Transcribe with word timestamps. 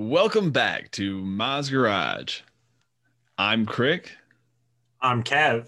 Welcome 0.00 0.52
back 0.52 0.92
to 0.92 1.20
Moz 1.22 1.72
Garage. 1.72 2.42
I'm 3.36 3.66
Crick. 3.66 4.12
I'm 5.00 5.24
Kev. 5.24 5.66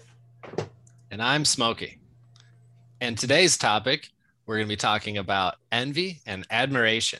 And 1.11 1.21
I'm 1.21 1.43
Smokey. 1.43 1.97
And 3.01 3.17
today's 3.17 3.57
topic, 3.57 4.09
we're 4.45 4.55
going 4.55 4.67
to 4.67 4.71
be 4.71 4.77
talking 4.77 5.17
about 5.17 5.55
envy 5.69 6.21
and 6.25 6.47
admiration. 6.49 7.19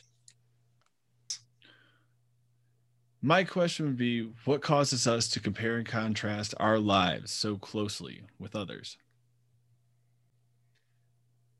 My 3.20 3.44
question 3.44 3.84
would 3.84 3.98
be 3.98 4.32
what 4.46 4.62
causes 4.62 5.06
us 5.06 5.28
to 5.32 5.40
compare 5.40 5.76
and 5.76 5.86
contrast 5.86 6.54
our 6.58 6.78
lives 6.78 7.30
so 7.30 7.58
closely 7.58 8.22
with 8.38 8.56
others? 8.56 8.96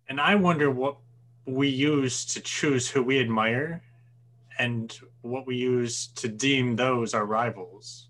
And 0.08 0.18
I 0.18 0.34
wonder 0.36 0.70
what 0.70 0.96
we 1.44 1.68
use 1.68 2.24
to 2.24 2.40
choose 2.40 2.88
who 2.88 3.02
we 3.02 3.20
admire 3.20 3.82
and 4.58 4.96
what 5.22 5.46
we 5.46 5.56
use 5.56 6.08
to 6.08 6.28
deem 6.28 6.76
those 6.76 7.14
our 7.14 7.26
rivals. 7.26 8.08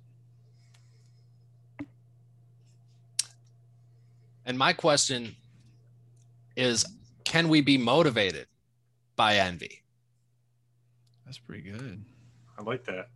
And 4.45 4.59
my 4.59 4.73
question 4.73 5.36
is 6.56 6.84
can 7.24 7.48
we 7.48 7.60
be 7.60 7.78
motivated 7.78 8.47
by 9.16 9.36
envy? 9.36 9.83
That's 11.24 11.38
pretty 11.38 11.62
good. 11.62 12.05
I 12.59 12.62
like 12.62 12.84
that. 12.84 13.09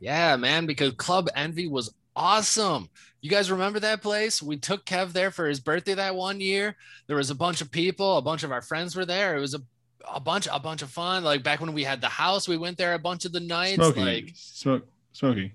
Yeah, 0.00 0.34
man, 0.36 0.66
because 0.66 0.94
Club 0.94 1.28
Envy 1.36 1.68
was 1.68 1.94
awesome. 2.16 2.88
You 3.20 3.30
guys 3.30 3.52
remember 3.52 3.78
that 3.80 4.02
place? 4.02 4.42
We 4.42 4.56
took 4.56 4.84
Kev 4.84 5.12
there 5.12 5.30
for 5.30 5.46
his 5.46 5.60
birthday 5.60 5.94
that 5.94 6.16
one 6.16 6.40
year. 6.40 6.76
There 7.06 7.16
was 7.16 7.30
a 7.30 7.36
bunch 7.36 7.60
of 7.60 7.70
people, 7.70 8.18
a 8.18 8.22
bunch 8.22 8.42
of 8.42 8.50
our 8.50 8.62
friends 8.62 8.96
were 8.96 9.06
there. 9.06 9.36
It 9.36 9.40
was 9.40 9.54
a 9.54 9.62
a 10.10 10.20
bunch 10.20 10.48
a 10.50 10.58
bunch 10.58 10.82
of 10.82 10.90
fun. 10.90 11.24
Like 11.24 11.42
back 11.42 11.60
when 11.60 11.72
we 11.72 11.84
had 11.84 12.00
the 12.00 12.08
house, 12.08 12.48
we 12.48 12.56
went 12.56 12.78
there 12.78 12.94
a 12.94 12.98
bunch 12.98 13.24
of 13.24 13.32
the 13.32 13.40
nights. 13.40 13.76
Smokey, 13.76 14.00
like 14.00 14.30
smoke, 14.34 14.86
Smokey. 15.12 15.52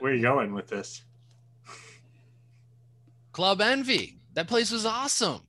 Where 0.00 0.12
are 0.12 0.14
you 0.14 0.22
going 0.22 0.52
with 0.52 0.68
this? 0.68 1.02
Club 3.32 3.60
Envy. 3.60 4.18
That 4.34 4.48
place 4.48 4.70
was 4.70 4.84
awesome. 4.84 5.40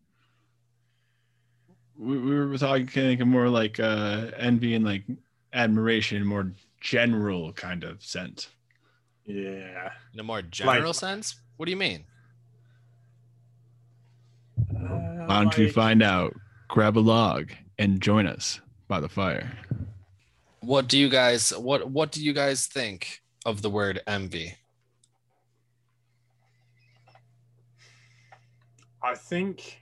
We, 1.97 2.17
we 2.17 2.35
were 2.35 2.57
talking 2.57 3.27
more 3.27 3.49
like 3.49 3.79
uh, 3.79 4.27
envy 4.37 4.75
and 4.75 4.85
like 4.85 5.03
admiration, 5.53 6.25
more 6.25 6.51
general 6.79 7.51
kind 7.53 7.83
of 7.83 8.03
sense. 8.03 8.47
Yeah. 9.25 9.91
In 10.13 10.19
a 10.19 10.23
more 10.23 10.41
general 10.41 10.87
Like- 10.87 10.95
sense? 10.95 11.35
What 11.57 11.65
do 11.65 11.71
you 11.71 11.77
mean? 11.77 12.05
Uh, 14.69 15.25
Why 15.25 15.43
don't 15.43 15.57
you 15.57 15.71
find 15.71 16.03
out? 16.03 16.33
Grab 16.67 16.97
a 16.97 16.99
log 16.99 17.51
and 17.79 18.01
join 18.01 18.27
us 18.27 18.59
by 18.87 18.99
the 18.99 19.09
fire. 19.09 19.51
What 20.59 20.87
do 20.87 20.97
you 20.97 21.09
guys 21.09 21.51
what 21.51 21.89
what 21.89 22.11
do 22.11 22.23
you 22.23 22.33
guys 22.33 22.65
think 22.65 23.21
of 23.45 23.61
the 23.61 23.69
word 23.69 24.01
envy? 24.07 24.55
I 29.01 29.15
think 29.15 29.79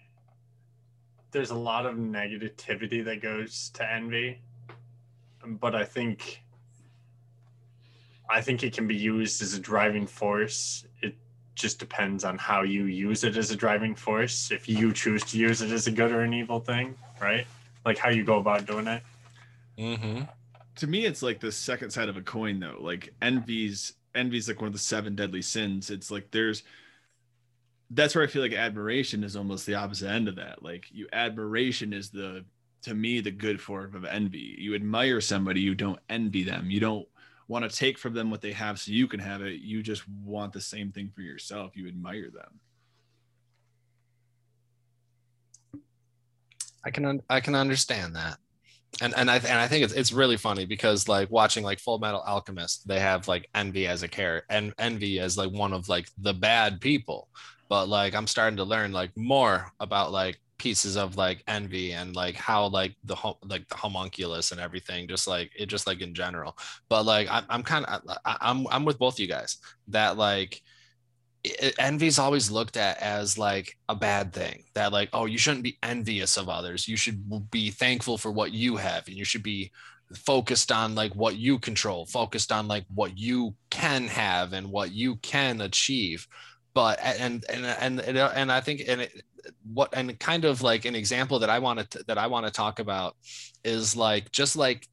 there's 1.31 1.49
a 1.49 1.55
lot 1.55 1.85
of 1.85 1.95
negativity 1.95 3.03
that 3.05 3.21
goes 3.21 3.71
to 3.73 3.91
envy, 3.91 4.41
but 5.43 5.73
I 5.73 5.83
think 5.83 6.43
I 8.29 8.41
think 8.41 8.63
it 8.63 8.73
can 8.73 8.87
be 8.87 8.95
used 8.95 9.41
as 9.41 9.53
a 9.53 9.59
driving 9.59 10.07
force. 10.07 10.85
It 11.55 11.59
just 11.59 11.79
depends 11.79 12.25
on 12.25 12.37
how 12.37 12.63
you 12.63 12.83
use 12.83 13.23
it 13.23 13.37
as 13.37 13.49
a 13.49 13.55
driving 13.55 13.95
force. 13.95 14.51
If 14.51 14.67
you 14.67 14.91
choose 14.91 15.23
to 15.23 15.37
use 15.37 15.61
it 15.61 15.71
as 15.71 15.87
a 15.87 15.91
good 15.91 16.11
or 16.11 16.21
an 16.21 16.33
evil 16.33 16.59
thing, 16.59 16.95
right? 17.21 17.47
Like 17.85 17.97
how 17.97 18.09
you 18.09 18.25
go 18.25 18.39
about 18.39 18.65
doing 18.65 18.87
it. 18.87 19.01
Mm-hmm. 19.77 20.21
to 20.77 20.87
me 20.87 21.05
it's 21.05 21.21
like 21.21 21.41
the 21.41 21.51
second 21.51 21.91
side 21.91 22.07
of 22.07 22.15
a 22.15 22.21
coin 22.21 22.61
though 22.61 22.77
like 22.79 23.13
envy's 23.21 23.91
envy's 24.15 24.47
like 24.47 24.61
one 24.61 24.67
of 24.67 24.73
the 24.73 24.79
seven 24.79 25.17
deadly 25.17 25.41
sins 25.41 25.89
it's 25.89 26.09
like 26.09 26.31
there's 26.31 26.63
that's 27.89 28.15
where 28.15 28.23
i 28.23 28.27
feel 28.27 28.41
like 28.41 28.53
admiration 28.53 29.21
is 29.21 29.35
almost 29.35 29.65
the 29.65 29.75
opposite 29.75 30.09
end 30.09 30.29
of 30.29 30.37
that 30.37 30.63
like 30.63 30.87
you 30.91 31.09
admiration 31.11 31.91
is 31.91 32.09
the 32.09 32.45
to 32.83 32.93
me 32.93 33.19
the 33.19 33.31
good 33.31 33.59
form 33.59 33.93
of 33.95 34.05
envy 34.05 34.55
you 34.57 34.75
admire 34.75 35.19
somebody 35.19 35.59
you 35.59 35.75
don't 35.75 35.99
envy 36.09 36.43
them 36.43 36.69
you 36.69 36.79
don't 36.79 37.05
want 37.47 37.69
to 37.69 37.75
take 37.75 37.97
from 37.97 38.13
them 38.13 38.31
what 38.31 38.41
they 38.41 38.51
have 38.51 38.79
so 38.79 38.91
you 38.91 39.07
can 39.07 39.19
have 39.19 39.41
it 39.41 39.61
you 39.61 39.83
just 39.83 40.07
want 40.23 40.51
the 40.51 40.61
same 40.61 40.91
thing 40.91 41.11
for 41.13 41.21
yourself 41.21 41.75
you 41.75 41.87
admire 41.87 42.29
them 42.31 42.59
I 46.85 46.91
can 46.91 47.21
I 47.29 47.39
can 47.39 47.55
understand 47.55 48.15
that. 48.15 48.37
And 49.01 49.13
and 49.17 49.29
I 49.29 49.37
and 49.37 49.59
I 49.59 49.67
think 49.67 49.83
it's 49.83 49.93
it's 49.93 50.13
really 50.13 50.37
funny 50.37 50.65
because 50.65 51.09
like 51.09 51.29
watching 51.31 51.63
like 51.63 51.79
Fullmetal 51.79 52.25
Alchemist, 52.25 52.87
they 52.87 52.99
have 52.99 53.27
like 53.27 53.49
envy 53.55 53.87
as 53.87 54.03
a 54.03 54.07
character 54.07 54.45
and 54.49 54.73
envy 54.77 55.19
as 55.19 55.37
like 55.37 55.51
one 55.51 55.73
of 55.73 55.89
like 55.89 56.07
the 56.19 56.33
bad 56.33 56.79
people. 56.79 57.27
But 57.67 57.89
like 57.89 58.13
I'm 58.13 58.27
starting 58.27 58.57
to 58.57 58.63
learn 58.63 58.93
like 58.93 59.11
more 59.17 59.71
about 59.79 60.11
like 60.11 60.39
pieces 60.57 60.95
of 60.95 61.17
like 61.17 61.43
envy 61.47 61.93
and 61.93 62.15
like 62.15 62.35
how 62.35 62.67
like 62.67 62.95
the 63.03 63.15
hom- 63.15 63.35
like 63.43 63.67
the 63.67 63.75
homunculus 63.75 64.51
and 64.51 64.61
everything 64.61 65.07
just 65.07 65.27
like 65.27 65.51
it 65.57 65.67
just 65.67 65.87
like 65.87 66.01
in 66.01 66.13
general. 66.13 66.57
But 66.89 67.05
like 67.05 67.29
I, 67.29 67.43
i'm 67.49 67.63
kind 67.63 67.85
of 67.85 68.01
i'm 68.25 68.67
i'm 68.71 68.85
with 68.85 68.99
both 68.99 69.19
you 69.19 69.27
guys 69.27 69.57
that 69.89 70.17
like 70.17 70.61
envy's 71.77 72.19
always 72.19 72.49
looked 72.49 72.77
at 72.77 72.97
as 72.99 73.37
like 73.37 73.77
a 73.89 73.95
bad 73.95 74.33
thing 74.33 74.63
that 74.73 74.91
like 74.91 75.09
oh 75.13 75.25
you 75.25 75.37
shouldn't 75.37 75.63
be 75.63 75.77
envious 75.83 76.37
of 76.37 76.49
others. 76.49 76.87
You 76.87 76.97
should 76.97 77.51
be 77.51 77.69
thankful 77.69 78.17
for 78.17 78.31
what 78.31 78.51
you 78.51 78.77
have 78.77 79.07
and 79.07 79.15
you 79.15 79.25
should 79.25 79.43
be 79.43 79.71
focused 80.13 80.71
on 80.71 80.95
like 80.95 81.13
what 81.15 81.35
you 81.35 81.57
control 81.59 82.05
focused 82.05 82.51
on 82.51 82.67
like 82.67 82.85
what 82.93 83.17
you 83.17 83.55
can 83.71 84.07
have 84.07 84.53
and 84.53 84.71
what 84.71 84.91
you 84.91 85.17
can 85.17 85.61
achieve. 85.61 86.27
But 86.73 86.99
and 87.01 87.43
and 87.49 87.65
and 87.65 87.99
and, 88.01 88.17
uh, 88.17 88.31
and 88.35 88.51
i 88.51 88.59
think 88.59 88.81
and 88.85 89.01
it, 89.01 89.23
what 89.73 89.89
and 89.93 90.19
kind 90.19 90.45
of 90.45 90.61
like 90.61 90.85
an 90.85 90.95
example 90.95 91.39
that 91.39 91.49
i 91.49 91.59
want 91.59 91.89
to 91.91 92.03
that 92.07 92.17
i 92.17 92.27
want 92.27 92.45
to 92.45 92.51
talk 92.51 92.79
about 92.79 93.15
is 93.63 93.95
like 93.95 94.31
just 94.31 94.55
like 94.55 94.87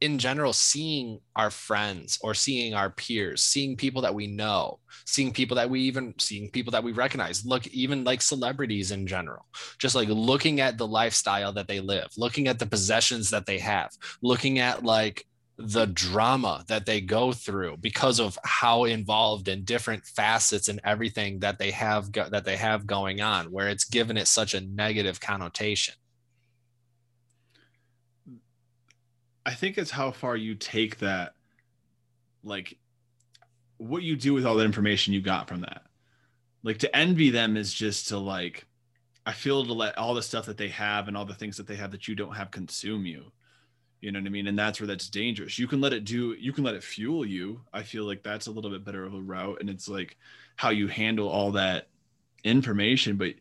in 0.00 0.18
general 0.18 0.52
seeing 0.52 1.18
our 1.34 1.50
friends 1.50 2.18
or 2.22 2.32
seeing 2.32 2.72
our 2.72 2.90
peers 2.90 3.42
seeing 3.42 3.76
people 3.76 4.02
that 4.02 4.14
we 4.14 4.26
know 4.26 4.78
seeing 5.06 5.32
people 5.32 5.56
that 5.56 5.68
we 5.68 5.80
even 5.80 6.14
seeing 6.18 6.48
people 6.50 6.70
that 6.70 6.84
we 6.84 6.92
recognize 6.92 7.44
look 7.44 7.66
even 7.68 8.04
like 8.04 8.22
celebrities 8.22 8.92
in 8.92 9.06
general 9.06 9.44
just 9.78 9.96
like 9.96 10.08
looking 10.08 10.60
at 10.60 10.78
the 10.78 10.86
lifestyle 10.86 11.52
that 11.52 11.66
they 11.66 11.80
live 11.80 12.08
looking 12.16 12.46
at 12.46 12.58
the 12.58 12.66
possessions 12.66 13.30
that 13.30 13.46
they 13.46 13.58
have 13.58 13.90
looking 14.22 14.60
at 14.60 14.84
like 14.84 15.26
the 15.58 15.86
drama 15.86 16.64
that 16.68 16.86
they 16.86 17.00
go 17.00 17.32
through 17.32 17.76
because 17.78 18.20
of 18.20 18.38
how 18.44 18.84
involved 18.84 19.48
in 19.48 19.64
different 19.64 20.04
facets 20.06 20.68
and 20.68 20.80
everything 20.84 21.40
that 21.40 21.58
they 21.58 21.72
have 21.72 22.12
go- 22.12 22.28
that 22.28 22.44
they 22.44 22.56
have 22.56 22.86
going 22.86 23.20
on 23.20 23.50
where 23.50 23.68
it's 23.68 23.84
given 23.84 24.16
it 24.16 24.28
such 24.28 24.54
a 24.54 24.60
negative 24.60 25.20
connotation 25.20 25.94
I 29.48 29.54
think 29.54 29.78
it's 29.78 29.90
how 29.90 30.10
far 30.10 30.36
you 30.36 30.54
take 30.54 30.98
that, 30.98 31.32
like 32.44 32.76
what 33.78 34.02
you 34.02 34.14
do 34.14 34.34
with 34.34 34.44
all 34.44 34.56
the 34.56 34.64
information 34.66 35.14
you 35.14 35.22
got 35.22 35.48
from 35.48 35.62
that. 35.62 35.84
Like 36.62 36.76
to 36.80 36.94
envy 36.94 37.30
them 37.30 37.56
is 37.56 37.72
just 37.72 38.08
to 38.08 38.18
like, 38.18 38.66
I 39.24 39.32
feel 39.32 39.64
to 39.64 39.72
let 39.72 39.96
all 39.96 40.12
the 40.12 40.20
stuff 40.20 40.44
that 40.46 40.58
they 40.58 40.68
have 40.68 41.08
and 41.08 41.16
all 41.16 41.24
the 41.24 41.32
things 41.32 41.56
that 41.56 41.66
they 41.66 41.76
have 41.76 41.92
that 41.92 42.06
you 42.06 42.14
don't 42.14 42.36
have 42.36 42.50
consume 42.50 43.06
you. 43.06 43.32
You 44.00 44.12
know 44.12 44.20
what 44.20 44.26
I 44.26 44.30
mean? 44.30 44.46
And 44.46 44.58
that's 44.58 44.80
where 44.80 44.86
that's 44.86 45.08
dangerous. 45.08 45.58
You 45.58 45.66
can 45.66 45.80
let 45.80 45.92
it 45.92 46.04
do, 46.04 46.34
you 46.38 46.52
can 46.52 46.64
let 46.64 46.74
it 46.74 46.84
fuel 46.84 47.26
you. 47.26 47.60
I 47.72 47.82
feel 47.82 48.04
like 48.04 48.22
that's 48.22 48.46
a 48.46 48.50
little 48.52 48.70
bit 48.70 48.84
better 48.84 49.04
of 49.04 49.14
a 49.14 49.20
route. 49.20 49.58
And 49.60 49.68
it's 49.68 49.88
like 49.88 50.16
how 50.56 50.70
you 50.70 50.86
handle 50.86 51.28
all 51.28 51.52
that 51.52 51.88
information, 52.44 53.16
but 53.16 53.34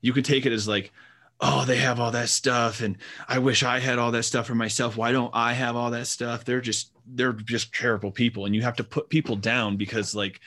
you 0.00 0.12
could 0.12 0.24
take 0.24 0.46
it 0.46 0.52
as 0.52 0.68
like, 0.68 0.92
oh, 1.40 1.64
they 1.64 1.76
have 1.76 2.00
all 2.00 2.12
that 2.12 2.28
stuff, 2.28 2.80
and 2.80 2.96
I 3.28 3.38
wish 3.38 3.62
I 3.62 3.80
had 3.80 3.98
all 3.98 4.12
that 4.12 4.22
stuff 4.22 4.46
for 4.46 4.54
myself. 4.54 4.96
Why 4.96 5.12
don't 5.12 5.32
I 5.34 5.52
have 5.52 5.76
all 5.76 5.90
that 5.90 6.06
stuff? 6.06 6.44
They're 6.44 6.60
just 6.60 6.92
they're 7.06 7.32
just 7.32 7.74
terrible 7.74 8.10
people, 8.10 8.46
and 8.46 8.54
you 8.54 8.62
have 8.62 8.76
to 8.76 8.84
put 8.84 9.08
people 9.08 9.36
down 9.36 9.76
because 9.76 10.14
like 10.14 10.40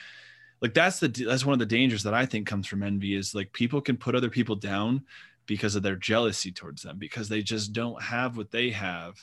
like 0.60 0.74
that's 0.74 1.00
the 1.00 1.08
that's 1.08 1.44
one 1.44 1.52
of 1.52 1.58
the 1.58 1.66
dangers 1.66 2.02
that 2.04 2.14
I 2.14 2.26
think 2.26 2.46
comes 2.46 2.66
from 2.66 2.82
envy 2.82 3.14
is 3.14 3.34
like 3.34 3.52
people 3.52 3.80
can 3.80 3.96
put 3.96 4.14
other 4.14 4.30
people 4.30 4.56
down 4.56 5.04
because 5.48 5.74
of 5.74 5.82
their 5.82 5.96
jealousy 5.96 6.52
towards 6.52 6.82
them 6.82 6.96
because 6.98 7.28
they 7.28 7.42
just 7.42 7.72
don't 7.72 8.00
have 8.00 8.36
what 8.36 8.52
they 8.52 8.70
have 8.70 9.16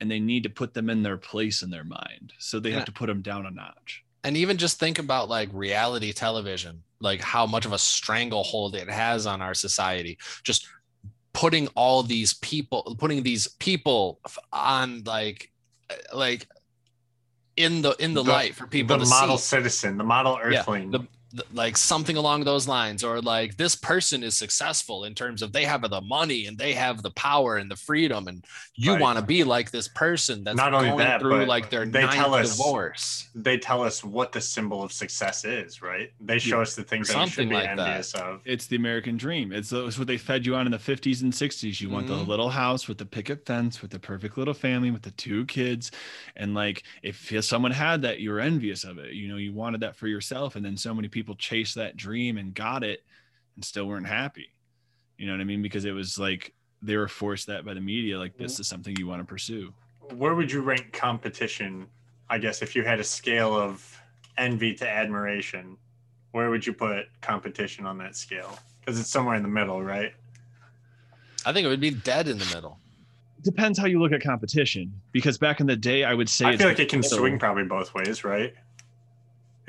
and 0.00 0.10
they 0.10 0.18
need 0.20 0.44
to 0.44 0.48
put 0.48 0.72
them 0.72 0.88
in 0.88 1.02
their 1.02 1.18
place 1.18 1.60
in 1.60 1.68
their 1.68 1.84
mind 1.84 2.32
so 2.38 2.58
they 2.58 2.70
Yeah. 2.70 2.76
have 2.76 2.84
to 2.86 2.92
put 2.92 3.08
them 3.08 3.20
down 3.20 3.44
a 3.44 3.50
notch 3.50 4.02
and 4.24 4.36
even 4.36 4.56
just 4.56 4.78
think 4.78 4.98
about 4.98 5.28
like 5.28 5.50
reality 5.52 6.12
television 6.12 6.82
like 7.00 7.20
how 7.20 7.44
much 7.44 7.66
of 7.66 7.72
a 7.72 7.78
stranglehold 7.78 8.74
it 8.76 8.88
has 8.88 9.26
on 9.26 9.42
our 9.42 9.52
society 9.54 10.16
just 10.44 10.66
putting 11.34 11.66
all 11.74 12.02
these 12.02 12.32
people 12.34 12.96
putting 12.98 13.22
these 13.22 13.48
people 13.58 14.20
on 14.52 15.02
like 15.04 15.50
like 16.14 16.46
in 17.56 17.82
the 17.82 17.94
in 17.98 18.14
the, 18.14 18.22
The- 18.22 18.30
light 18.30 18.54
for 18.54 18.66
people 18.66 18.96
the 18.96 19.04
to 19.04 19.10
model 19.10 19.36
see 19.36 19.48
citizen, 19.56 19.98
the 19.98 20.04
model 20.04 20.38
Yeah, 20.50 20.60
earthling. 20.60 20.90
the- 20.90 20.98
th- 21.00 21.10
like 21.52 21.76
something 21.76 22.16
along 22.16 22.44
those 22.44 22.68
lines 22.68 23.02
or 23.02 23.20
like 23.22 23.56
this 23.56 23.74
person 23.74 24.22
is 24.22 24.36
successful 24.36 25.04
in 25.04 25.14
terms 25.14 25.40
of 25.42 25.52
they 25.52 25.64
have 25.64 25.82
the 25.88 26.00
money 26.02 26.46
and 26.46 26.58
they 26.58 26.72
have 26.72 27.02
the 27.02 27.10
power 27.12 27.56
and 27.56 27.70
the 27.70 27.76
freedom 27.76 28.28
and 28.28 28.44
you 28.74 28.92
Right. 28.92 29.00
want 29.00 29.18
to 29.18 29.24
be 29.24 29.42
like 29.44 29.70
this 29.70 29.88
person 29.88 30.44
that's 30.44 30.56
Not 30.56 30.74
only 30.74 30.88
going 30.88 30.98
that, 30.98 31.20
through 31.20 31.38
but 31.40 31.48
like 31.48 31.70
their 31.70 31.86
they 31.86 32.02
ninth 32.02 32.14
tell 32.14 32.34
us- 32.34 32.56
divorce 32.56 33.28
They 33.34 33.56
tell 33.58 33.82
us 33.82 34.04
what 34.04 34.32
the 34.32 34.40
symbol 34.40 34.82
of 34.82 34.92
success 34.92 35.44
is, 35.44 35.80
right? 35.80 36.10
They 36.20 36.38
show 36.38 36.60
us 36.60 36.74
the 36.74 36.82
things 36.82 37.08
that 37.08 37.16
we 37.16 37.22
should 37.24 37.34
Something 37.34 37.48
be 37.48 37.54
like 37.54 37.76
that. 37.76 38.14
of. 38.20 38.40
It's 38.44 38.66
the 38.66 38.76
American 38.76 39.16
dream. 39.16 39.52
It's, 39.52 39.72
it's 39.72 39.98
what 39.98 40.06
they 40.06 40.18
fed 40.18 40.44
you 40.44 40.54
on 40.54 40.66
in 40.66 40.72
the 40.72 40.78
50s 40.78 41.22
and 41.22 41.32
60s. 41.32 41.80
You 41.80 41.88
want 41.88 42.06
the 42.08 42.14
Mhm. 42.16 42.26
little 42.26 42.50
house 42.50 42.88
with 42.88 42.98
the 42.98 43.06
picket 43.06 43.46
fence, 43.46 43.80
with 43.80 43.90
the 43.90 43.98
perfect 43.98 44.36
little 44.36 44.54
family, 44.54 44.90
with 44.90 45.02
the 45.02 45.10
two 45.12 45.46
kids. 45.46 45.90
And 46.36 46.54
like, 46.54 46.82
if 47.02 47.32
someone 47.44 47.72
had 47.72 48.02
that, 48.02 48.20
you 48.20 48.30
were 48.30 48.40
envious 48.40 48.84
of 48.84 48.98
it. 48.98 49.12
You 49.14 49.28
know, 49.28 49.36
you 49.36 49.52
wanted 49.52 49.80
that 49.80 49.96
for 49.96 50.08
yourself. 50.08 50.56
And 50.56 50.64
then 50.64 50.76
so 50.76 50.92
many 50.94 51.08
people 51.08 51.21
chased 51.34 51.74
that 51.76 51.96
dream 51.96 52.38
and 52.38 52.54
got 52.54 52.82
it 52.82 53.04
and 53.56 53.64
still 53.64 53.86
weren't 53.86 54.06
happy. 54.06 54.50
You 55.18 55.26
know 55.26 55.32
what 55.32 55.40
I 55.40 55.44
mean? 55.44 55.62
Because 55.62 55.84
it 55.84 55.92
was 55.92 56.18
like 56.18 56.52
they 56.82 56.96
were 56.96 57.08
forced 57.08 57.46
that 57.46 57.64
by 57.64 57.74
the 57.74 57.80
media. 57.80 58.18
Like, 58.18 58.36
this 58.36 58.54
mm-hmm. 58.54 58.60
is 58.62 58.68
something 58.68 58.96
you 58.98 59.06
want 59.06 59.20
to 59.20 59.26
pursue. 59.26 59.72
Where 60.16 60.34
would 60.34 60.50
you 60.50 60.62
rank 60.62 60.92
competition? 60.92 61.86
I 62.28 62.38
guess 62.38 62.62
if 62.62 62.74
you 62.74 62.82
had 62.82 62.98
a 62.98 63.04
scale 63.04 63.56
of 63.56 64.00
envy 64.36 64.74
to 64.74 64.88
admiration, 64.88 65.76
where 66.32 66.50
would 66.50 66.66
you 66.66 66.72
put 66.72 67.06
competition 67.20 67.86
on 67.86 67.98
that 67.98 68.16
scale? 68.16 68.58
Because 68.80 68.98
it's 68.98 69.10
somewhere 69.10 69.36
in 69.36 69.42
the 69.42 69.48
middle, 69.48 69.82
right? 69.82 70.12
i 71.44 71.52
think 71.52 71.64
it 71.64 71.68
would 71.68 71.80
be 71.80 71.90
dead 71.90 72.28
in 72.28 72.38
the 72.38 72.44
middle 72.54 72.78
Depends 73.42 73.76
how 73.76 73.86
you 73.86 74.00
look 74.00 74.12
at 74.12 74.22
competition. 74.22 74.92
Because 75.10 75.36
back 75.36 75.58
in 75.58 75.66
the 75.66 75.74
day, 75.74 76.04
I 76.04 76.14
would 76.14 76.28
say 76.28 76.46
I 76.46 76.56
feel 76.56 76.68
like 76.68 76.78
it 76.78 76.88
can 76.88 77.00
middle. 77.00 77.18
swing 77.18 77.40
probably 77.40 77.64
both 77.64 77.92
ways, 77.92 78.22
right? 78.22 78.54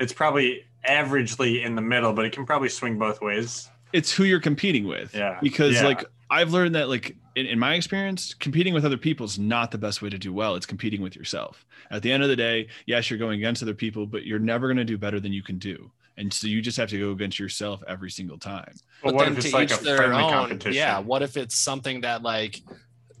It's 0.00 0.12
probably 0.12 0.64
averagely 0.88 1.64
in 1.64 1.74
the 1.74 1.82
middle, 1.82 2.12
but 2.12 2.24
it 2.24 2.32
can 2.32 2.44
probably 2.46 2.68
swing 2.68 2.98
both 2.98 3.20
ways. 3.20 3.68
it's 3.92 4.10
who 4.12 4.24
you're 4.24 4.40
competing 4.40 4.86
with. 4.88 5.14
Yeah. 5.14 5.38
Because 5.40 5.74
Yeah. 5.76 5.84
like 5.84 6.04
I've 6.30 6.50
learned 6.50 6.74
that 6.74 6.88
like 6.88 7.14
in, 7.36 7.46
in 7.46 7.58
my 7.60 7.74
experience, 7.74 8.34
competing 8.34 8.74
with 8.74 8.84
other 8.84 8.96
people 8.96 9.24
is 9.24 9.38
not 9.38 9.70
the 9.70 9.78
best 9.78 10.02
way 10.02 10.10
to 10.10 10.18
do 10.18 10.32
well. 10.32 10.56
It's 10.56 10.66
competing 10.66 11.00
with 11.00 11.14
yourself. 11.14 11.64
At 11.92 12.02
the 12.02 12.10
end 12.10 12.22
of 12.24 12.28
the 12.28 12.34
day, 12.34 12.66
yes, 12.86 13.08
you're 13.08 13.20
going 13.20 13.38
against 13.38 13.62
other 13.62 13.74
people, 13.74 14.04
but 14.06 14.24
you're 14.24 14.40
never 14.40 14.66
going 14.66 14.78
to 14.78 14.84
do 14.84 14.98
better 14.98 15.20
than 15.20 15.32
you 15.32 15.42
can 15.44 15.58
do. 15.58 15.92
And 16.16 16.32
so 16.32 16.48
you 16.48 16.60
just 16.60 16.76
have 16.76 16.88
to 16.90 16.98
go 16.98 17.12
against 17.12 17.38
yourself 17.38 17.82
every 17.86 18.10
single 18.10 18.38
time. 18.38 18.74
But 19.02 19.14
what 19.14 19.28
if 19.28 19.38
it's 19.38 19.52
like 19.52 19.70
a 19.70 19.76
friendly 19.76 20.22
competition? 20.22 20.72
yeah 20.74 20.98
what 20.98 21.22
if 21.22 21.36
it's 21.36 21.54
something 21.54 22.00
that 22.00 22.22
like 22.22 22.62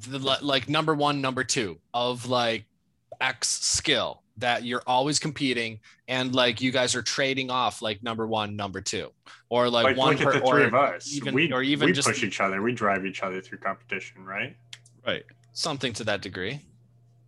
the, 0.08 0.18
like 0.42 0.68
number 0.68 0.94
one 0.94 1.20
number 1.20 1.44
two 1.44 1.78
of 1.92 2.26
like 2.28 2.64
x 3.20 3.48
skill 3.48 4.22
that 4.38 4.64
you're 4.64 4.82
always 4.86 5.18
competing 5.18 5.78
and 6.08 6.34
like 6.34 6.60
you 6.60 6.72
guys 6.72 6.94
are 6.94 7.02
trading 7.02 7.50
off 7.50 7.80
like 7.82 8.02
number 8.02 8.26
one 8.26 8.56
number 8.56 8.80
two 8.80 9.12
or 9.48 9.68
like, 9.70 9.84
like, 9.84 9.96
one 9.96 10.16
look 10.16 10.20
at 10.26 10.32
the 10.32 10.40
three 10.40 10.62
or 10.62 10.66
of 10.66 10.74
us. 10.74 11.14
even- 11.14 11.34
we 11.34 11.52
or 11.52 11.62
even 11.62 11.86
we 11.86 11.92
just- 11.92 12.08
push 12.08 12.24
each 12.24 12.40
other. 12.40 12.60
We 12.60 12.72
drive 12.72 13.06
each 13.06 13.22
other 13.22 13.40
through 13.40 13.58
competition, 13.58 14.24
right? 14.24 14.56
Right. 15.06 15.24
something 15.52 15.92
to 15.92 16.04
that 16.04 16.20
degree 16.22 16.60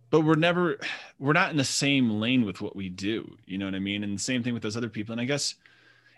But 0.09 0.21
we're 0.21 0.35
never 0.35 0.79
we're 1.19 1.33
not 1.33 1.51
in 1.51 1.57
the 1.57 1.63
same 1.63 2.19
lane 2.19 2.43
with 2.45 2.59
what 2.61 2.75
we 2.75 2.89
do. 2.89 3.37
You 3.45 3.57
know 3.57 3.65
what 3.65 3.75
I 3.75 3.79
mean? 3.79 4.03
And 4.03 4.17
the 4.17 4.21
same 4.21 4.43
thing 4.43 4.53
with 4.53 4.63
those 4.63 4.75
other 4.77 4.89
people. 4.89 5.13
And 5.13 5.21
I 5.21 5.25
guess 5.25 5.55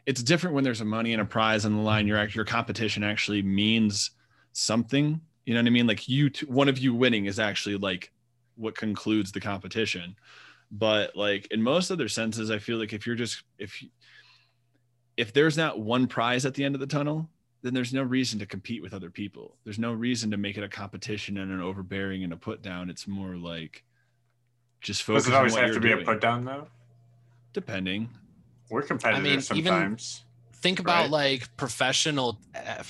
it's 0.08 0.24
different 0.24 0.56
when 0.56 0.64
there's 0.64 0.82
a 0.82 0.86
money 0.86 1.14
and 1.14 1.22
a 1.22 1.26
prize 1.26 1.66
on 1.66 1.76
the 1.76 1.82
line. 1.82 2.08
Your 2.08 2.24
your 2.30 2.46
competition 2.46 3.04
actually 3.04 3.44
means 3.44 4.12
something. 4.54 5.22
You 5.46 5.54
know 5.54 5.60
what 5.62 5.68
I 5.68 5.72
mean? 5.72 5.88
Like 5.88 6.08
you, 6.10 6.30
t- 6.30 6.46
one 6.48 6.68
of 6.70 6.78
you 6.80 6.94
winning 6.96 7.26
is 7.26 7.40
actually 7.40 7.78
like 7.78 8.12
what 8.56 8.76
concludes 8.76 9.32
the 9.32 9.40
competition. 9.40 10.16
But 10.72 11.16
like 11.16 11.48
in 11.52 11.62
most 11.62 11.90
other 11.92 12.08
senses, 12.08 12.52
I 12.52 12.60
feel 12.60 12.78
like 12.78 12.94
if 12.94 13.08
you're 13.08 13.16
just 13.16 13.44
if 13.58 13.84
if 15.18 15.34
there's 15.34 15.58
not 15.58 15.80
one 15.80 16.08
prize 16.08 16.46
at 16.46 16.54
the 16.54 16.64
end 16.64 16.76
of 16.76 16.82
the 16.82 16.88
tunnel, 16.88 17.30
then 17.62 17.74
there's 17.74 17.94
no 17.94 18.04
reason 18.04 18.40
to 18.40 18.46
compete 18.46 18.82
with 18.82 18.94
other 18.94 19.10
people. 19.10 19.58
There's 19.64 19.80
no 19.80 19.92
reason 19.94 20.32
to 20.32 20.38
make 20.38 20.58
it 20.58 20.64
a 20.64 20.70
competition 20.70 21.38
and 21.38 21.52
an 21.52 21.60
overbearing 21.62 22.24
and 22.24 22.32
a 22.34 22.38
put 22.38 22.62
down. 22.62 22.90
It's 22.90 23.08
more 23.08 23.36
like 23.36 23.84
just 24.82 25.04
focus 25.04 25.24
Does 25.24 25.32
it 25.32 25.36
on 25.36 25.38
always 25.40 25.54
what 25.54 25.62
have 25.64 25.70
you're 25.74 25.82
to 25.82 25.98
be 25.98 26.02
a 26.02 26.06
put 26.06 26.22
down 26.22 26.46
though? 26.46 26.68
Depending. 27.54 28.10
We're 28.70 28.84
competitive 28.84 29.26
I 29.26 29.28
even- 29.30 29.42
sometimes. 29.42 30.24
think 30.54 30.80
about 30.80 31.04
Right. 31.04 31.12
like 31.12 31.58
professional 31.58 32.40
uh, 32.54 32.84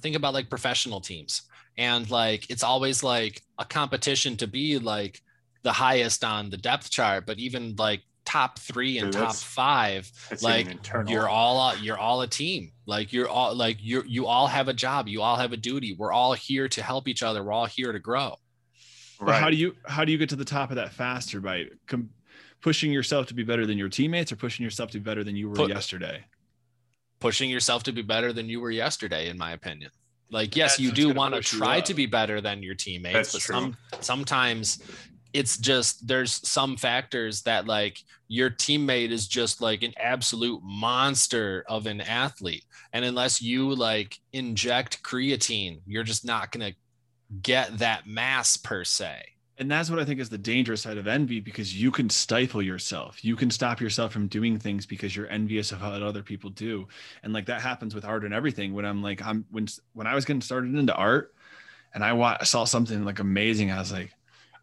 think 0.00 0.14
about 0.16 0.34
like 0.34 0.48
professional 0.48 1.00
teams 1.00 1.42
and 1.76 2.08
like 2.10 2.48
it's 2.50 2.62
always 2.62 3.02
like 3.02 3.42
a 3.58 3.64
competition 3.64 4.36
to 4.36 4.46
be 4.46 4.78
like 4.78 5.22
the 5.66 5.72
highest 5.72 6.22
on 6.24 6.48
the 6.50 6.56
depth 6.56 6.88
chart 6.96 7.26
but 7.26 7.36
even 7.46 7.74
like 7.76 8.02
top 8.24 8.58
three 8.58 8.98
and 8.98 9.06
Dude, 9.06 9.12
top 9.14 9.22
that's- 9.22 9.42
five 9.42 10.10
It's 10.30 10.42
like, 10.42 10.66
you're 11.08 11.28
all 11.28 11.56
a- 11.70 11.76
you're 11.78 11.98
all 11.98 12.22
a 12.22 12.26
team. 12.26 12.72
Like 12.84 13.12
you're 13.12 13.28
all 13.28 13.54
like 13.54 13.78
you 13.80 14.02
you 14.06 14.26
all 14.26 14.46
have 14.48 14.66
a 14.68 14.72
job. 14.72 15.06
You 15.08 15.22
all 15.22 15.36
have 15.36 15.52
a 15.52 15.56
duty. 15.56 15.90
We're 15.98 16.12
all 16.12 16.32
here 16.34 16.68
to 16.76 16.82
help 16.82 17.06
each 17.08 17.22
other. 17.22 17.42
We're 17.44 17.52
all 17.52 17.66
here 17.78 17.92
to 17.92 17.98
grow. 18.00 18.36
But 19.20 19.28
right. 19.28 19.40
how 19.42 19.50
do 19.50 19.56
you 19.56 19.76
how 19.86 20.04
do 20.04 20.10
you 20.12 20.18
get 20.18 20.28
to 20.30 20.36
the 20.36 20.44
top 20.44 20.70
of 20.70 20.76
that 20.76 20.92
faster? 20.92 21.40
By 21.40 21.66
com- 21.86 22.10
pushing 22.60 22.90
yourself 22.92 23.26
to 23.28 23.34
be 23.34 23.44
better 23.44 23.64
than 23.66 23.78
your 23.78 23.88
teammates 23.88 24.30
or 24.32 24.36
pushing 24.36 24.64
yourself 24.64 24.90
to 24.92 24.98
be 24.98 25.04
better 25.04 25.22
than 25.24 25.36
you 25.36 25.48
were 25.48 25.56
Put- 25.56 25.70
yesterday? 25.70 26.24
pushing 27.20 27.48
yourself 27.48 27.82
to 27.84 27.92
be 27.92 28.02
better 28.02 28.32
than 28.32 28.48
you 28.48 28.60
were 28.60 28.70
yesterday 28.70 29.28
in 29.28 29.38
my 29.38 29.52
opinion. 29.52 29.90
Like 30.30 30.56
yes 30.56 30.72
That's 30.72 30.80
you 30.80 30.90
do 30.92 31.12
want 31.14 31.34
to 31.34 31.40
try 31.40 31.80
to 31.80 31.94
be 31.94 32.06
better 32.06 32.40
than 32.40 32.62
your 32.62 32.74
teammates 32.74 33.14
That's 33.14 33.32
but 33.32 33.42
some 33.42 33.76
sometimes 34.00 34.82
it's 35.36 35.58
just 35.58 36.06
there's 36.08 36.32
some 36.48 36.76
factors 36.76 37.42
that 37.42 37.66
like 37.66 37.98
your 38.28 38.50
teammate 38.50 39.10
is 39.10 39.28
just 39.28 39.60
like 39.60 39.82
an 39.82 39.92
absolute 39.98 40.62
monster 40.64 41.64
of 41.68 41.86
an 41.86 42.00
athlete 42.00 42.64
and 42.92 43.04
unless 43.04 43.42
you 43.42 43.74
like 43.74 44.18
inject 44.32 45.02
creatine 45.02 45.80
you're 45.86 46.02
just 46.02 46.24
not 46.24 46.50
going 46.52 46.72
to 46.72 46.76
get 47.42 47.78
that 47.78 48.06
mass 48.06 48.56
per 48.56 48.84
se 48.84 49.22
And 49.58 49.70
that's 49.70 49.90
what 49.90 49.98
I 49.98 50.04
think 50.04 50.20
is 50.20 50.28
the 50.28 50.38
dangerous 50.38 50.82
side 50.82 50.98
of 50.98 51.06
envy 51.06 51.40
because 51.40 51.74
you 51.74 51.90
can 51.90 52.10
stifle 52.10 52.62
yourself. 52.62 53.24
You 53.24 53.36
can 53.36 53.50
stop 53.50 53.80
yourself 53.80 54.12
from 54.12 54.28
doing 54.28 54.58
things 54.58 54.84
because 54.86 55.16
you're 55.16 55.28
envious 55.28 55.72
of 55.72 55.80
what 55.82 56.02
other 56.02 56.22
people 56.22 56.50
do. 56.50 56.88
And 57.22 57.32
like 57.32 57.46
that 57.46 57.62
happens 57.62 57.94
with 57.94 58.04
art 58.04 58.24
and 58.24 58.34
everything. 58.34 58.74
When 58.74 58.84
I'm 58.84 59.02
like, 59.02 59.24
I'm 59.26 59.46
when 59.50 59.66
when 59.94 60.06
I 60.06 60.14
was 60.14 60.26
getting 60.26 60.42
started 60.42 60.74
into 60.74 60.94
art 60.94 61.34
and 61.94 62.04
I 62.04 62.38
saw 62.44 62.64
something 62.64 63.04
like 63.04 63.20
amazing, 63.20 63.70
I 63.70 63.78
was 63.78 63.92
like, 63.92 64.12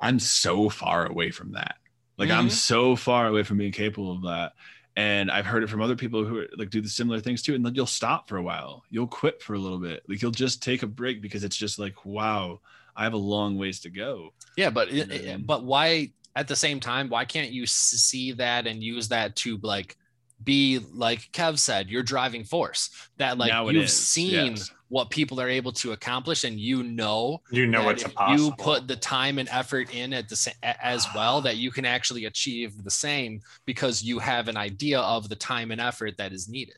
I'm 0.04 0.20
so 0.20 0.70
far 0.70 1.06
away 1.08 1.32
from 1.32 1.54
that. 1.54 1.76
Like 2.18 2.30
I'm 2.30 2.48
Mhm. 2.48 2.52
so 2.52 2.96
far 2.96 3.28
away 3.28 3.44
from 3.44 3.58
being 3.58 3.72
capable 3.72 4.12
of 4.12 4.22
that. 4.24 4.54
And 4.96 5.32
I've 5.32 5.48
heard 5.48 5.64
it 5.64 5.70
from 5.70 5.82
other 5.82 5.96
people 5.96 6.24
who 6.24 6.46
like 6.58 6.70
do 6.70 6.80
the 6.82 6.90
similar 6.90 7.20
things 7.20 7.42
too. 7.42 7.56
And 7.56 7.66
then 7.66 7.74
you'll 7.74 7.88
stop 7.88 8.30
for 8.30 8.38
a 8.38 8.44
while. 8.44 8.84
You'll 8.92 9.08
quit 9.08 9.42
for 9.42 9.56
a 9.56 9.60
little 9.60 9.80
bit. 9.80 10.04
Like 10.08 10.22
you'll 10.22 10.30
just 10.32 10.62
take 10.62 10.84
a 10.84 10.88
break 10.88 11.22
because 11.22 11.44
it's 11.44 11.58
just 11.58 11.80
like, 11.80 12.06
wow, 12.06 12.60
I 12.96 13.04
have 13.06 13.14
a 13.14 13.18
long 13.18 13.58
ways 13.58 13.80
to 13.82 13.90
go. 13.90 14.34
Yeah, 14.56 14.70
but 14.70 14.90
it, 14.90 15.08
know 15.10 15.16
it- 15.16 15.48
but 15.48 15.64
why 15.64 16.12
at 16.36 16.48
the 16.48 16.56
same 16.56 16.80
time 16.80 17.10
why 17.10 17.26
can't 17.26 17.52
you 17.52 17.66
see 17.66 18.34
that 18.34 18.68
and 18.68 18.83
use 18.83 19.07
that 19.07 19.36
to 19.38 19.57
like 19.64 19.98
be 20.44 20.80
like 20.94 21.31
Kev 21.31 21.57
said, 21.57 21.90
your 21.90 22.04
driving 22.04 22.44
force 22.44 22.90
that 23.18 23.38
like 23.38 23.50
Now 23.52 23.69
you've 23.69 23.90
seen 23.90 24.52
yes. 24.57 24.72
What 24.94 25.09
people 25.09 25.42
are 25.42 25.50
able 25.50 25.71
to 25.71 25.92
accomplish 25.92 26.44
and 26.44 26.59
you 26.59 26.83
know 26.83 27.42
you 27.52 27.66
know 27.66 27.80
that 27.80 27.85
what's 27.88 28.04
possible. 28.04 28.45
you 28.45 28.54
put 28.59 28.88
the 28.88 28.95
time 28.95 29.40
and 29.40 29.50
effort 29.50 29.88
in 29.95 30.14
at 30.14 30.30
the 30.30 30.35
sa- 30.35 30.52
a- 30.62 30.85
as 30.85 31.07
well 31.16 31.42
that 31.42 31.57
you 31.57 31.71
can 31.71 31.83
actually 31.83 32.26
achieve 32.26 32.83
the 32.83 32.92
same 32.92 33.42
because 33.66 34.04
you 34.04 34.19
have 34.19 34.47
an 34.47 34.56
idea 34.56 35.00
of 35.00 35.30
the 35.30 35.35
time 35.35 35.71
and 35.71 35.81
effort 35.81 36.16
that 36.18 36.31
is 36.31 36.47
needed. 36.47 36.76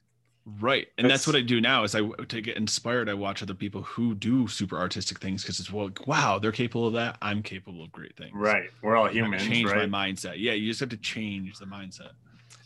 Right. 0.61 0.87
And 0.97 1.09
that's, 1.09 1.25
That's- 1.25 1.27
what 1.27 1.35
I 1.35 1.41
do 1.41 1.59
now 1.59 1.83
is 1.83 1.93
I 1.93 2.01
to 2.07 2.39
get 2.41 2.55
inspired, 2.55 3.09
I 3.09 3.15
watch 3.15 3.43
other 3.43 3.55
people 3.55 3.81
who 3.81 4.15
do 4.15 4.47
super 4.47 4.77
artistic 4.77 5.19
things 5.19 5.41
because 5.41 5.59
it's 5.59 5.71
well, 5.71 5.89
wow, 6.07 6.39
they're 6.39 6.53
capable 6.53 6.87
of 6.87 6.93
that. 6.93 7.17
I'm 7.21 7.41
capable 7.43 7.83
of 7.83 7.91
great 7.91 8.15
things. 8.15 8.31
right. 8.33 8.69
We're 8.81 8.95
all 8.95 9.05
I 9.05 9.07
gotta 9.07 9.17
humans, 9.19 9.43
change 9.43 9.69
right? 9.71 9.89
my 9.89 10.07
mindset. 10.07 10.35
Yeah, 10.37 10.53
you 10.53 10.69
just 10.69 10.79
have 10.79 10.89
to 10.89 10.97
change 10.97 11.57
the 11.59 11.65
mindset. 11.65 12.11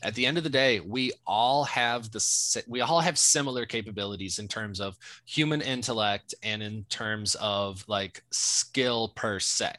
At 0.03 0.15
the 0.15 0.25
end 0.25 0.38
of 0.38 0.44
the 0.44 0.50
day 0.50 0.79
we 0.79 1.12
all 1.25 1.63
have 1.63 2.12
the 2.12 2.63
we 2.68 2.82
all 2.82 3.00
have 3.00 3.18
similar 3.18 3.65
capabilities 3.65 4.39
in 4.39 4.48
terms 4.48 4.79
of 4.79 4.98
human 5.25 5.62
intellect 5.62 6.34
and 6.44 6.62
in 6.62 6.86
terms 6.89 7.36
of 7.39 7.84
like 7.88 8.24
skill 8.32 9.10
per 9.15 9.39
se 9.39 9.74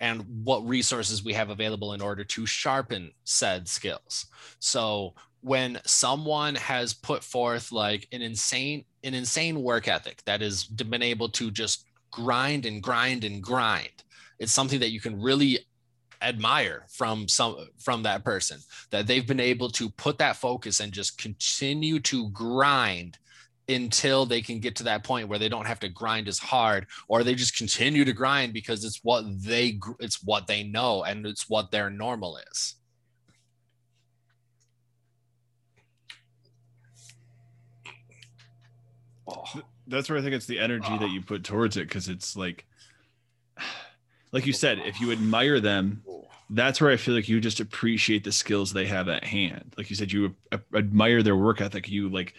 and 0.00 0.24
what 0.44 0.66
resources 0.66 1.24
we 1.24 1.32
have 1.32 1.50
available 1.50 1.92
in 1.92 2.00
order 2.00 2.22
to 2.22 2.46
sharpen 2.46 3.10
said 3.24 3.66
skills. 3.66 4.26
So 4.60 5.14
when 5.40 5.80
someone 5.84 6.54
has 6.56 6.94
put 6.94 7.22
forth 7.22 7.72
like 7.72 8.08
an 8.12 8.22
insane 8.22 8.84
an 9.04 9.14
insane 9.14 9.62
work 9.62 9.86
ethic 9.86 10.22
that 10.24 10.40
has 10.40 10.64
been 10.64 11.02
able 11.02 11.28
to 11.28 11.50
just 11.50 11.84
grind 12.10 12.66
and 12.66 12.82
grind 12.82 13.22
and 13.22 13.42
grind 13.42 14.02
it's 14.38 14.52
something 14.52 14.80
that 14.80 14.90
you 14.90 15.00
can 15.00 15.20
really 15.20 15.60
admire 16.22 16.84
from 16.88 17.28
some 17.28 17.68
from 17.78 18.02
that 18.02 18.24
person 18.24 18.58
that 18.90 19.06
they've 19.06 19.26
been 19.26 19.40
able 19.40 19.68
to 19.70 19.88
put 19.90 20.18
that 20.18 20.36
focus 20.36 20.80
and 20.80 20.92
just 20.92 21.18
continue 21.18 22.00
to 22.00 22.28
grind 22.30 23.18
until 23.68 24.24
they 24.24 24.40
can 24.40 24.58
get 24.58 24.74
to 24.74 24.84
that 24.84 25.04
point 25.04 25.28
where 25.28 25.38
they 25.38 25.48
don't 25.48 25.66
have 25.66 25.78
to 25.78 25.88
grind 25.88 26.26
as 26.26 26.38
hard 26.38 26.86
or 27.06 27.22
they 27.22 27.34
just 27.34 27.56
continue 27.56 28.04
to 28.04 28.12
grind 28.12 28.52
because 28.52 28.84
it's 28.84 29.00
what 29.02 29.24
they 29.42 29.78
it's 30.00 30.22
what 30.24 30.46
they 30.46 30.64
know 30.64 31.04
and 31.04 31.26
it's 31.26 31.48
what 31.48 31.70
their 31.70 31.90
normal 31.90 32.38
is 32.50 32.76
Oh. 39.28 39.44
that's 39.86 40.08
where 40.08 40.18
I 40.18 40.22
think 40.22 40.34
it's 40.34 40.46
the 40.46 40.58
energy 40.58 40.96
that 40.98 41.10
you 41.10 41.20
put 41.20 41.44
towards 41.44 41.76
it 41.76 41.88
because 41.88 42.08
it's 42.08 42.36
like, 42.36 42.66
like 44.32 44.46
you 44.46 44.52
said, 44.52 44.78
if 44.84 45.00
you 45.00 45.12
admire 45.12 45.60
them, 45.60 46.02
that's 46.50 46.80
where 46.80 46.90
I 46.90 46.96
feel 46.96 47.14
like 47.14 47.28
you 47.28 47.40
just 47.40 47.60
appreciate 47.60 48.24
the 48.24 48.32
skills 48.32 48.72
they 48.72 48.86
have 48.86 49.08
at 49.08 49.24
hand. 49.24 49.74
Like 49.76 49.90
you 49.90 49.96
said, 49.96 50.12
you 50.12 50.34
admire 50.74 51.22
their 51.22 51.36
work 51.36 51.60
ethic. 51.60 51.88
You 51.88 52.08
like, 52.08 52.34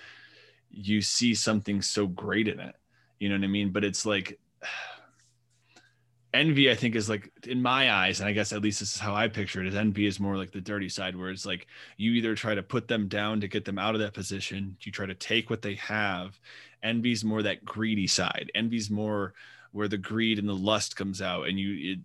you 0.72 1.02
see 1.02 1.34
something 1.34 1.82
so 1.82 2.08
great 2.08 2.48
in 2.48 2.60
it. 2.60 2.76
You 3.20 3.30
know 3.30 3.36
what 3.36 3.44
I 3.44 3.48
mean? 3.48 3.72
But 3.72 3.84
it's 3.84 4.06
like, 4.06 4.40
envy, 6.34 6.72
I 6.72 6.76
think, 6.76 6.96
is 6.96 7.10
like 7.10 7.32
in 7.48 7.62
my 7.62 7.92
eyes, 7.92 8.20
and 8.20 8.30
I 8.30 8.34
guess 8.34 8.54
at 8.54 8.62
least 8.62 8.80
this 8.80 8.96
is 8.96 9.00
how 9.00 9.16
I 9.16 9.28
picture 9.28 9.62
it. 9.62 9.68
Is 9.68 9.76
envy 9.76 10.06
is 10.06 10.20
more 10.20 10.38
like 10.38 10.52
the 10.52 10.62
dirty 10.62 10.90
side, 10.90 11.16
where 11.16 11.30
it's 11.30 11.46
like 11.46 11.68
you 11.98 12.12
either 12.14 12.36
try 12.36 12.56
to 12.56 12.64
put 12.64 12.88
them 12.88 13.08
down 13.08 13.42
to 13.42 13.48
get 13.48 13.66
them 13.66 13.80
out 13.80 13.96
of 13.96 14.02
that 14.02 14.14
position, 14.14 14.78
you 14.82 14.92
try 14.92 15.06
to 15.06 15.16
take 15.16 15.50
what 15.50 15.62
they 15.62 15.76
have. 15.76 16.40
Envy's 16.82 17.24
more 17.24 17.44
that 17.44 17.66
greedy 17.66 18.08
side. 18.08 18.52
Envy's 18.56 18.90
more 18.90 19.34
where 19.72 19.88
the 19.88 19.98
greed 19.98 20.40
and 20.40 20.48
the 20.50 20.54
lust 20.56 20.96
comes 20.96 21.22
out, 21.22 21.48
and 21.48 21.60
you 21.60 21.94
it, 21.94 22.00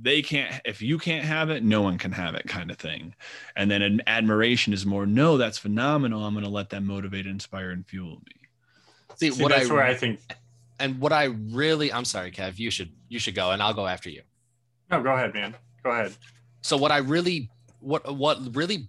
they 0.00 0.22
can't 0.22 0.60
if 0.64 0.80
you 0.82 0.98
can't 0.98 1.24
have 1.24 1.50
it 1.50 1.64
no 1.64 1.82
one 1.82 1.98
can 1.98 2.12
have 2.12 2.34
it 2.34 2.46
kind 2.46 2.70
of 2.70 2.76
thing 2.76 3.14
and 3.56 3.70
then 3.70 3.82
an 3.82 4.00
admiration 4.06 4.72
is 4.72 4.86
more 4.86 5.06
no 5.06 5.36
that's 5.38 5.58
phenomenal 5.58 6.24
i'm 6.24 6.34
going 6.34 6.44
to 6.44 6.50
let 6.50 6.70
that 6.70 6.82
motivate 6.82 7.26
inspire 7.26 7.70
and 7.70 7.86
fuel 7.86 8.16
me 8.26 8.38
See, 9.16 9.30
See, 9.32 9.42
what 9.42 9.50
that's 9.50 9.68
I 9.68 9.74
where 9.74 9.82
I 9.82 9.94
think. 9.94 10.20
and 10.78 11.00
what 11.00 11.12
I 11.12 11.24
really 11.24 11.92
I'm 11.92 12.04
sorry, 12.04 12.30
Kev, 12.30 12.58
you 12.58 12.70
should 12.70 12.92
you 13.08 13.18
should 13.18 13.34
go 13.34 13.50
and 13.50 13.60
I'll 13.60 13.74
go 13.74 13.86
after 13.86 14.10
you. 14.10 14.22
No, 14.90 15.02
go 15.02 15.12
ahead, 15.12 15.34
man. 15.34 15.56
Go 15.82 15.90
ahead. 15.90 16.14
So 16.60 16.76
what 16.76 16.92
I 16.92 16.98
really 16.98 17.50
what 17.80 18.14
what 18.14 18.54
really 18.54 18.88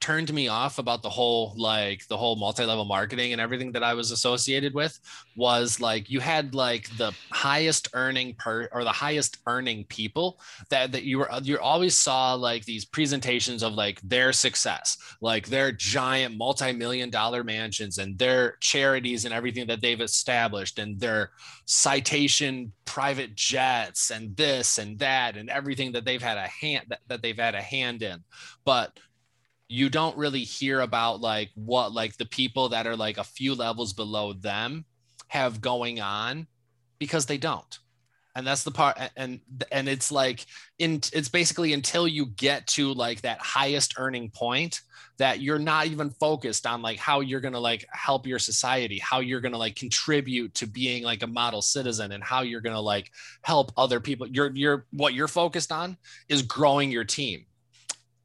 turned 0.00 0.32
me 0.32 0.48
off 0.48 0.78
about 0.78 1.02
the 1.02 1.10
whole 1.10 1.54
like 1.56 2.06
the 2.08 2.16
whole 2.16 2.34
multi-level 2.36 2.86
marketing 2.86 3.32
and 3.32 3.40
everything 3.40 3.70
that 3.72 3.82
I 3.82 3.92
was 3.92 4.10
associated 4.10 4.72
with 4.74 4.98
was 5.36 5.80
like 5.80 6.10
you 6.10 6.20
had 6.20 6.54
like 6.54 6.88
the 6.96 7.12
highest 7.30 7.88
earning 7.92 8.34
per 8.34 8.68
or 8.72 8.82
the 8.82 8.90
highest 8.90 9.38
earning 9.46 9.84
people 9.84 10.40
that 10.70 10.90
that 10.92 11.04
you 11.04 11.18
were 11.18 11.30
you 11.42 11.58
always 11.58 11.96
saw 11.96 12.32
like 12.34 12.64
these 12.64 12.84
presentations 12.84 13.62
of 13.62 13.74
like 13.74 14.00
their 14.00 14.32
success 14.32 14.96
like 15.20 15.46
their 15.48 15.70
giant 15.70 16.36
multi-million 16.36 17.10
dollar 17.10 17.44
mansions 17.44 17.98
and 17.98 18.18
their 18.18 18.56
charities 18.60 19.26
and 19.26 19.34
everything 19.34 19.66
that 19.66 19.82
they've 19.82 20.00
established 20.00 20.78
and 20.78 20.98
their 20.98 21.30
citation 21.66 22.72
private 22.86 23.34
jets 23.36 24.10
and 24.10 24.36
this 24.36 24.78
and 24.78 24.98
that 24.98 25.36
and 25.36 25.48
everything 25.50 25.92
that 25.92 26.04
they've 26.04 26.22
had 26.22 26.38
a 26.38 26.48
hand 26.48 26.84
that, 26.88 26.98
that 27.06 27.22
they've 27.22 27.38
had 27.38 27.54
a 27.54 27.62
hand 27.62 28.02
in. 28.02 28.18
But 28.64 28.98
you 29.70 29.88
don't 29.88 30.16
really 30.16 30.42
hear 30.42 30.80
about 30.80 31.20
like 31.20 31.48
what 31.54 31.92
like 31.92 32.16
the 32.16 32.26
people 32.26 32.70
that 32.70 32.88
are 32.88 32.96
like 32.96 33.18
a 33.18 33.24
few 33.24 33.54
levels 33.54 33.92
below 33.92 34.32
them 34.32 34.84
have 35.28 35.60
going 35.60 36.00
on 36.00 36.48
because 36.98 37.26
they 37.26 37.38
don't. 37.38 37.78
And 38.34 38.44
that's 38.44 38.64
the 38.64 38.72
part 38.72 38.98
and 39.16 39.38
and 39.70 39.88
it's 39.88 40.10
like 40.10 40.44
in 40.80 41.00
it's 41.12 41.28
basically 41.28 41.72
until 41.72 42.08
you 42.08 42.26
get 42.26 42.66
to 42.68 42.92
like 42.94 43.20
that 43.20 43.38
highest 43.38 43.94
earning 43.96 44.30
point 44.30 44.80
that 45.18 45.40
you're 45.40 45.58
not 45.58 45.86
even 45.86 46.10
focused 46.10 46.66
on 46.66 46.82
like 46.82 46.98
how 46.98 47.20
you're 47.20 47.40
going 47.40 47.54
to 47.54 47.60
like 47.60 47.86
help 47.92 48.26
your 48.26 48.38
society 48.40 48.98
how 48.98 49.20
you're 49.20 49.40
going 49.40 49.52
to 49.52 49.58
like 49.58 49.76
contribute 49.76 50.52
to 50.54 50.66
being 50.66 51.04
like 51.04 51.22
a 51.22 51.26
model 51.28 51.62
citizen 51.62 52.10
and 52.10 52.24
how 52.24 52.42
you're 52.42 52.60
going 52.60 52.74
to 52.74 52.80
like 52.80 53.08
help 53.42 53.70
other 53.76 54.00
people. 54.00 54.26
You're 54.26 54.50
you're 54.52 54.86
what 54.90 55.14
you're 55.14 55.28
focused 55.28 55.70
on 55.70 55.96
is 56.28 56.42
growing 56.42 56.90
your 56.90 57.04
team. 57.04 57.46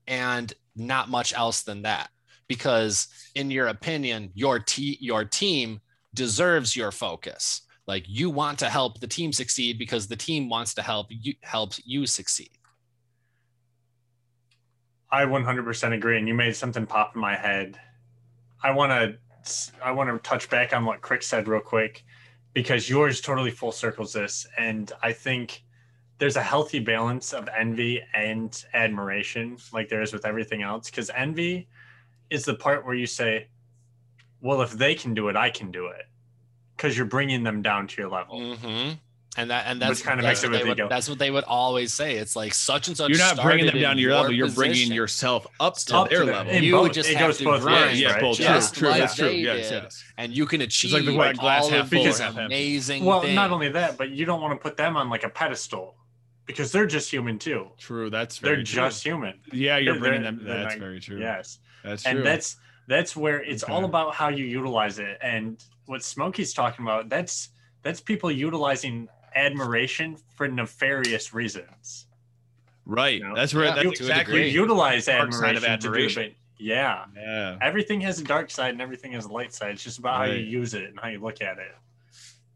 And 0.07 0.53
not 0.75 1.09
much 1.09 1.33
else 1.33 1.63
than 1.63 1.83
that. 1.83 2.09
Because 2.47 3.07
in 3.33 3.49
your 3.49 3.67
opinion 3.67 4.31
your 4.33 4.59
te- 4.59 4.97
your 5.01 5.25
team 5.25 5.81
deserves 6.13 6.75
your 6.75 6.91
focus. 6.91 7.61
Like 7.87 8.05
you 8.07 8.29
want 8.29 8.59
to 8.59 8.69
help 8.69 8.99
the 8.99 9.07
team 9.07 9.31
succeed 9.31 9.77
because 9.77 10.07
the 10.07 10.15
team 10.15 10.49
wants 10.49 10.73
to 10.75 10.81
help 10.81 11.07
you 11.09 11.33
help 11.41 11.73
you 11.83 12.07
succeed. 12.07 12.49
I 15.11 15.23
100% 15.23 15.93
agree, 15.93 16.17
and 16.17 16.27
you 16.27 16.33
made 16.33 16.55
something 16.55 16.85
pop 16.85 17.15
in 17.15 17.21
my 17.21 17.35
head. 17.35 17.79
I 18.63 18.71
want 18.71 18.91
to 18.91 19.17
I 19.83 19.91
want 19.91 20.09
to 20.09 20.17
touch 20.27 20.49
back 20.49 20.73
on 20.73 20.85
what 20.85 21.01
Crick 21.01 21.21
said 21.21 21.47
real 21.47 21.61
quick 21.61 22.03
because 22.53 22.89
yours 22.89 23.21
totally 23.21 23.51
full 23.51 23.71
circles 23.71 24.13
this, 24.13 24.47
and 24.57 24.91
I 25.03 25.11
think 25.11 25.63
there's 26.17 26.35
a 26.37 26.41
healthy 26.41 26.79
balance 26.79 27.33
of 27.33 27.49
envy 27.57 28.01
and 28.13 28.63
admiration, 28.73 29.57
like 29.73 29.89
there 29.89 30.01
is 30.01 30.13
with 30.13 30.25
everything 30.25 30.61
else. 30.63 30.89
Because 30.89 31.09
envy 31.15 31.67
is 32.29 32.45
the 32.45 32.55
part 32.55 32.85
where 32.85 32.95
you 32.95 33.05
say, 33.07 33.47
"Well, 34.41 34.61
if 34.61 34.71
they 34.71 34.95
can 34.95 35.13
do 35.13 35.27
it, 35.29 35.35
I 35.35 35.49
can 35.49 35.71
do 35.71 35.87
it," 35.87 36.05
because 36.77 36.95
you're 36.97 37.05
bringing 37.07 37.43
them 37.43 37.61
down 37.61 37.87
to 37.87 38.01
your 38.01 38.09
level. 38.09 38.39
mm-hmm. 38.39 38.93
and 39.37 39.49
that 39.51 39.65
and 39.67 39.81
that's 39.81 39.99
Which 39.99 40.07
kinda 40.07 40.23
that's 40.23 40.41
makes 40.41 40.43
it 40.45 40.51
what 40.51 40.63
they 40.63 40.69
would, 40.69 40.77
go- 40.77 40.87
that's 40.87 41.09
what 41.09 41.19
they 41.19 41.29
would 41.29 41.43
always 41.43 41.93
say 41.93 42.15
it's 42.15 42.37
like 42.37 42.53
such 42.53 42.87
and 42.87 42.95
such 42.95 43.09
you're 43.09 43.17
not 43.19 43.35
bringing 43.41 43.65
them 43.65 43.77
down 43.81 43.97
to 43.97 44.01
your 44.01 44.13
level 44.13 44.31
you're 44.31 44.47
position. 44.47 44.71
bringing 44.71 44.93
yourself 44.93 45.45
up 45.59 45.75
to 45.75 45.97
Up 45.97 46.09
their 46.09 46.19
to 46.23 46.31
level 46.31 46.53
in 46.53 46.63
you 46.63 46.71
both- 46.71 46.93
just 46.93 47.09
it 47.09 47.17
have 47.17 47.27
goes 47.27 47.37
to 47.39 47.43
both 47.43 47.61
grind, 47.63 47.85
ways, 47.87 47.99
yeah, 47.99 48.13
right? 48.13 48.21
both. 48.21 48.37
Just 48.37 48.73
true, 48.75 48.79
true, 48.83 48.89
like 48.91 48.99
that's 49.01 49.15
true. 49.17 49.27
they 49.27 49.35
Yes, 49.39 49.71
yes. 49.71 50.03
and 50.17 50.31
you 50.31 50.45
can 50.45 50.61
achieve 50.61 50.93
like 50.93 51.03
the 51.03 51.11
like 51.11 51.35
glass 51.37 51.63
all 51.65 51.69
half 51.69 51.83
of 51.83 51.89
full 51.89 52.07
or 52.07 52.17
half 52.17 52.37
amazing 52.37 53.03
Well, 53.03 53.19
things. 53.23 53.35
not 53.35 53.51
only 53.51 53.67
that, 53.67 53.97
but 53.97 54.11
you 54.11 54.23
don't 54.23 54.39
want 54.39 54.53
to 54.57 54.63
put 54.63 54.77
them 54.77 54.95
on 54.95 55.09
like 55.09 55.25
a 55.25 55.29
pedestal 55.29 55.97
because 56.45 56.71
they're 56.71 56.85
just 56.87 57.09
human 57.09 57.37
too. 57.39 57.67
True. 57.77 58.09
That's 58.09 58.39
They're 58.39 58.55
true. 58.55 58.63
just 58.63 59.03
human. 59.03 59.39
Yeah, 59.51 59.77
you're 59.77 59.93
they're- 59.93 60.01
bringing 60.01 60.23
them. 60.23 60.41
That's 60.43 60.75
not- 60.75 60.79
very 60.79 60.99
true. 60.99 61.19
Yes. 61.19 61.59
That's 61.83 62.03
true. 62.03 62.11
and 62.11 62.25
that's 62.25 62.57
that's 62.87 63.15
where 63.15 63.41
it's 63.43 63.63
all 63.63 63.85
about 63.85 64.13
how 64.15 64.29
you 64.29 64.45
utilize 64.45 64.99
it 64.99 65.17
and 65.21 65.63
what 65.87 66.03
smokey's 66.03 66.53
talking 66.53 66.83
about 66.85 67.09
that's 67.09 67.49
that's 67.83 67.99
people 68.01 68.31
utilizing 68.31 69.07
admiration 69.35 70.17
for 70.35 70.47
nefarious 70.47 71.33
reasons 71.33 72.07
right. 72.85 73.19
you 73.19 73.27
know, 73.27 73.35
That's 73.35 73.53
where. 73.53 73.65
yeah, 73.65 73.75
that's 73.75 73.83
to 73.99 74.03
exactly. 74.05 74.47
you 74.47 74.61
utilize 74.61 75.05
Dark 75.05 75.33
side 75.33 75.55
admiration, 75.55 75.55
to 75.55 75.59
do 75.61 75.67
admiration. 75.87 76.23
it, 76.23 76.35
but 76.57 76.63
yeah 76.63 77.05
Yeah. 77.15 77.57
everything 77.61 78.01
has 78.01 78.19
a 78.19 78.23
dark 78.23 78.49
side 78.49 78.69
and 78.71 78.81
everything 78.81 79.11
has 79.13 79.25
a 79.25 79.31
light 79.31 79.53
side 79.53 79.71
it's 79.73 79.83
just 79.83 79.99
about 79.99 80.17
how 80.17 80.23
you 80.25 80.39
use 80.43 80.73
it 80.73 80.85
and 80.85 80.99
how 80.99 81.07
you 81.09 81.19
look 81.19 81.41
at 81.41 81.57
it 81.59 81.75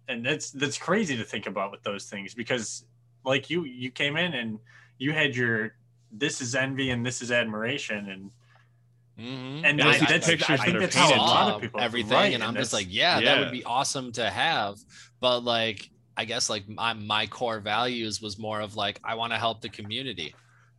and 0.07 0.25
that's 0.25 0.51
that's 0.51 0.77
crazy 0.77 1.17
to 1.17 1.23
think 1.23 1.45
about 1.47 1.69
with 1.71 1.83
those 1.83 2.05
things 2.05 2.33
because 2.33 2.85
like 3.25 3.49
you 3.49 3.63
you 3.65 3.91
came 3.91 4.17
in 4.17 4.33
and 4.33 4.59
you 4.97 5.11
had 5.11 5.35
your 5.35 5.75
this 6.11 6.41
is 6.41 6.55
envy 6.55 6.89
and 6.91 7.05
this 7.05 7.21
is 7.21 7.31
admiration 7.31 8.09
and 8.09 8.31
Mhm. 9.19 9.61
and 9.65 9.79
Yeah, 9.79 9.87
I, 9.87 9.97
that's, 9.99 10.27
pictures 10.27 10.47
I 10.47 10.55
that 10.55 10.65
think 10.65 10.79
that's 10.79 10.95
how 10.95 11.13
a 11.13 11.17
lot 11.17 11.55
of 11.55 11.61
people 11.61 11.81
everything 11.81 12.11
right, 12.13 12.33
and 12.33 12.43
i'm 12.43 12.55
just 12.55 12.71
like 12.71 12.87
yeah, 12.89 13.19
that 13.19 13.39
would 13.39 13.51
be 13.51 13.63
awesome 13.65 14.11
to 14.13 14.29
have. 14.29 14.77
But 15.19 15.43
like 15.43 15.89
i 16.15 16.25
guess 16.25 16.49
like 16.49 16.67
my, 16.69 16.93
my 16.93 17.27
core 17.27 17.59
values 17.59 18.21
was 18.21 18.39
more 18.39 18.61
of 18.61 18.75
like 18.75 18.99
i 19.03 19.15
want 19.15 19.33
to 19.33 19.37
help 19.39 19.61
the 19.61 19.69
community. 19.69 20.33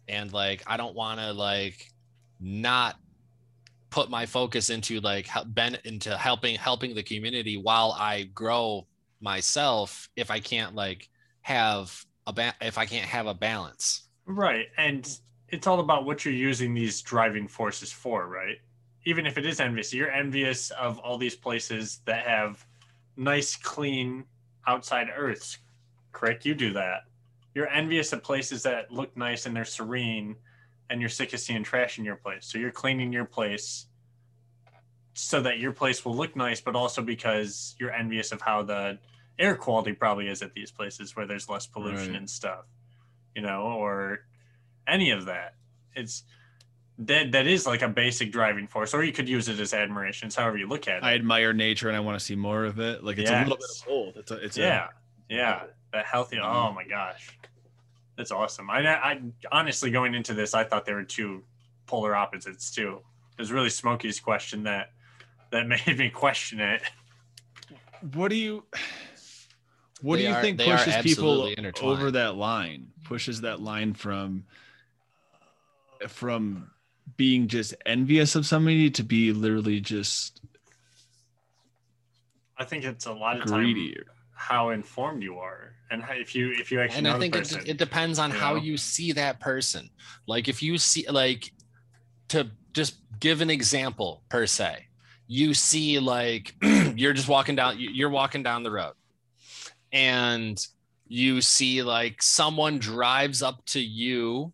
And 0.09 0.33
like 0.33 0.63
i 0.67 0.77
don't 0.77 0.95
want 0.95 1.21
to 1.21 1.33
like 1.33 1.87
not 2.41 2.97
put 3.91 4.09
my 4.09 4.25
focus 4.27 4.71
into 4.71 5.01
like 5.01 5.27
help 5.27 5.47
ben 5.51 5.77
into 5.85 6.17
helping 6.17 6.57
helping 6.57 6.95
the 6.95 7.03
community 7.03 7.57
while 7.57 7.95
i 7.99 8.23
grow 8.23 8.87
myself 9.21 10.09
if 10.17 10.31
i 10.31 10.41
can't 10.41 10.75
like 10.75 11.09
have 11.43 12.05
a 12.31 12.33
ba- 12.33 12.55
if 12.61 12.79
i 12.79 12.87
can't 12.87 13.07
have 13.07 13.27
a 13.27 13.35
balance 13.35 14.09
Right. 14.31 14.69
And 14.77 15.09
it's 15.49 15.67
all 15.67 15.81
about 15.81 16.05
what 16.05 16.25
you're 16.25 16.35
using 16.35 16.75
these 16.75 17.03
driving 17.03 17.49
forces 17.49 17.91
for, 17.91 18.29
right? 18.29 18.59
Even 19.05 19.27
if 19.27 19.39
it 19.39 19.47
is 19.47 19.61
envious, 19.61 19.93
you're 19.93 20.11
envious 20.11 20.71
of 20.73 20.99
all 20.99 21.19
these 21.19 21.35
places 21.35 22.01
that 22.05 22.27
have 22.27 22.65
nice, 23.17 23.57
clean 23.57 24.25
outside 24.67 25.09
earths. 25.15 25.59
Correct? 26.13 26.45
You 26.45 26.55
do 26.55 26.73
that. 26.75 27.03
You're 27.55 27.69
envious 27.69 28.13
of 28.13 28.23
places 28.23 28.63
that 28.63 28.93
look 28.93 29.17
nice 29.17 29.47
and 29.47 29.57
they're 29.57 29.65
serene, 29.65 30.37
and 30.89 31.01
you're 31.01 31.11
sick 31.11 31.33
of 31.33 31.41
seeing 31.41 31.65
trash 31.65 31.99
in 31.99 32.05
your 32.05 32.17
place. 32.17 32.47
So 32.47 32.59
you're 32.59 32.71
cleaning 32.71 33.13
your 33.13 33.25
place 33.25 33.87
so 35.15 35.41
that 35.41 35.59
your 35.59 35.73
place 35.73 36.05
will 36.05 36.15
look 36.15 36.37
nice, 36.37 36.61
but 36.61 36.77
also 36.77 37.03
because 37.03 37.75
you're 37.81 37.93
envious 37.93 38.31
of 38.31 38.41
how 38.41 38.63
the 38.63 38.99
air 39.41 39.57
quality 39.57 39.93
probably 39.93 40.29
is 40.29 40.43
at 40.43 40.53
these 40.55 40.71
places 40.71 41.17
where 41.17 41.27
there's 41.27 41.49
less 41.49 41.67
pollution 41.67 42.11
Right. 42.13 42.17
and 42.19 42.31
stuff 42.31 42.67
you 43.35 43.43
know, 43.43 43.63
or 43.63 44.27
any 44.89 45.11
of 45.13 45.27
that. 45.27 45.55
It's 45.95 46.25
that 46.99 47.31
that 47.33 47.47
is 47.47 47.65
like 47.65 47.81
a 47.83 47.89
basic 47.89 48.33
driving 48.33 48.67
force, 48.67 48.93
or 48.93 49.05
you 49.05 49.13
could 49.13 49.29
use 49.29 49.49
it 49.49 49.61
as 49.61 49.73
admiration. 49.73 50.27
It's 50.27 50.35
however 50.37 50.57
you 50.59 50.67
look 50.69 50.89
at 50.89 50.99
it. 50.99 51.05
I 51.05 51.15
admire 51.15 51.53
nature 51.53 51.87
and 51.89 51.97
I 51.97 52.01
want 52.01 52.19
to 52.19 52.25
see 52.25 52.35
more 52.35 52.65
of 52.65 52.81
it. 52.81 53.05
Like 53.05 53.19
it's 53.19 53.31
a 53.31 53.39
little 53.39 53.57
bit 53.57 53.67
Yes. 53.71 53.81
of 53.83 53.87
both. 53.87 54.17
It's 54.17 54.31
a. 54.33 54.35
It's 54.45 54.57
a, 54.59 54.61
yeah, 54.61 54.87
yeah, 55.29 55.63
that 55.93 56.07
healthy. 56.07 56.39
Oh 56.41 56.73
my 56.73 56.85
gosh, 56.85 57.39
that's 58.17 58.33
awesome. 58.33 58.69
I, 58.69 58.81
I 58.87 59.21
honestly 59.53 59.93
going 59.93 60.15
into 60.15 60.35
this, 60.35 60.53
I 60.53 60.65
thought 60.65 60.85
there 60.85 60.97
were 60.97 61.05
two 61.05 61.45
polar 61.87 62.17
opposites 62.17 62.71
too. 62.73 63.01
It 63.39 63.41
was 63.41 63.53
really 63.53 63.71
Smokey's 63.71 64.19
question 64.19 64.65
that 64.65 64.91
that 65.53 65.69
made 65.87 65.97
me 65.99 66.11
question 66.11 66.59
it. 66.61 66.83
What 68.15 68.29
do 68.31 68.37
you? 68.37 68.65
What 70.03 70.17
They 70.17 70.23
do 70.23 70.29
you 70.29 70.35
are- 70.35 70.41
think 70.43 70.61
pushes 70.61 70.97
people 71.03 71.53
over 71.83 72.11
that 72.13 72.35
line? 72.37 72.89
Pushes 73.05 73.43
that 73.43 73.61
line 73.61 73.95
from 73.95 74.45
from 76.09 76.71
being 77.17 77.49
just 77.49 77.75
envious 77.85 78.35
of 78.35 78.47
somebody 78.47 78.91
to 78.91 79.03
be 79.03 79.33
literally 79.33 79.81
just 79.81 80.41
I 82.57 82.65
think 82.65 82.85
it's 82.85 83.07
a 83.07 83.13
lot 83.13 83.39
of 83.41 83.47
greedy. 83.47 83.95
time 83.95 84.05
how 84.35 84.71
informed 84.71 85.23
you 85.23 85.37
are, 85.39 85.75
and 85.91 86.03
how, 86.03 86.15
if 86.15 86.35
you 86.35 86.51
if 86.53 86.71
you 86.73 86.81
actually 86.81 86.99
and 86.99 87.05
know 87.05 87.17
I 87.17 87.19
think 87.19 87.35
the 87.35 87.41
it, 87.41 87.43
person. 87.43 87.63
it 87.67 87.77
depends 87.77 88.19
on 88.19 88.31
you 88.31 88.37
how 88.39 88.55
know? 88.55 88.61
you 88.63 88.77
see 88.79 89.13
that 89.13 89.39
person. 89.41 89.91
Like 90.27 90.49
if 90.49 90.63
you 90.63 90.79
see 90.79 91.07
like 91.09 91.53
to 92.29 92.49
just 92.73 92.97
give 93.19 93.41
an 93.43 93.51
example 93.51 94.23
per 94.31 94.47
se, 94.47 94.87
you 95.27 95.53
see 95.53 95.99
like 95.99 96.55
you're 96.97 97.13
just 97.13 97.29
walking 97.29 97.57
down 97.57 97.77
you're 97.79 98.09
walking 98.11 98.43
down 98.43 98.63
the 98.63 98.71
road 98.71 98.95
and 99.93 100.67
you 101.09 101.41
see 101.41 101.83
like 101.83 102.23
someone 102.23 102.79
drives 102.79 103.43
up 103.43 103.65
to 103.67 103.81
you 103.81 104.53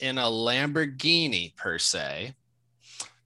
in 0.00 0.18
a 0.18 0.24
Lamborghini 0.24 1.54
per 1.56 1.78
se 1.78 2.34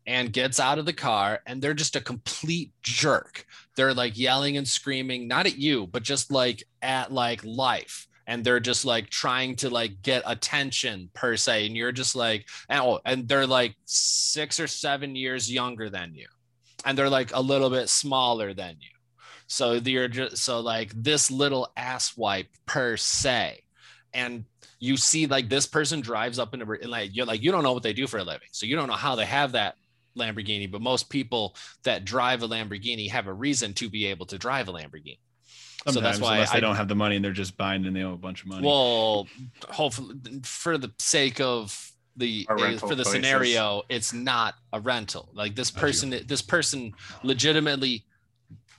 and 0.06 0.32
gets 0.32 0.58
out 0.58 0.78
of 0.78 0.86
the 0.86 0.92
car 0.92 1.40
and 1.46 1.60
they're 1.60 1.74
just 1.74 1.96
a 1.96 2.00
complete 2.00 2.72
jerk. 2.82 3.46
They're 3.76 3.94
like 3.94 4.18
yelling 4.18 4.56
and 4.56 4.66
screaming, 4.66 5.28
not 5.28 5.46
at 5.46 5.58
you, 5.58 5.86
but 5.86 6.02
just 6.02 6.30
like 6.30 6.64
at 6.80 7.12
like 7.12 7.44
life. 7.44 8.08
And 8.26 8.44
they're 8.44 8.60
just 8.60 8.84
like 8.84 9.10
trying 9.10 9.56
to 9.56 9.70
like 9.70 10.00
get 10.02 10.22
attention 10.26 11.10
per 11.12 11.36
se. 11.36 11.66
And 11.66 11.76
you're 11.76 11.92
just 11.92 12.16
like, 12.16 12.48
oh, 12.70 13.00
and 13.04 13.28
they're 13.28 13.46
like 13.46 13.74
six 13.84 14.58
or 14.58 14.66
seven 14.66 15.14
years 15.14 15.52
younger 15.52 15.90
than 15.90 16.14
you. 16.14 16.26
And 16.84 16.96
they're 16.96 17.10
like 17.10 17.34
a 17.34 17.40
little 17.40 17.70
bit 17.70 17.88
smaller 17.88 18.54
than 18.54 18.76
you. 18.80 18.91
So 19.46 19.74
you're 19.74 20.08
just 20.08 20.38
so 20.38 20.60
like 20.60 20.92
this 20.94 21.30
little 21.30 21.72
ass 21.76 22.16
wipe 22.16 22.48
per 22.66 22.96
se. 22.96 23.62
And 24.14 24.44
you 24.78 24.96
see 24.96 25.26
like 25.26 25.48
this 25.48 25.66
person 25.66 26.00
drives 26.00 26.38
up 26.38 26.54
in 26.54 26.62
a 26.62 26.70
and 26.70 26.90
like 26.90 27.14
you're 27.14 27.26
like 27.26 27.42
you 27.42 27.52
don't 27.52 27.62
know 27.62 27.72
what 27.72 27.82
they 27.82 27.92
do 27.92 28.06
for 28.06 28.18
a 28.18 28.24
living. 28.24 28.48
So 28.52 28.66
you 28.66 28.76
don't 28.76 28.88
know 28.88 28.94
how 28.94 29.14
they 29.14 29.26
have 29.26 29.52
that 29.52 29.76
Lamborghini, 30.16 30.70
but 30.70 30.80
most 30.80 31.08
people 31.08 31.56
that 31.84 32.04
drive 32.04 32.42
a 32.42 32.48
Lamborghini 32.48 33.10
have 33.10 33.26
a 33.26 33.32
reason 33.32 33.72
to 33.74 33.88
be 33.88 34.06
able 34.06 34.26
to 34.26 34.38
drive 34.38 34.68
a 34.68 34.72
Lamborghini. 34.72 35.18
Sometimes, 35.84 35.94
so 35.94 36.00
that's 36.00 36.20
why 36.20 36.34
unless 36.34 36.52
they 36.52 36.60
don't 36.60 36.76
have 36.76 36.88
the 36.88 36.94
money 36.94 37.16
and 37.16 37.24
they're 37.24 37.32
just 37.32 37.56
buying 37.56 37.84
and 37.86 37.96
they 37.96 38.02
owe 38.02 38.12
a 38.12 38.16
bunch 38.16 38.42
of 38.42 38.48
money. 38.48 38.66
well, 38.66 39.26
hopefully 39.68 40.16
for 40.44 40.78
the 40.78 40.92
sake 40.98 41.40
of 41.40 41.92
the 42.16 42.46
uh, 42.48 42.56
for 42.76 42.94
the 42.94 43.02
places. 43.02 43.12
scenario, 43.12 43.82
it's 43.88 44.12
not 44.12 44.54
a 44.72 44.78
rental. 44.80 45.30
Like 45.32 45.56
this 45.56 45.70
person, 45.70 46.14
this 46.26 46.42
person 46.42 46.92
legitimately 47.24 48.04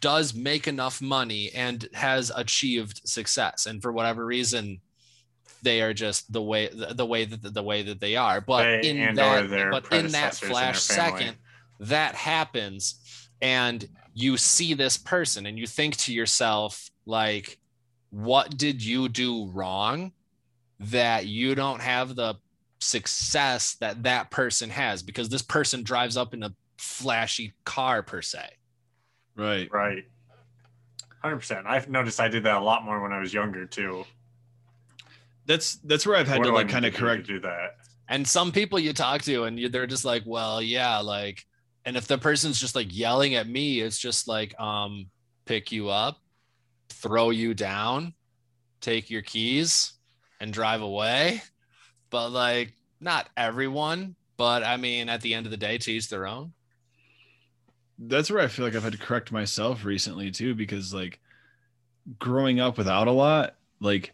does 0.03 0.33
make 0.33 0.67
enough 0.67 1.01
money 1.01 1.49
and 1.55 1.87
has 1.93 2.29
achieved 2.35 2.99
success, 3.07 3.67
and 3.67 3.81
for 3.81 3.93
whatever 3.93 4.25
reason, 4.25 4.81
they 5.61 5.81
are 5.81 5.93
just 5.93 6.33
the 6.33 6.41
way 6.41 6.67
the, 6.67 7.05
way 7.05 7.23
that 7.23 7.53
the 7.53 7.63
way 7.63 7.83
that 7.83 8.01
they 8.01 8.17
are. 8.17 8.41
But 8.41 8.81
They 8.81 8.89
in 8.89 9.15
that, 9.15 9.71
but 9.71 9.89
in 9.93 10.11
that 10.11 10.35
flash 10.35 10.81
second, 10.81 11.37
that 11.79 12.15
happens, 12.15 13.29
and 13.41 13.87
you 14.13 14.35
see 14.35 14.73
this 14.73 14.97
person, 14.97 15.45
and 15.45 15.57
you 15.57 15.65
think 15.65 15.95
to 15.99 16.13
yourself, 16.13 16.91
like, 17.05 17.57
what 18.09 18.57
did 18.57 18.83
you 18.83 19.07
do 19.07 19.47
wrong 19.53 20.11
that 20.81 21.27
you 21.27 21.55
don't 21.55 21.81
have 21.81 22.17
the 22.17 22.35
success 22.81 23.75
that 23.75 24.03
that 24.03 24.31
person 24.31 24.69
has? 24.69 25.01
Because 25.01 25.29
this 25.29 25.41
person 25.41 25.81
drives 25.81 26.17
up 26.17 26.33
in 26.33 26.43
a 26.43 26.53
flashy 26.77 27.53
car 27.63 28.03
per 28.03 28.21
se. 28.21 28.49
Right. 29.35 29.69
right. 29.71 30.03
Hundred 31.21 31.37
percent. 31.37 31.65
I've 31.65 31.89
noticed 31.89 32.19
I 32.19 32.27
did 32.27 32.43
that 32.43 32.57
a 32.57 32.63
lot 32.63 32.83
more 32.83 33.01
when 33.01 33.13
I 33.13 33.19
was 33.19 33.33
younger 33.33 33.65
too. 33.65 34.05
That's 35.45 35.75
that's 35.75 36.05
where 36.05 36.17
I've 36.17 36.27
had 36.27 36.39
What 36.39 36.45
to 36.45 36.51
like 36.51 36.69
kind 36.69 36.85
of 36.85 36.93
correct. 36.93 37.27
to 37.27 37.33
do 37.33 37.39
that. 37.41 37.77
And 38.09 38.27
some 38.27 38.51
people 38.51 38.77
you 38.79 38.93
talk 38.93 39.21
to, 39.23 39.43
and 39.45 39.57
you, 39.57 39.69
they're 39.69 39.87
just 39.87 40.05
like, 40.05 40.23
well, 40.25 40.61
yeah, 40.61 40.97
like, 40.99 41.45
and 41.85 41.95
if 41.95 42.07
the 42.07 42.17
person's 42.17 42.59
just 42.59 42.75
like 42.75 42.95
yelling 42.95 43.35
at 43.35 43.47
me, 43.47 43.79
it's 43.79 43.97
just 43.97 44.27
like, 44.27 44.59
um, 44.59 45.07
pick 45.45 45.71
you 45.71 45.89
up, 45.89 46.17
throw 46.89 47.29
you 47.29 47.53
down, 47.53 48.13
take 48.81 49.09
your 49.09 49.21
keys, 49.21 49.93
and 50.41 50.51
drive 50.51 50.81
away. 50.81 51.41
But 52.09 52.29
like, 52.29 52.73
not 52.99 53.29
everyone. 53.37 54.15
But 54.35 54.63
I 54.63 54.77
mean, 54.77 55.09
at 55.09 55.21
the 55.21 55.33
end 55.33 55.45
of 55.45 55.51
the 55.51 55.57
day, 55.57 55.77
to 55.77 55.91
each 55.91 56.09
their 56.09 56.27
own. 56.27 56.53
That's 57.99 58.31
where 58.31 58.41
I 58.41 58.47
feel 58.47 58.65
like 58.65 58.75
I've 58.75 58.83
had 58.83 58.93
to 58.93 58.97
correct 58.97 59.31
myself 59.31 59.85
recently 59.85 60.31
too, 60.31 60.55
because 60.55 60.93
like 60.93 61.19
growing 62.19 62.59
up 62.59 62.77
without 62.77 63.07
a 63.07 63.11
lot, 63.11 63.55
like 63.79 64.13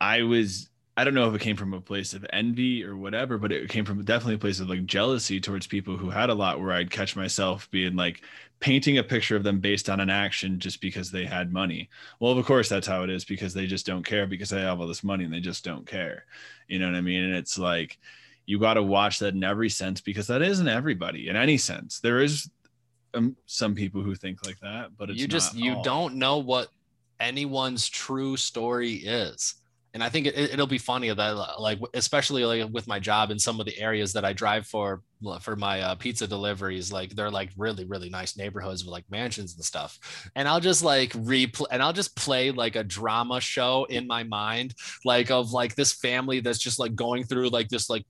I 0.00 0.22
was 0.22 0.68
I 0.96 1.02
don't 1.02 1.14
know 1.14 1.28
if 1.28 1.34
it 1.34 1.40
came 1.40 1.56
from 1.56 1.74
a 1.74 1.80
place 1.80 2.14
of 2.14 2.24
envy 2.32 2.84
or 2.84 2.96
whatever, 2.96 3.36
but 3.36 3.50
it 3.50 3.68
came 3.68 3.84
from 3.84 4.04
definitely 4.04 4.36
a 4.36 4.38
place 4.38 4.60
of 4.60 4.68
like 4.68 4.86
jealousy 4.86 5.40
towards 5.40 5.66
people 5.66 5.96
who 5.96 6.08
had 6.08 6.30
a 6.30 6.34
lot 6.34 6.60
where 6.60 6.72
I'd 6.72 6.90
catch 6.90 7.16
myself 7.16 7.68
being 7.72 7.96
like 7.96 8.22
painting 8.60 8.98
a 8.98 9.02
picture 9.02 9.34
of 9.34 9.42
them 9.42 9.58
based 9.58 9.90
on 9.90 9.98
an 9.98 10.08
action 10.08 10.60
just 10.60 10.80
because 10.80 11.10
they 11.10 11.24
had 11.24 11.52
money. 11.52 11.90
Well, 12.20 12.38
of 12.38 12.46
course 12.46 12.68
that's 12.68 12.86
how 12.86 13.02
it 13.02 13.10
is 13.10 13.24
because 13.24 13.52
they 13.54 13.66
just 13.66 13.86
don't 13.86 14.06
care 14.06 14.26
because 14.28 14.50
they 14.50 14.60
have 14.60 14.80
all 14.80 14.86
this 14.86 15.02
money 15.02 15.24
and 15.24 15.32
they 15.32 15.40
just 15.40 15.64
don't 15.64 15.84
care. 15.84 16.26
You 16.68 16.78
know 16.78 16.86
what 16.86 16.94
I 16.96 17.00
mean? 17.00 17.24
And 17.24 17.34
it's 17.34 17.58
like 17.58 17.98
you 18.46 18.60
got 18.60 18.74
to 18.74 18.82
watch 18.82 19.18
that 19.18 19.34
in 19.34 19.42
every 19.42 19.70
sense 19.70 20.00
because 20.00 20.28
that 20.28 20.42
isn't 20.42 20.68
everybody 20.68 21.28
in 21.28 21.34
any 21.34 21.56
sense. 21.56 21.98
There 21.98 22.20
is 22.20 22.48
um, 23.14 23.36
some 23.46 23.74
people 23.74 24.02
who 24.02 24.14
think 24.14 24.44
like 24.46 24.58
that, 24.60 24.90
but 24.96 25.10
it's 25.10 25.20
you 25.20 25.26
just 25.26 25.54
you 25.54 25.74
all. 25.74 25.82
don't 25.82 26.14
know 26.16 26.38
what 26.38 26.68
anyone's 27.20 27.88
true 27.88 28.36
story 28.36 28.94
is 28.94 29.54
and 29.94 30.02
i 30.02 30.08
think 30.08 30.26
it, 30.26 30.36
it'll 30.36 30.66
be 30.66 30.78
funny 30.78 31.08
that 31.08 31.60
like 31.60 31.78
especially 31.94 32.44
like 32.44 32.68
with 32.72 32.86
my 32.86 32.98
job 32.98 33.30
in 33.30 33.38
some 33.38 33.60
of 33.60 33.66
the 33.66 33.78
areas 33.78 34.12
that 34.12 34.24
i 34.24 34.32
drive 34.32 34.66
for 34.66 35.00
for 35.40 35.56
my 35.56 35.80
uh, 35.80 35.94
pizza 35.94 36.26
deliveries 36.26 36.92
like 36.92 37.14
they're 37.14 37.30
like 37.30 37.50
really 37.56 37.84
really 37.86 38.10
nice 38.10 38.36
neighborhoods 38.36 38.84
with 38.84 38.92
like 38.92 39.04
mansions 39.08 39.54
and 39.54 39.64
stuff 39.64 39.98
and 40.34 40.46
i'll 40.46 40.60
just 40.60 40.82
like 40.82 41.10
replay 41.12 41.66
and 41.70 41.82
i'll 41.82 41.92
just 41.92 42.14
play 42.16 42.50
like 42.50 42.76
a 42.76 42.84
drama 42.84 43.40
show 43.40 43.84
in 43.88 44.06
my 44.06 44.22
mind 44.24 44.74
like 45.04 45.30
of 45.30 45.52
like 45.52 45.74
this 45.76 45.92
family 45.92 46.40
that's 46.40 46.58
just 46.58 46.78
like 46.78 46.94
going 46.94 47.24
through 47.24 47.48
like 47.48 47.68
this 47.68 47.88
like 47.88 48.04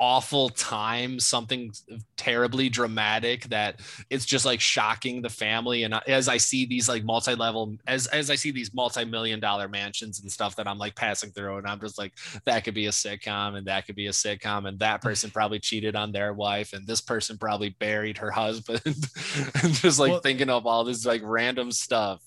awful 0.00 0.48
time 0.50 1.18
something 1.18 1.72
terribly 2.16 2.68
dramatic 2.68 3.44
that 3.44 3.80
it's 4.10 4.24
just 4.24 4.44
like 4.44 4.60
shocking 4.60 5.22
the 5.22 5.28
family. 5.28 5.84
And 5.84 5.94
as 6.06 6.28
i 6.28 6.36
see 6.36 6.66
these 6.66 6.88
like 6.88 7.04
multi-level 7.04 7.76
as 7.86 8.06
as 8.08 8.30
i 8.30 8.34
see 8.34 8.50
these 8.50 8.72
multi-million 8.74 9.40
dollar 9.40 9.68
mansions 9.68 10.20
and 10.20 10.30
stuff 10.30 10.56
that 10.56 10.66
i'm 10.66 10.78
like 10.78 10.94
passing 10.94 11.30
through 11.30 11.58
and 11.58 11.66
i'm 11.66 11.80
just 11.80 11.98
like 11.98 12.12
that 12.44 12.64
could 12.64 12.74
be 12.74 12.86
a 12.86 12.90
sitcom 12.90 13.56
and 13.56 13.66
that 13.66 13.86
could 13.86 13.96
be 13.96 14.06
a 14.06 14.10
sitcom 14.10 14.68
and 14.68 14.78
that 14.78 15.00
mm. 15.00 15.04
person 15.04 15.30
probably 15.30 15.58
cheated 15.58 15.96
on 15.96 16.12
their 16.12 16.32
wife 16.32 16.72
and 16.72 16.86
this 16.86 17.00
person 17.00 17.36
probably 17.38 17.70
buried 17.80 18.18
her 18.18 18.30
husband 18.30 18.80
and 18.84 19.74
just 19.74 19.98
like 19.98 20.12
Well- 20.12 20.20
thinking 20.20 20.50
of 20.50 20.66
all 20.66 20.84
this 20.84 21.04
like 21.04 21.22
random 21.24 21.70
stuff 21.72 22.22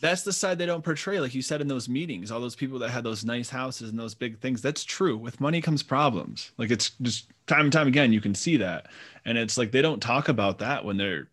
that's 0.00 0.22
the 0.22 0.32
side 0.32 0.58
they 0.58 0.66
don't 0.66 0.82
portray 0.84 1.20
like 1.20 1.34
you 1.34 1.42
said 1.42 1.60
in 1.60 1.68
those 1.68 1.88
meetings 1.88 2.30
all 2.30 2.40
those 2.40 2.56
people 2.56 2.78
that 2.78 2.90
had 2.90 3.04
those 3.04 3.24
nice 3.24 3.48
houses 3.50 3.90
and 3.90 3.98
those 3.98 4.14
big 4.14 4.38
things. 4.40 4.62
That's 4.62 4.84
true. 4.84 5.16
With 5.16 5.40
money 5.40 5.60
comes 5.60 5.82
problems. 5.82 6.52
Like 6.58 6.70
it's 6.70 6.90
just 7.02 7.26
time 7.46 7.62
and 7.66 7.72
time 7.72 7.86
again 7.88 8.12
you 8.12 8.20
can 8.20 8.34
see 8.34 8.56
that. 8.58 8.86
And 9.24 9.36
it's 9.38 9.58
like 9.58 9.70
they 9.72 9.82
don't 9.82 10.00
talk 10.00 10.28
about 10.28 10.58
that 10.60 10.84
when 10.84 10.96
they're 10.96 11.28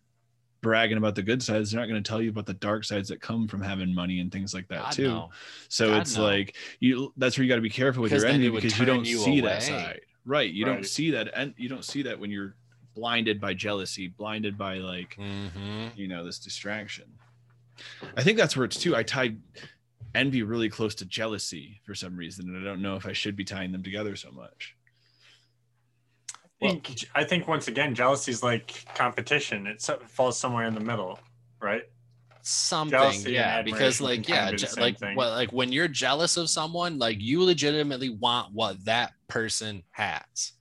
bragging 0.60 0.98
about 0.98 1.14
the 1.14 1.22
good 1.22 1.42
sides. 1.42 1.70
They're 1.70 1.80
not 1.80 1.88
going 1.88 2.02
to 2.02 2.08
tell 2.08 2.20
you 2.20 2.30
about 2.30 2.46
the 2.46 2.54
dark 2.54 2.84
sides 2.84 3.08
that 3.10 3.20
come 3.20 3.46
from 3.48 3.62
having 3.62 3.94
money 3.94 4.20
and 4.20 4.30
things 4.30 4.52
like 4.52 4.66
that 4.68 4.82
God, 4.82 4.92
too. 4.92 5.08
no. 5.08 5.30
so 5.68 5.88
God, 5.90 6.02
it's 6.02 6.16
no. 6.16 6.24
like 6.24 6.56
you 6.80 7.12
that's 7.16 7.38
where 7.38 7.44
you 7.44 7.48
got 7.48 7.56
to 7.56 7.62
be 7.62 7.70
careful 7.70 8.02
with 8.02 8.12
your 8.12 8.20
then 8.22 8.34
envy 8.34 8.50
because 8.50 8.78
you 8.78 8.84
don't 8.84 9.06
you 9.06 9.18
see 9.18 9.38
away. 9.38 9.48
that 9.48 9.62
side. 9.62 10.00
Right. 10.26 10.52
You 10.52 10.64
don't 10.66 10.84
see 10.84 11.12
that 11.12 11.28
and 11.34 11.54
you 11.56 11.68
don't 11.68 11.84
see 11.84 12.02
that 12.02 12.18
when 12.18 12.30
you're 12.30 12.54
blinded 12.94 13.40
by 13.40 13.54
jealousy 13.54 14.08
blinded 14.08 14.58
by 14.58 14.78
like 14.78 15.16
Mhm. 15.16 15.96
you 15.96 16.08
know 16.08 16.24
this 16.24 16.40
distraction 16.40 17.04
i 18.16 18.22
think 18.22 18.36
that's 18.36 18.56
where 18.56 18.64
it's 18.64 18.76
too 18.78 18.96
i 18.96 19.02
tied 19.02 19.40
envy 20.14 20.42
really 20.42 20.68
close 20.68 20.94
to 20.94 21.04
jealousy 21.04 21.80
for 21.84 21.94
some 21.94 22.16
reason 22.16 22.48
and 22.48 22.58
i 22.58 22.64
don't 22.64 22.82
know 22.82 22.96
if 22.96 23.06
i 23.06 23.12
should 23.12 23.36
be 23.36 23.44
tying 23.44 23.72
them 23.72 23.82
together 23.82 24.16
so 24.16 24.30
much 24.30 24.74
I 26.60 26.70
think, 26.70 27.04
I 27.14 27.22
think 27.22 27.46
once 27.46 27.68
again, 27.68 27.94
jealousy 27.94 28.32
is 28.32 28.42
like 28.42 28.84
competition. 28.96 29.68
It 29.68 29.80
falls 29.80 30.36
somewhere 30.36 30.66
in 30.66 30.74
the 30.74 30.80
middle, 30.80 31.20
right? 31.62 31.84
something 32.48 32.98
Jealousy 32.98 33.32
yeah 33.32 33.62
because 33.62 34.00
like 34.00 34.26
yeah 34.28 34.50
je- 34.52 34.80
like 34.80 34.98
thing. 34.98 35.16
well 35.16 35.30
like 35.30 35.52
when 35.52 35.70
you're 35.70 35.88
jealous 35.88 36.36
of 36.36 36.48
someone 36.48 36.98
like 36.98 37.20
you 37.20 37.42
legitimately 37.42 38.08
want 38.08 38.54
what 38.54 38.82
that 38.86 39.12
person 39.28 39.82
has 39.90 40.52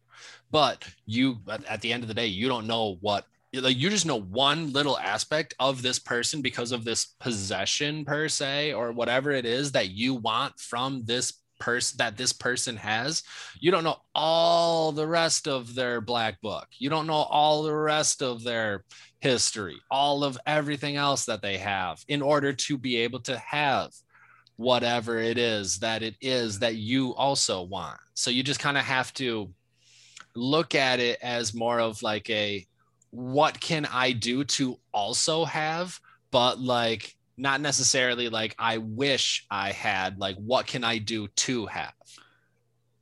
but 0.51 0.83
you 1.05 1.37
at 1.49 1.63
at 1.65 1.81
the 1.81 1.93
end 1.93 2.03
of 2.03 2.07
the 2.07 2.13
day 2.13 2.27
you 2.27 2.49
don't 2.49 2.67
know 2.67 2.97
what 2.99 3.25
like 3.53 3.77
you 3.77 3.89
just 3.89 4.05
know 4.05 4.19
one 4.19 4.71
little 4.73 4.97
aspect 4.99 5.53
of 5.59 5.81
this 5.81 5.99
person 5.99 6.41
because 6.41 6.71
of 6.71 6.83
this 6.83 7.05
possession 7.19 8.05
per 8.05 8.27
se 8.27 8.73
or 8.73 8.91
whatever 8.91 9.31
it 9.31 9.45
is 9.45 9.71
that 9.71 9.89
you 9.89 10.13
want 10.13 10.59
from 10.59 11.03
this 11.05 11.33
person 11.59 11.97
that 11.97 12.17
this 12.17 12.33
person 12.33 12.75
has 12.75 13.23
you 13.59 13.71
don't 13.71 13.83
know 13.83 13.97
all 14.13 14.91
the 14.91 15.07
rest 15.07 15.47
of 15.47 15.73
their 15.73 15.99
black 15.99 16.39
book 16.41 16.67
you 16.77 16.87
don't 16.87 17.07
know 17.07 17.13
all 17.13 17.63
the 17.63 17.73
rest 17.73 18.21
of 18.21 18.43
their 18.43 18.83
history, 19.19 19.77
all 19.89 20.23
of 20.23 20.37
everything 20.45 20.95
else 20.95 21.25
that 21.25 21.41
they 21.41 21.57
have 21.57 22.03
in 22.07 22.21
order 22.21 22.53
to 22.53 22.77
be 22.77 22.97
able 22.97 23.19
to 23.21 23.37
have 23.37 23.91
whatever 24.55 25.19
it 25.19 25.37
is 25.37 25.79
that 25.79 26.03
it 26.03 26.15
is 26.21 26.59
that 26.59 26.75
you 26.75 27.13
also 27.15 27.63
want. 27.63 27.99
So 28.13 28.31
you 28.31 28.43
just 28.43 28.59
kind 28.59 28.77
of 28.77 28.83
have 28.83 29.13
to 29.15 29.51
look 30.35 30.75
at 30.75 30.99
it 30.99 31.19
as 31.21 31.53
more 31.53 31.79
of 31.79 32.01
like 32.03 32.29
a 32.29 32.65
what 33.17 33.59
can 33.59 33.85
I 33.85 34.11
do 34.11 34.43
to 34.43 34.77
also 34.91 35.45
have, 35.45 35.99
but 36.31 36.59
like 36.59 37.15
not 37.37 37.61
necessarily 37.61 38.29
like 38.29 38.55
I 38.57 38.77
wish 38.77 39.45
I 39.49 39.71
had. 39.71 40.19
Like, 40.19 40.35
what 40.37 40.67
can 40.67 40.83
I 40.83 40.97
do 40.97 41.27
to 41.27 41.65
have? 41.67 41.93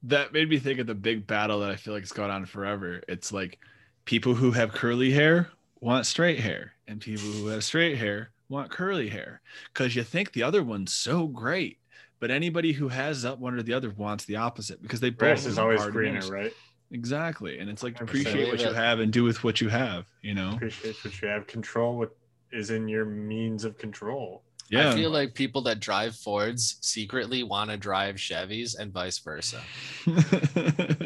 that 0.07 0.33
made 0.33 0.49
me 0.49 0.59
think 0.59 0.79
of 0.79 0.87
the 0.87 0.95
big 0.95 1.25
battle 1.25 1.59
that 1.59 1.71
I 1.71 1.75
feel 1.75 1.93
like 1.93 2.03
it's 2.03 2.11
gone 2.11 2.29
on 2.29 2.45
forever. 2.45 3.01
It's 3.07 3.31
like 3.31 3.59
people 4.05 4.35
who 4.35 4.51
have 4.51 4.71
curly 4.71 5.11
hair 5.11 5.49
want 5.81 6.05
straight 6.05 6.39
hair, 6.39 6.73
and 6.87 7.01
people 7.01 7.27
who 7.27 7.47
have 7.47 7.63
straight 7.63 7.97
hair 7.97 8.29
want 8.47 8.69
curly 8.69 9.09
hair 9.09 9.41
because 9.73 9.95
you 9.95 10.03
think 10.03 10.31
the 10.31 10.43
other 10.43 10.63
one's 10.63 10.93
so 10.93 11.27
great. 11.27 11.79
But 12.19 12.31
anybody 12.31 12.71
who 12.71 12.87
has 12.87 13.25
up 13.25 13.39
one 13.39 13.55
or 13.55 13.63
the 13.63 13.73
other 13.73 13.89
wants 13.89 14.25
the 14.25 14.37
opposite 14.37 14.81
because 14.81 14.99
they 14.99 15.09
both 15.09 15.19
Grass 15.19 15.45
is 15.45 15.57
are 15.57 15.63
always 15.63 15.85
greener, 15.87 16.21
right? 16.27 16.53
Exactly, 16.91 17.57
and 17.59 17.69
it's 17.69 17.83
like 17.83 17.99
appreciate 17.99 18.47
what 18.47 18.61
you 18.61 18.71
have 18.71 18.99
and 18.99 19.11
do 19.11 19.23
with 19.23 19.43
what 19.43 19.59
you 19.59 19.69
have. 19.69 20.05
You 20.21 20.33
know, 20.35 20.51
Appreciate 20.53 20.95
what 21.03 21.21
you 21.21 21.27
have. 21.27 21.47
Control 21.47 21.97
what 21.97 22.15
is 22.51 22.69
in 22.69 22.87
your 22.87 23.05
means 23.05 23.63
of 23.65 23.77
control. 23.77 24.43
yeah. 24.69 24.91
I 24.91 24.93
feel 24.95 25.09
like 25.09 25.33
people 25.33 25.61
that 25.63 25.79
drive 25.79 26.15
Fords 26.15 26.77
secretly 26.81 27.43
want 27.43 27.69
to 27.71 27.77
drive 27.77 28.15
Chevys 28.15 28.77
and 28.79 28.93
vice 28.93 29.17
versa. 29.19 29.61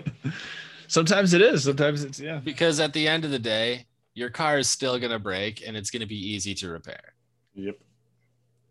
sometimes 0.87 1.33
it 1.33 1.41
is. 1.41 1.63
Sometimes 1.63 2.03
it's 2.03 2.19
yeah. 2.19 2.39
Because 2.43 2.79
at 2.79 2.93
the 2.93 3.07
end 3.07 3.25
of 3.25 3.31
the 3.31 3.39
day, 3.39 3.85
your 4.13 4.29
car 4.29 4.57
is 4.59 4.69
still 4.69 4.99
going 4.99 5.11
to 5.11 5.19
break 5.19 5.63
and 5.65 5.75
it's 5.77 5.89
going 5.91 6.01
to 6.01 6.07
be 6.07 6.15
easy 6.33 6.53
to 6.55 6.69
repair, 6.69 7.13
Yep. 7.55 7.77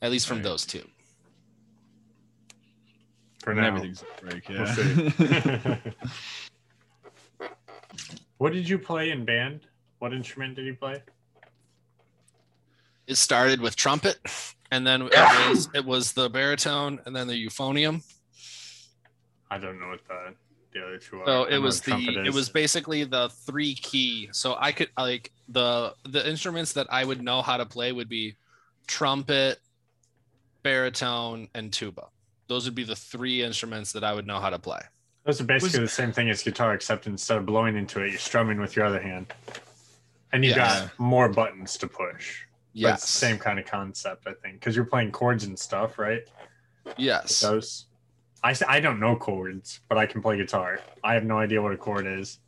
at 0.03 0.11
least 0.11 0.27
from 0.29 0.39
Right. 0.39 0.45
those 0.45 0.67
two. 0.67 0.87
For 3.43 3.53
And 3.53 3.61
now. 3.61 3.69
everything's 3.69 4.03
a 4.03 4.25
break. 4.25 4.49
We'll 4.49 4.59
Yeah. 4.59 5.79
what 8.39 8.53
did 8.53 8.69
you 8.69 8.79
play 8.79 9.11
in 9.11 9.25
band? 9.25 9.61
What 9.99 10.13
instrument 10.13 10.57
did 10.57 10.67
you 10.67 10.75
play? 10.75 11.03
It 13.07 13.17
started 13.17 13.61
with 13.61 13.75
trumpet 13.75 14.19
and 14.71 14.87
then 14.87 15.03
it 15.03 15.13
was, 15.49 15.69
it 15.75 15.85
was 15.85 16.13
the 16.13 16.29
baritone 16.29 17.01
and 17.07 17.15
then 17.15 17.27
the 17.27 17.47
euphonium. 17.47 18.03
I 19.51 19.59
don't 19.59 19.81
know 19.81 19.89
what 19.89 20.07
the 20.07 20.35
the 20.73 20.85
other 20.85 20.99
two 20.99 21.21
are. 21.21 21.27
So 21.27 21.45
it 21.45 21.59
was 21.59 21.81
the 21.81 21.93
trumpet 21.93 22.17
it 22.17 22.27
is. 22.29 22.35
was 22.35 22.49
basically 22.49 23.05
the 23.05 23.31
three 23.31 23.75
key. 23.75 24.29
So 24.33 24.57
I 24.59 24.73
could 24.73 24.91
like 24.97 25.33
the 25.49 25.95
the 26.05 26.29
instruments 26.29 26.73
that 26.75 26.87
I 26.91 27.05
would 27.05 27.23
know 27.23 27.43
how 27.43 27.57
to 27.57 27.67
play 27.67 27.93
would 27.93 28.09
be 28.09 28.37
trumpet, 28.87 29.59
baritone, 30.63 31.49
and 31.55 31.73
tuba. 31.73 32.07
Those 32.49 32.65
would 32.65 32.75
be 32.75 32.85
the 32.85 32.97
three 32.97 33.43
instruments 33.43 33.93
that 33.93 34.05
I 34.05 34.15
would 34.15 34.27
know 34.27 34.41
how 34.41 34.51
to 34.51 34.59
play. 34.59 34.81
Those 35.25 35.41
are 35.41 35.45
basically 35.45 35.81
was- 35.81 35.91
the 35.91 35.95
same 35.95 36.13
thing 36.13 36.31
as 36.31 36.43
guitar, 36.43 36.75
except 36.75 37.07
instead 37.07 37.37
of 37.39 37.47
blowing 37.47 37.77
into 37.77 38.03
it, 38.03 38.11
you're 38.11 38.19
strumming 38.19 38.61
with 38.61 38.77
your 38.77 38.87
other 38.87 39.01
hand, 39.01 39.33
and 40.33 40.45
you 40.45 40.51
Yes. 40.51 40.81
got 40.83 40.99
more 40.99 41.29
buttons 41.29 41.77
to 41.79 41.87
push. 41.89 42.45
But 42.75 42.81
Yes. 42.81 43.03
it's 43.03 43.13
the 43.13 43.19
same 43.19 43.39
kind 43.39 43.59
of 43.59 43.67
concept, 43.67 44.27
I 44.27 44.35
think, 44.35 44.61
because 44.61 44.77
you're 44.77 44.85
playing 44.85 45.11
chords 45.13 45.45
and 45.45 45.59
stuff, 45.59 45.99
right? 45.99 46.23
Yes. 46.97 47.41
Those. 47.41 47.87
I 48.43 48.53
s- 48.53 48.63
I 48.67 48.79
don't 48.81 49.01
know 49.01 49.17
chords, 49.17 49.81
but 49.89 49.99
I 49.99 50.07
can 50.07 50.23
play 50.23 50.37
guitar. 50.37 50.81
I 51.03 51.15
have 51.15 51.25
no 51.25 51.39
idea 51.39 51.61
what 51.61 51.73
a 51.73 51.77
chord 51.77 52.07
is. 52.07 52.39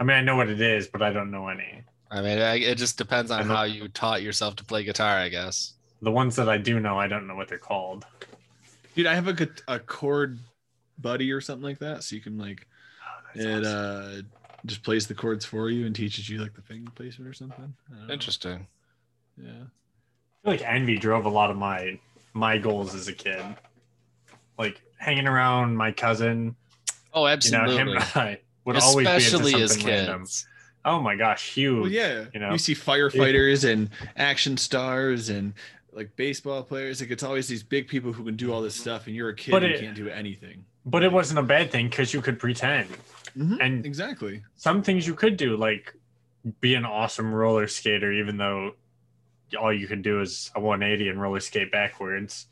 I 0.00 0.04
mean, 0.04 0.16
I 0.16 0.22
know 0.22 0.34
what 0.36 0.48
it 0.48 0.60
is, 0.60 0.88
but 0.88 1.02
I 1.02 1.12
don't 1.12 1.30
know 1.30 1.48
any. 1.48 1.84
I 2.10 2.20
mean, 2.20 2.38
I- 2.40 2.56
it 2.58 2.76
just 2.78 2.98
depends 2.98 3.30
on 3.30 3.46
how 3.46 3.62
you 3.62 3.86
taught 3.88 4.22
yourself 4.22 4.56
to 4.56 4.64
play 4.64 4.82
guitar, 4.82 5.16
I 5.18 5.28
guess. 5.28 5.74
The 6.02 6.10
ones 6.10 6.34
that 6.36 6.48
I 6.48 6.56
do 6.58 6.80
know, 6.80 6.98
I 6.98 7.06
don't 7.06 7.26
know 7.28 7.36
what 7.36 7.46
they're 7.48 7.58
called. 7.58 8.04
Dude, 8.96 9.06
I 9.06 9.14
have 9.14 9.28
a 9.28 9.48
a 9.68 9.78
chord 9.78 10.40
buddy 11.00 11.32
or 11.32 11.40
something 11.40 11.62
like 11.64 11.78
that, 11.80 12.02
so 12.04 12.14
you 12.16 12.22
can 12.22 12.38
like 12.38 12.66
Oh, 13.36 13.40
it 13.40 13.64
awesome. 13.64 14.26
uh 14.26 14.36
just 14.66 14.82
plays 14.82 15.06
the 15.06 15.14
chords 15.14 15.44
for 15.44 15.70
you 15.70 15.86
and 15.86 15.94
teaches 15.96 16.28
you 16.28 16.38
like 16.38 16.52
the 16.54 16.60
finger 16.62 16.90
placement 16.94 17.28
or 17.30 17.32
something. 17.32 17.72
I 17.90 17.96
don't 17.98 18.06
know. 18.08 18.12
Interesting. 18.12 18.66
Yeah. 19.42 19.48
I 19.52 19.54
feel 20.44 20.52
like 20.52 20.62
envy 20.62 20.98
drove 20.98 21.24
a 21.24 21.30
lot 21.30 21.50
of 21.50 21.56
my 21.56 21.98
my 22.34 22.58
goals 22.58 22.94
as 22.94 23.08
a 23.08 23.12
kid. 23.12 23.42
Like 24.58 24.82
hanging 24.98 25.26
around 25.26 25.76
my 25.76 25.92
cousin, 25.92 26.54
Oh, 27.14 27.20
you 27.22 27.28
know, 27.28 27.32
absolutely. 27.32 27.76
him 27.76 27.88
and 27.88 27.98
I 28.14 28.40
would 28.64 28.76
always 28.76 29.06
be 29.06 29.12
Especially 29.12 29.52
into 29.52 29.64
as 29.64 29.70
something 29.72 29.86
kids. 29.88 30.08
random. 30.08 30.26
Oh 30.84 31.00
my 31.00 31.14
gosh, 31.16 31.52
huge. 31.54 31.80
Well, 31.82 31.90
yeah. 31.90 32.24
you 32.34 32.40
know? 32.40 32.52
you 32.52 32.58
see 32.58 32.74
firefighters 32.74 33.70
and 33.70 33.90
action 34.16 34.56
stars 34.56 35.28
and 35.30 35.54
like 35.92 36.14
baseball 36.16 36.62
players. 36.62 37.00
Like 37.00 37.10
it's 37.10 37.22
always 37.22 37.48
these 37.48 37.62
big 37.62 37.88
people 37.88 38.12
who 38.12 38.24
can 38.24 38.36
do 38.36 38.52
all 38.52 38.60
this 38.62 38.74
stuff, 38.74 39.06
and 39.06 39.16
you're 39.16 39.30
a 39.30 39.34
kid 39.34 39.50
But 39.52 39.64
and 39.64 39.72
it- 39.72 39.80
can't 39.80 39.96
do 39.96 40.08
anything. 40.08 40.64
But 40.86 41.02
it 41.02 41.12
wasn't 41.12 41.38
a 41.38 41.42
bad 41.42 41.70
thing 41.70 41.88
because 41.88 42.12
you 42.14 42.22
could 42.22 42.38
pretend. 42.38 42.88
Mhm, 43.36 43.58
And 43.60 43.86
Exactly. 43.86 44.42
some 44.56 44.82
things 44.82 45.06
you 45.06 45.14
could 45.14 45.36
do, 45.36 45.56
like 45.56 45.94
be 46.60 46.74
an 46.74 46.84
awesome 46.84 47.32
roller 47.32 47.68
skater, 47.68 48.12
even 48.12 48.36
though 48.38 48.74
all 49.58 49.72
you 49.72 49.86
can 49.86 50.00
do 50.02 50.20
is 50.20 50.50
a 50.54 50.60
180 50.60 51.08
and 51.08 51.20
roller 51.20 51.40
skate 51.40 51.70
backwards. 51.70 52.46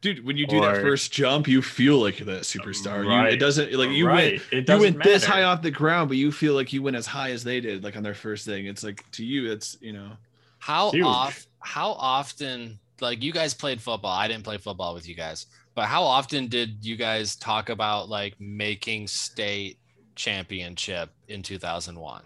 Dude, 0.00 0.24
when 0.24 0.36
you 0.36 0.46
do 0.46 0.60
that 0.60 0.76
first 0.80 1.12
jump, 1.12 1.48
you 1.48 1.60
feel 1.62 1.98
like 1.98 2.18
that 2.18 2.42
superstar. 2.42 3.04
You, 3.04 3.26
it 3.34 3.38
doesn't 3.38 3.72
like 3.72 3.90
you 3.90 4.06
right. 4.06 4.32
went 4.34 4.42
It 4.52 4.56
you 4.56 4.62
doesn't 4.62 4.94
went 4.94 5.02
this 5.04 5.24
high 5.24 5.42
off 5.42 5.62
the 5.62 5.70
ground, 5.70 6.08
but 6.08 6.16
you 6.16 6.30
feel 6.30 6.54
like 6.54 6.72
you 6.72 6.82
went 6.82 6.96
as 6.96 7.06
high 7.06 7.30
as 7.30 7.42
they 7.44 7.60
did, 7.60 7.82
like 7.82 7.96
on 7.96 8.02
their 8.02 8.14
first 8.14 8.44
thing. 8.44 8.66
It's 8.66 8.84
like 8.84 9.08
to 9.12 9.24
you, 9.24 9.50
it's 9.50 9.76
you 9.80 9.92
know, 9.92 10.12
How 10.58 10.90
Huge. 10.90 11.04
off 11.04 11.46
how 11.60 11.92
often 11.92 12.78
like 13.00 13.22
you 13.22 13.32
guys 13.32 13.52
played 13.54 13.80
football? 13.80 14.12
I 14.16 14.28
didn't 14.28 14.44
play 14.44 14.58
football 14.58 14.94
with 14.94 15.08
you 15.08 15.14
guys, 15.14 15.46
but 15.76 15.84
how 15.84 16.02
often 16.02 16.48
did 16.48 16.84
you 16.84 16.96
guys 16.96 17.36
talk 17.36 17.68
about 17.68 18.08
like 18.08 18.34
making 18.40 19.06
state 19.06 19.78
championship 20.16 21.10
in 21.28 21.42
2001? 21.42 22.22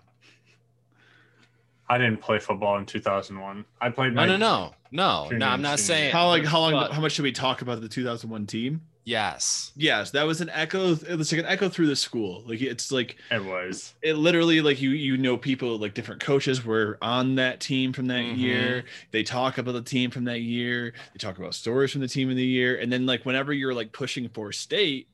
I 1.88 1.98
didn't 1.98 2.18
play 2.18 2.38
football 2.38 2.78
in 2.78 2.86
2001. 2.86 3.64
I 3.80 3.90
played 3.90 4.14
No, 4.14 4.20
my 4.20 4.26
no, 4.26 4.36
no, 4.36 4.74
no, 4.92 5.24
Junior 5.24 5.38
no. 5.40 5.46
I'm 5.48 5.60
not 5.62 5.80
saying 5.80 6.12
how 6.12 6.28
like 6.28 6.44
how 6.44 6.60
long 6.60 6.72
but- 6.72 6.92
how 6.92 7.00
much 7.00 7.12
should 7.12 7.24
we 7.24 7.32
talk 7.32 7.60
about 7.60 7.80
the 7.80 7.88
2001 7.88 8.46
team? 8.46 8.82
Yes. 9.10 9.72
Yes, 9.76 10.12
that 10.12 10.24
was 10.24 10.40
an 10.40 10.50
echo. 10.50 10.92
It 10.92 11.16
was 11.18 11.32
like 11.32 11.40
an 11.40 11.46
echo 11.46 11.68
through 11.68 11.88
the 11.88 11.96
school. 11.96 12.44
Like 12.46 12.60
it's 12.62 12.92
like 12.92 13.16
It 13.32 13.44
was. 13.44 13.94
it 14.02 14.14
literally 14.14 14.60
like 14.60 14.80
you 14.80 14.90
you 14.90 15.16
know 15.16 15.36
people 15.36 15.78
like 15.78 15.94
different 15.94 16.20
coaches 16.20 16.64
were 16.64 16.96
on 17.02 17.34
that 17.34 17.58
team 17.58 17.92
from 17.92 18.06
that 18.06 18.22
Mhm. 18.22 18.38
year 18.38 18.84
they 19.10 19.24
talk 19.24 19.58
about 19.58 19.72
the 19.72 19.82
team 19.82 20.10
from 20.12 20.24
that 20.24 20.42
year 20.42 20.92
they 21.12 21.18
talk 21.18 21.38
about 21.38 21.56
stories 21.56 21.90
from 21.90 22.02
the 22.02 22.08
team 22.08 22.30
in 22.30 22.36
the 22.36 22.46
year 22.46 22.78
and 22.78 22.92
then 22.92 23.04
like 23.04 23.26
whenever 23.26 23.52
you're 23.52 23.74
like 23.74 23.90
pushing 23.92 24.28
for 24.28 24.52
state 24.52 25.08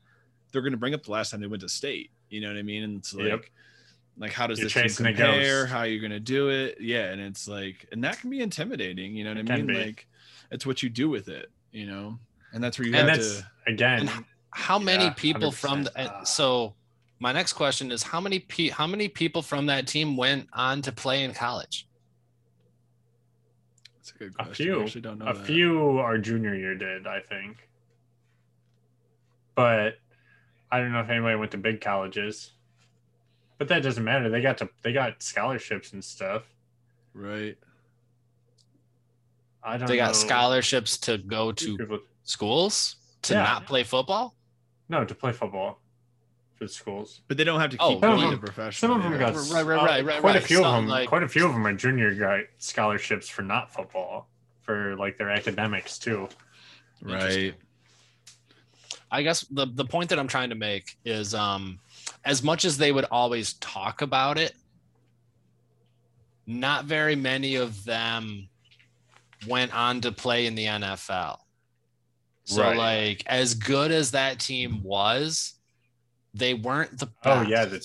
they're 0.52 0.60
going 0.62 0.72
to 0.72 0.78
bring 0.78 0.92
up 0.94 1.02
the 1.02 1.10
last 1.10 1.30
time 1.30 1.40
they 1.40 1.46
went 1.46 1.62
to 1.62 1.68
state 1.68 2.10
you 2.28 2.40
know 2.42 2.48
what 2.48 2.58
i 2.58 2.62
mean 2.62 2.82
and 2.82 2.98
it's 2.98 3.14
like 3.14 3.28
Yep. 3.28 3.44
like 4.18 4.32
how 4.32 4.46
does 4.46 4.58
You're 4.58 4.66
this 4.66 4.74
team 4.74 4.82
chasing 4.82 5.06
a 5.06 5.08
compare 5.14 5.62
ghost. 5.62 5.72
how 5.72 5.82
you're 5.84 6.00
going 6.00 6.10
to 6.12 6.20
do 6.20 6.50
it 6.50 6.76
yeah 6.80 7.12
and 7.12 7.20
it's 7.20 7.48
like 7.48 7.86
and 7.92 8.04
that 8.04 8.18
can 8.20 8.28
be 8.28 8.40
intimidating 8.40 9.16
you 9.16 9.24
know 9.24 9.30
what 9.30 9.38
It 9.38 9.50
i 9.50 9.56
mean 9.56 9.66
be. 9.68 9.74
like 9.74 10.06
it's 10.50 10.66
what 10.66 10.82
you 10.82 10.88
do 10.90 11.08
with 11.08 11.28
it 11.28 11.50
you 11.72 11.86
know 11.86 12.18
and 12.56 12.64
that's 12.64 12.78
where 12.78 12.88
you 12.88 12.94
And 12.96 13.06
have 13.08 13.18
that's 13.18 13.40
to 13.42 13.46
again. 13.68 14.00
And 14.08 14.24
how 14.50 14.78
many 14.78 15.04
Yeah, 15.04 15.10
people 15.10 15.52
from 15.52 15.84
100%. 15.84 15.92
the, 15.92 16.00
and 16.18 16.26
so 16.28 16.74
my 17.20 17.30
next 17.30 17.52
question 17.52 17.92
is 17.92 18.02
how 18.02 18.18
many 18.20 18.38
pe- 18.40 18.70
how 18.70 18.86
many 18.86 19.08
people 19.08 19.42
from 19.42 19.66
that 19.66 19.86
team 19.86 20.16
went 20.16 20.48
on 20.54 20.80
to 20.82 20.90
play 20.92 21.22
in 21.22 21.34
college? 21.34 21.86
That's 23.98 24.10
a 24.12 24.14
good 24.18 24.34
question. 24.34 24.40
A 24.40 24.46
question 24.46 24.64
few. 24.66 24.80
I 24.80 24.82
actually 24.84 25.00
don't 25.02 25.18
know 25.18 25.26
a 25.26 25.34
that. 25.34 25.46
few 25.46 25.98
our 25.98 26.16
junior 26.18 26.54
year 26.54 26.74
did, 26.74 27.06
I 27.06 27.20
think. 27.20 27.68
But 29.54 29.98
I 30.70 30.78
don't 30.80 30.92
know 30.92 31.00
if 31.00 31.10
anybody 31.10 31.36
went 31.36 31.50
to 31.52 31.58
big 31.58 31.80
colleges. 31.82 32.52
But 33.58 33.68
that 33.68 33.82
doesn't 33.82 34.04
matter. 34.04 34.28
They 34.30 34.40
got 34.40 34.56
to 34.58 34.68
they 34.82 34.92
got 34.94 35.22
scholarships 35.22 35.92
and 35.92 36.02
stuff. 36.02 36.44
right 37.12 37.56
I 39.62 39.76
don't 39.78 39.88
They 39.88 39.96
got 39.96 40.08
know. 40.08 40.12
scholarships 40.12 40.96
to 40.98 41.18
go 41.18 41.50
to 41.52 41.76
People- 41.76 41.98
schools 42.26 42.96
to 43.22 43.32
Yeah. 43.34 43.42
not 43.44 43.66
play 43.66 43.82
football. 43.82 44.34
No, 44.90 45.04
to 45.04 45.14
play 45.14 45.32
football 45.32 45.80
for 46.56 46.64
the 46.64 46.68
schools. 46.68 47.20
but 47.28 47.36
they 47.36 47.44
don't 47.44 47.60
have 47.60 47.70
to 47.70 47.76
Oh, 47.80 47.94
keep 47.94 48.00
some 48.00 48.10
of 48.12 48.18
going 48.18 48.30
them- 48.30 48.40
to 48.40 48.46
professional 48.46 48.90
Some 48.90 48.96
of 48.98 49.02
them 49.02 49.12
yeah. 49.20 49.30
got 49.32 49.34
Right, 49.50 49.62
right, 49.66 49.78
uh, 49.78 49.84
right, 49.84 50.04
right, 50.04 50.20
Quite 50.20 50.36
a 50.36 50.38
right. 50.40 50.46
few 50.46 50.64
of 50.64 50.72
them. 50.74 50.86
like- 50.86 51.08
quite 51.08 51.22
a 51.22 51.28
few 51.28 51.46
of 51.46 51.52
them 51.52 51.66
are 51.66 51.72
junior 51.74 52.14
guy 52.14 52.42
scholarships 52.58 53.28
for 53.28 53.42
not 53.42 53.72
football 53.72 54.28
for 54.62 54.96
like 54.96 55.16
their 55.18 55.30
academics 55.30 55.98
too. 55.98 56.28
right 57.02 57.54
I 59.10 59.22
guess 59.22 59.42
the 59.42 59.66
the 59.66 59.84
point 59.84 60.08
that 60.10 60.18
I'm 60.18 60.26
trying 60.28 60.48
to 60.50 60.56
make 60.56 60.96
is 61.04 61.34
um 61.34 61.78
as 62.24 62.42
much 62.42 62.64
as 62.64 62.76
they 62.78 62.90
would 62.90 63.04
always 63.10 63.52
talk 63.54 64.02
about 64.02 64.36
it, 64.38 64.54
not 66.46 66.84
very 66.86 67.14
many 67.16 67.54
of 67.56 67.84
them 67.84 68.48
went 69.46 69.72
on 69.74 70.00
to 70.00 70.10
play 70.12 70.46
in 70.46 70.54
the 70.54 70.64
NFL. 70.66 71.38
So 72.46 72.62
Right. 72.62 72.76
like 72.76 73.22
as 73.26 73.54
good 73.54 73.90
as 73.90 74.12
that 74.12 74.38
team 74.40 74.82
was, 74.82 75.54
they 76.32 76.54
weren't 76.54 76.98
the 76.98 77.06
best. 77.06 77.16
Oh 77.26 77.42
yeah, 77.42 77.64
the 77.64 77.80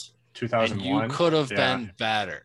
and 0.54 0.82
you 0.82 1.02
could 1.10 1.34
have 1.34 1.52
Yeah. 1.52 1.78
been 1.78 1.91
better. 1.97 2.43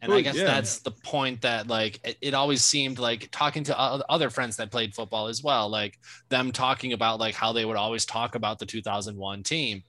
And 0.00 0.12
I 0.12 0.20
guess 0.22 0.36
yeah. 0.36 0.44
that's 0.44 0.80
the 0.80 0.92
point 0.92 1.42
that 1.42 1.66
like 1.66 2.00
it, 2.04 2.16
it 2.20 2.34
always 2.34 2.64
seemed 2.64 2.98
like 2.98 3.28
talking 3.32 3.64
to 3.64 3.78
other 3.78 4.30
friends 4.30 4.56
that 4.56 4.70
played 4.70 4.94
football 4.94 5.26
as 5.26 5.42
well, 5.42 5.68
like 5.68 5.98
them 6.28 6.52
talking 6.52 6.92
about 6.92 7.18
like 7.18 7.34
how 7.34 7.52
they 7.52 7.64
would 7.64 7.76
always 7.76 8.06
talk 8.06 8.34
about 8.34 8.58
the 8.58 8.66
2001 8.66 9.42
team, 9.42 9.82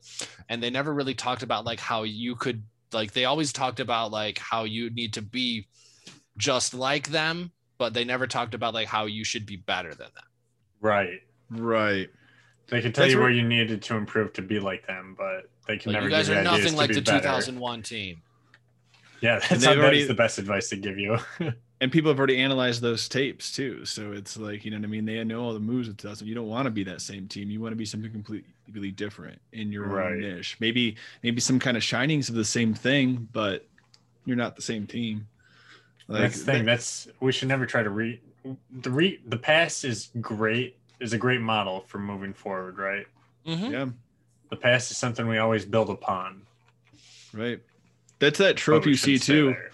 and 0.49 0.61
they 0.63 0.69
never 0.69 0.93
really 0.93 1.13
talked 1.13 1.43
about 1.43 1.63
like 1.65 1.79
how 1.79 2.03
you 2.03 2.35
could 2.35 2.63
like 2.91 3.13
they 3.13 3.25
always 3.25 3.53
talked 3.53 3.79
about 3.79 4.11
like 4.11 4.37
how 4.39 4.63
you 4.63 4.89
need 4.89 5.13
to 5.13 5.21
be 5.21 5.67
just 6.37 6.73
like 6.73 7.09
them 7.09 7.51
but 7.79 7.93
they 7.93 8.03
never 8.03 8.27
talked 8.27 8.53
about 8.53 8.73
like 8.73 8.87
how 8.87 9.05
you 9.05 9.23
should 9.23 9.45
be 9.45 9.55
better 9.55 9.89
than 9.89 10.09
them. 10.13 10.25
Right. 10.81 11.21
Right. 11.49 12.09
They 12.67 12.81
can 12.81 12.91
tell 12.91 13.03
That's 13.03 13.13
you 13.13 13.17
where- 13.19 13.27
where 13.27 13.33
you 13.33 13.43
needed 13.47 13.81
to 13.83 13.95
improve 13.95 14.33
to 14.33 14.41
be 14.41 14.59
like 14.59 14.85
them, 14.85 15.15
but 15.17 15.49
they 15.67 15.77
can 15.77 15.91
Like, 15.91 16.01
never 16.01 16.09
you 16.09 16.15
guys 16.15 16.27
give 16.27 16.35
you 16.35 16.41
are 16.43 16.45
ideas 16.53 16.57
nothing 16.63 16.71
to 16.73 16.77
like 16.77 16.89
be 16.89 16.95
the 16.95 17.01
better. 17.01 17.19
2001 17.19 17.81
team. 17.83 18.21
Yeah, 19.21 19.39
that's 19.39 19.63
not, 19.63 19.77
already- 19.77 19.97
that's 19.99 20.07
the 20.07 20.13
best 20.13 20.38
advice 20.39 20.69
to 20.69 20.75
give 20.77 20.97
you. 20.97 21.17
And 21.81 21.93
people 21.93 22.12
have 22.12 22.17
already 22.19 22.38
analyzed 22.39 22.81
those 22.81 23.07
tapes 23.07 23.53
too. 23.53 23.85
So 23.85 24.12
it's 24.12 24.35
like, 24.35 24.65
you 24.65 24.71
know 24.71 24.75
what 24.75 24.83
I 24.83 24.88
mean? 24.89 25.05
They 25.05 25.23
know 25.23 25.41
all 25.41 25.53
the 25.53 25.62
moves 25.62 25.88
of 25.88 25.95
2000. 25.95 26.27
You 26.27 26.35
don't 26.35 26.49
want 26.49 26.65
to 26.65 26.71
be 26.71 26.83
that 26.83 26.99
same 26.99 27.25
team. 27.29 27.49
You 27.49 27.62
want 27.62 27.71
to 27.71 27.77
be 27.77 27.85
something 27.85 28.12
completely 28.12 28.91
different 28.91 29.39
in 29.53 29.71
your 29.71 29.88
Right. 29.88 30.12
own 30.12 30.19
niche. 30.19 30.57
Maybe, 30.59 30.97
maybe 31.23 31.39
some 31.39 31.57
kind 31.57 31.77
of 31.77 31.83
shinings 31.83 32.27
of 32.27 32.35
the 32.35 32.43
same 32.43 32.73
thing, 32.73 33.29
but 33.31 33.65
you're 34.25 34.35
not 34.35 34.57
the 34.57 34.62
same 34.62 34.88
team. 34.88 35.25
Like 36.09 36.23
that's 36.23 36.39
the 36.39 36.51
thing. 36.51 36.65
That's 36.65 37.07
we 37.21 37.31
should 37.31 37.47
never 37.47 37.65
try 37.65 37.81
to 37.81 37.89
re 37.89 38.19
the 38.81 38.89
re 38.91 39.21
the 39.25 39.38
past 39.38 39.85
is 39.85 40.09
great 40.19 40.75
is 40.99 41.13
a 41.13 41.17
great 41.17 41.41
model 41.41 41.81
for 41.88 41.99
moving 41.99 42.33
forward, 42.33 42.77
right? 42.77 43.07
Mhm. 43.45 43.71
yeah, 43.71 43.85
The 44.49 44.55
past 44.57 44.91
is 44.91 44.97
something 44.97 45.27
we 45.27 45.38
always 45.38 45.65
build 45.65 45.89
upon. 45.89 46.41
right. 47.33 47.59
That's 48.19 48.39
that 48.39 48.57
trope 48.57 48.85
you 48.85 48.95
see 48.95 49.17
too. 49.17 49.47
there. 49.51 49.71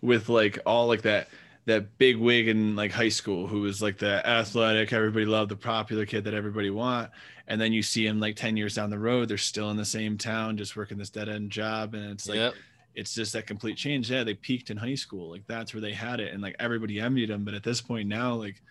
with 0.00 0.28
like 0.28 0.58
all 0.64 0.86
like 0.86 1.02
that 1.02 1.28
that 1.64 1.98
big 1.98 2.16
wig 2.16 2.46
in 2.48 2.76
like 2.76 2.92
high 2.92 3.08
school 3.08 3.46
who 3.48 3.60
was 3.60 3.82
like 3.82 3.98
the 3.98 4.24
athletic 4.26 4.92
everybody 4.92 5.26
loved 5.26 5.50
the 5.50 5.56
popular 5.56 6.06
kid 6.06 6.22
that 6.24 6.32
everybody 6.32 6.70
want 6.70 7.10
and 7.48 7.60
then 7.60 7.72
you 7.72 7.82
see 7.82 8.06
him 8.06 8.20
like 8.20 8.36
10 8.36 8.56
years 8.56 8.74
down 8.76 8.88
the 8.90 8.98
road 8.98 9.28
they're 9.28 9.36
still 9.36 9.70
in 9.70 9.76
the 9.76 9.84
same 9.84 10.16
town 10.16 10.56
just 10.56 10.76
working 10.76 10.96
this 10.96 11.10
dead 11.10 11.28
end 11.28 11.50
job 11.50 11.94
and 11.94 12.10
it's 12.12 12.28
like 12.28 12.36
Yep. 12.36 12.54
it's 12.94 13.12
just 13.14 13.32
that 13.32 13.46
complete 13.48 13.76
change 13.76 14.08
yeah 14.10 14.22
they 14.22 14.34
peaked 14.34 14.70
in 14.70 14.76
high 14.76 14.94
school 14.94 15.30
like 15.30 15.46
that's 15.48 15.74
where 15.74 15.80
they 15.82 15.92
had 15.92 16.20
it 16.20 16.32
and 16.32 16.40
like 16.40 16.54
everybody 16.60 17.00
envied 17.00 17.28
them 17.30 17.44
but 17.44 17.52
at 17.54 17.64
this 17.64 17.80
point 17.82 18.08
now 18.08 18.32
like 18.34 18.62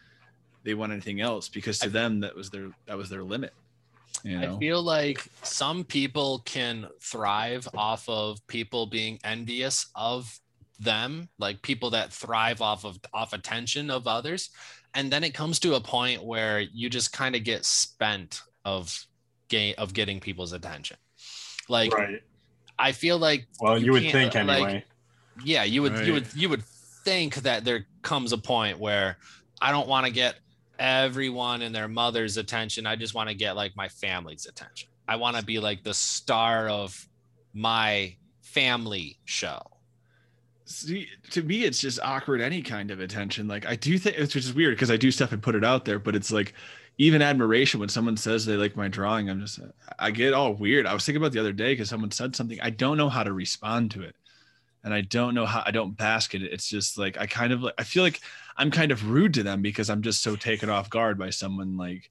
they 0.67 0.73
want 0.75 0.91
anything 0.91 1.21
else 1.21 1.47
because 1.49 1.79
to 1.79 1.85
I- 1.87 1.89
them 1.89 2.19
that 2.19 2.35
was 2.35 2.49
their 2.49 2.69
that 2.87 2.97
was 2.97 3.09
their 3.09 3.23
limit 3.23 3.53
you 4.23 4.37
know 4.37 4.55
I 4.55 4.59
feel 4.59 4.81
like 4.83 5.25
some 5.43 5.83
people 5.83 6.39
can 6.45 6.87
thrive 7.01 7.67
off 7.75 8.07
of 8.09 8.45
people 8.47 8.87
being 8.87 9.19
envious 9.23 9.87
of 9.95 10.39
them, 10.79 11.29
like 11.39 11.61
people 11.61 11.91
that 11.91 12.11
thrive 12.11 12.59
off 12.61 12.83
of 12.83 12.99
off 13.13 13.33
attention 13.33 13.89
of 13.91 14.07
others. 14.07 14.49
And 14.95 15.11
then 15.11 15.23
it 15.23 15.33
comes 15.35 15.59
to 15.59 15.75
a 15.75 15.81
point 15.81 16.23
where 16.23 16.59
you 16.61 16.89
just 16.89 17.13
kind 17.13 17.35
of 17.35 17.43
get 17.43 17.63
spent 17.65 18.41
of 18.65 19.05
gain 19.49 19.75
of 19.77 19.93
getting 19.93 20.19
people's 20.19 20.51
attention. 20.53 20.97
Like 21.69 21.93
right. 21.93 22.21
I 22.79 22.91
feel 22.91 23.17
like 23.19 23.47
Well, 23.59 23.77
you, 23.81 23.91
would 23.91 24.01
can't, 24.03 24.13
think 24.13 24.33
like, 24.47 24.63
anyway. 24.63 24.85
yeah 25.43 25.63
you 25.63 25.81
would 25.83 25.93
Right. 25.93 26.05
you 26.07 26.13
would 26.13 26.27
you 26.35 26.49
would 26.49 26.63
think 26.63 27.35
that 27.37 27.63
there 27.65 27.85
comes 28.01 28.33
a 28.33 28.37
point 28.37 28.79
where 28.79 29.17
i 29.61 29.71
don't 29.71 29.87
want 29.87 30.05
to 30.05 30.11
get 30.11 30.35
everyone 30.79 31.61
and 31.61 31.73
their 31.73 31.87
mother's 31.87 32.37
attention 32.37 32.85
i 32.85 32.95
just 32.95 33.13
want 33.13 33.29
to 33.29 33.35
get 33.35 33.55
like 33.55 33.75
my 33.75 33.87
family's 33.87 34.45
attention 34.45 34.89
i 35.07 35.15
want 35.15 35.35
to 35.35 35.43
be 35.43 35.59
like 35.59 35.83
the 35.83 35.93
star 35.93 36.69
of 36.69 37.07
my 37.53 38.15
family 38.41 39.17
show 39.25 39.61
See, 40.69 41.07
to 41.31 41.43
me, 41.43 41.63
it's 41.63 41.79
just 41.79 41.97
awkward 42.01 42.41
any 42.41 42.61
kind 42.61 42.91
of 42.91 42.99
attention. 42.99 43.47
Like 43.47 43.65
I 43.65 43.77
do 43.77 43.97
think 43.97 44.17
it's 44.17 44.33
just 44.33 44.53
weird 44.53 44.75
because 44.75 44.91
I 44.91 44.97
do 44.97 45.11
stuff 45.11 45.31
and 45.31 45.41
put 45.41 45.55
it 45.55 45.63
out 45.63 45.85
there, 45.85 45.97
but 45.97 46.13
it's 46.13 46.29
like 46.29 46.53
even 46.97 47.21
admiration 47.21 47.79
when 47.79 47.87
someone 47.87 48.17
says 48.17 48.45
they 48.45 48.57
like 48.57 48.75
my 48.75 48.89
drawing. 48.89 49.29
I'm 49.29 49.39
just 49.39 49.61
I 49.97 50.11
get 50.11 50.33
all 50.33 50.53
weird. 50.53 50.85
I 50.85 50.93
was 50.93 51.05
thinking 51.05 51.21
about 51.21 51.31
the 51.31 51.39
other 51.39 51.53
day 51.53 51.71
because 51.71 51.89
someone 51.89 52.11
said 52.11 52.35
something. 52.35 52.59
I 52.61 52.69
don't 52.69 52.97
know 52.97 53.07
how 53.07 53.23
to 53.23 53.31
respond 53.31 53.91
to 53.91 54.01
it, 54.01 54.15
and 54.83 54.93
I 54.93 55.01
don't 55.01 55.33
know 55.33 55.45
how 55.45 55.63
I 55.65 55.71
don't 55.71 55.95
bask 55.95 56.35
in 56.35 56.41
it. 56.41 56.51
It's 56.51 56.67
just 56.67 56.97
like 56.97 57.17
I 57.17 57.27
kind 57.27 57.53
of 57.53 57.63
like 57.63 57.75
I 57.77 57.83
feel 57.83 58.03
like 58.03 58.19
I'm 58.57 58.71
kind 58.71 58.91
of 58.91 59.09
rude 59.09 59.33
to 59.35 59.43
them 59.43 59.61
because 59.61 59.89
I'm 59.89 60.01
just 60.01 60.21
so 60.21 60.35
taken 60.35 60.69
off 60.69 60.89
guard 60.89 61.17
by 61.17 61.29
someone 61.29 61.77
like 61.77 62.09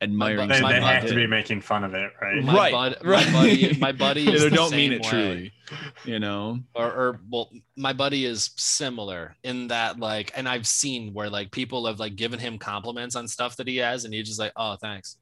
admiring. 0.00 0.48
They, 0.48 0.58
they 0.60 0.64
I 0.64 0.92
have 0.94 1.06
to 1.08 1.14
be 1.14 1.26
making 1.26 1.60
fun 1.60 1.84
of 1.84 1.94
it, 1.94 2.12
right? 2.20 2.42
My 2.42 2.54
right, 2.54 2.72
bud- 2.72 2.96
my 3.04 3.10
right. 3.10 3.32
buddy- 3.32 3.76
my 3.78 3.92
buddy 3.92 4.28
is 4.32 4.42
they 4.42 4.48
the 4.48 4.56
don't 4.56 4.72
mean 4.72 4.92
it 4.92 5.02
way. 5.02 5.08
truly, 5.08 5.52
you 6.04 6.18
know. 6.18 6.58
or, 6.74 6.86
or 6.86 7.20
well 7.30 7.50
my 7.76 7.92
buddy 7.92 8.24
is 8.24 8.50
similar 8.56 9.36
in 9.44 9.68
that 9.68 9.98
like 9.98 10.30
and 10.36 10.48
i've 10.48 10.66
seen 10.66 11.14
where 11.14 11.30
like 11.30 11.50
people 11.50 11.86
have 11.86 11.98
like 12.00 12.16
given 12.16 12.38
him 12.38 12.58
compliments 12.58 13.16
on 13.16 13.26
stuff 13.26 13.56
that 13.56 13.66
he 13.66 13.78
has 13.78 14.04
and 14.04 14.12
he's 14.12 14.26
just 14.26 14.38
like 14.38 14.52
oh 14.56 14.76
thanks 14.76 15.16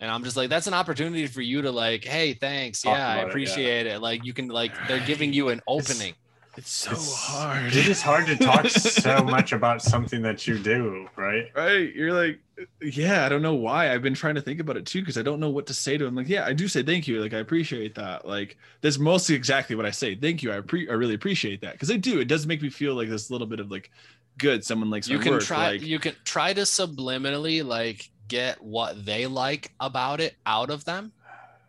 and 0.00 0.10
i'm 0.10 0.24
just 0.24 0.36
like 0.36 0.48
that's 0.48 0.66
an 0.66 0.74
opportunity 0.74 1.26
for 1.26 1.42
you 1.42 1.60
to 1.62 1.70
like 1.70 2.04
hey 2.04 2.32
thanks 2.34 2.80
Talk 2.82 2.96
yeah 2.96 3.08
i 3.08 3.12
about 3.12 3.16
it, 3.16 3.20
yeah. 3.22 3.28
appreciate 3.28 3.86
it, 3.86 4.00
like 4.00 4.24
you 4.24 4.32
can 4.32 4.48
like 4.48 4.72
they're 4.88 5.04
giving 5.06 5.32
you 5.32 5.50
an 5.50 5.60
opening 5.68 6.14
It's 6.14 6.23
so 6.62 6.90
It's- 6.92 7.14
hard. 7.14 7.74
It 7.74 7.88
is 7.88 8.00
hard 8.02 8.26
to 8.26 8.36
talk 8.36 8.68
so 8.68 9.22
much 9.24 9.52
about 9.52 9.82
something 9.82 10.22
that 10.22 10.46
you 10.46 10.58
do, 10.58 11.08
right? 11.16 11.46
right 11.54 11.92
you're 11.94 12.12
like 12.12 12.38
yeah 12.80 13.26
i 13.26 13.28
don't 13.28 13.42
know 13.42 13.54
why. 13.54 13.92
I've 13.92 14.02
been 14.02 14.14
trying 14.14 14.36
to 14.36 14.40
think 14.40 14.60
about 14.60 14.76
it 14.76 14.86
too 14.86 15.00
because 15.00 15.18
i 15.18 15.22
don't 15.22 15.40
know 15.40 15.50
what 15.50 15.66
to 15.66 15.74
say 15.74 15.98
to 15.98 16.04
him. 16.06 16.14
Like 16.14 16.28
yeah 16.28 16.44
i 16.46 16.52
do 16.52 16.68
say 16.68 16.82
thank 16.82 17.08
you. 17.08 17.20
Like 17.20 17.34
i 17.34 17.38
appreciate 17.38 17.94
that. 17.96 18.26
Like 18.26 18.56
that's 18.80 18.98
mostly 18.98 19.34
exactly 19.34 19.74
what 19.76 19.86
i 19.86 19.90
say. 19.90 20.14
Thank 20.14 20.42
you. 20.42 20.52
I, 20.52 20.60
pre- 20.60 20.88
I 20.88 20.92
really 20.92 21.14
appreciate 21.14 21.60
that. 21.62 21.72
Because 21.72 21.90
i 21.90 21.96
do. 21.96 22.20
It 22.20 22.28
does 22.28 22.46
make 22.46 22.62
me 22.62 22.70
feel 22.70 22.94
like 22.94 23.08
this 23.08 23.30
little 23.30 23.46
bit 23.46 23.60
of 23.60 23.70
like 23.70 23.90
good 24.38 24.64
someone 24.64 24.90
likes 24.90 25.08
you 25.08 25.18
my 25.18 25.22
can 25.22 25.32
work 25.32 25.42
try 25.42 25.70
like 25.72 25.82
you 25.82 25.98
can 25.98 26.14
try 26.24 26.52
to 26.52 26.62
subliminally 26.62 27.64
like 27.64 28.10
get 28.26 28.60
what 28.62 29.04
they 29.04 29.26
like 29.26 29.70
about 29.80 30.20
it 30.20 30.34
out 30.46 30.70
of 30.70 30.84
them 30.84 31.12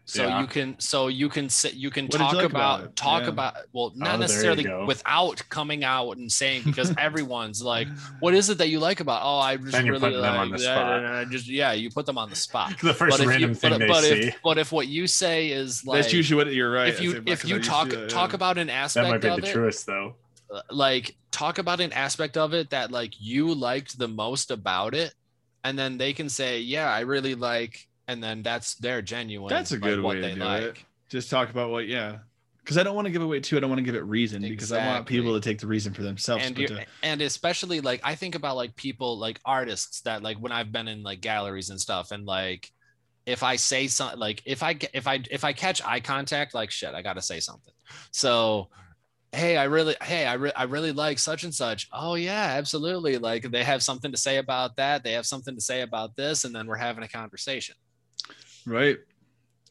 so 0.08 0.24
Yeah. 0.28 0.42
you 0.42 0.48
can 0.48 0.80
so 0.80 1.08
you 1.08 1.30
can 1.30 1.50
sit 1.50 1.74
you 1.74 1.90
can 1.90 2.06
What 2.06 2.12
did 2.12 2.22
you 2.22 2.26
talk 2.28 2.44
about, 2.44 2.80
about 2.82 2.96
talk 2.96 3.24
Yeah. 3.24 3.30
about 3.30 3.54
well 3.74 3.88
Oh, 3.88 3.92
not 3.96 4.14
you 4.14 4.20
necessarily 4.20 4.86
without 4.86 5.42
coming 5.50 5.84
out 5.84 6.18
and 6.18 6.32
saying 6.32 6.62
because 6.66 6.94
everyone's 6.98 7.62
like 7.62 7.88
what 8.20 8.34
is 8.36 8.50
it 8.50 8.60
that 8.60 8.70
you 8.70 8.80
like 8.80 9.00
about 9.00 9.22
oh 9.24 9.40
i 9.40 9.58
just 9.58 9.74
really 9.74 10.00
like 10.00 10.14
that," 10.62 10.98
and 10.98 11.08
I 11.08 11.26
just 11.26 11.48
yeah 11.48 11.74
you 11.74 11.90
put 11.90 12.06
them 12.06 12.18
on 12.18 12.30
the 12.30 12.36
spot 12.36 12.80
The 12.82 12.94
first 12.94 13.18
but 13.18 13.22
if 13.22 13.28
random 13.28 13.50
you 13.50 13.56
thing 13.56 13.72
but, 13.72 13.78
they 13.80 13.88
but 13.88 14.04
see. 14.04 14.10
if 14.28 14.36
but 14.44 14.58
if 14.60 14.72
what 14.72 14.88
you 14.88 15.08
say 15.08 15.50
is 15.50 15.86
like 15.86 16.02
that's 16.04 16.14
usually 16.14 16.38
what 16.44 16.54
you're 16.54 16.72
right 16.72 16.90
if 16.90 17.02
you 17.02 17.24
if 17.26 17.44
you 17.44 17.60
talk 17.60 17.90
that, 17.90 18.10
talk 18.10 18.30
yeah. 18.32 18.36
about 18.36 18.58
an 18.60 18.68
that 18.68 18.74
aspect 18.74 19.10
might 19.10 19.22
be 19.22 19.28
of 19.28 19.42
the 19.42 19.48
it 19.48 19.52
truest, 19.54 19.86
though. 19.88 20.16
Uh, 20.54 20.62
like 20.70 21.16
talk 21.32 21.58
about 21.58 21.80
an 21.82 21.92
aspect 21.92 22.38
of 22.38 22.54
it 22.54 22.70
that 22.70 22.92
like 22.92 23.14
you 23.20 23.54
liked 23.54 23.98
the 23.98 24.08
most 24.08 24.52
about 24.52 24.94
it 24.94 25.14
and 25.64 25.78
then 25.80 25.98
they 25.98 26.14
can 26.14 26.30
say 26.30 26.60
yeah 26.60 26.88
i 26.90 27.00
really 27.00 27.34
like 27.34 27.88
and 28.08 28.24
then 28.24 28.44
that's 28.44 28.76
their 28.76 29.02
genuine 29.02 29.50
that's 29.50 29.72
a 29.72 29.78
good 29.78 30.02
what 30.02 30.16
way 30.16 30.22
to 30.22 30.28
they 30.28 30.34
do 30.36 30.40
like. 30.42 30.64
it. 30.64 30.78
Just 31.10 31.30
talk 31.30 31.50
about 31.50 31.70
what 31.70 31.88
yeah. 31.88 32.20
Because 32.60 32.80
i 32.80 32.84
don't 32.84 32.96
want 32.96 33.06
to 33.06 33.12
give 33.12 33.22
away 33.22 33.40
too. 33.40 33.58
I 33.58 33.60
don't 33.60 33.70
want 33.70 33.78
to 33.80 33.84
give 33.84 33.94
it 33.96 34.04
reason 34.06 34.42
because 34.42 34.72
i 34.72 34.86
want 34.88 35.06
people 35.06 35.34
to 35.34 35.40
take 35.40 35.60
the 35.60 35.68
reason 35.68 35.94
for 35.94 36.02
themselves 36.02 36.46
and 36.46 36.56
but 36.56 36.68
to- 36.68 36.86
and 37.04 37.22
especially 37.22 37.80
like 37.80 38.02
i 38.04 38.16
think 38.16 38.34
about 38.34 38.56
like 38.56 38.76
people 38.76 39.20
like 39.20 39.40
artists 39.46 40.02
that 40.02 40.24
like 40.24 40.38
when 40.38 40.52
i've 40.52 40.72
been 40.72 40.88
in 40.88 41.04
like 41.04 41.22
galleries 41.22 41.70
and 41.70 41.80
stuff 41.80 42.12
and 42.12 42.26
like 42.26 42.72
if 43.28 43.44
i 43.44 43.56
say 43.56 43.86
something 43.86 44.20
like 44.20 44.42
if 44.46 44.64
i 44.64 44.76
if 44.94 45.08
i 45.08 45.22
if 45.30 45.44
i 45.44 45.54
catch 45.54 45.84
eye 45.84 46.00
contact 46.00 46.56
like 46.56 46.72
shit 46.72 46.96
i 46.96 47.02
gotta 47.04 47.22
say 47.22 47.40
something. 47.40 47.74
So 48.12 48.70
hey 49.32 49.58
i 49.58 49.66
really 49.66 49.96
hey 50.02 50.26
i, 50.26 50.34
re- 50.34 50.54
I 50.56 50.64
really 50.64 50.92
like 50.92 51.20
such 51.20 51.44
and 51.44 51.54
such. 51.54 51.88
Oh 51.94 52.16
yeah 52.16 52.56
absolutely. 52.58 53.18
Like 53.20 53.52
they 53.52 53.64
have 53.64 53.84
something 53.84 54.12
to 54.12 54.18
say 54.18 54.38
about 54.38 54.76
that. 54.78 55.04
They 55.04 55.12
have 55.12 55.26
something 55.28 55.54
to 55.54 55.62
say 55.62 55.82
about 55.82 56.16
this 56.16 56.46
and 56.46 56.56
then 56.56 56.66
we're 56.66 56.78
having 56.78 57.04
a 57.04 57.08
conversation 57.08 57.76
right. 58.66 58.98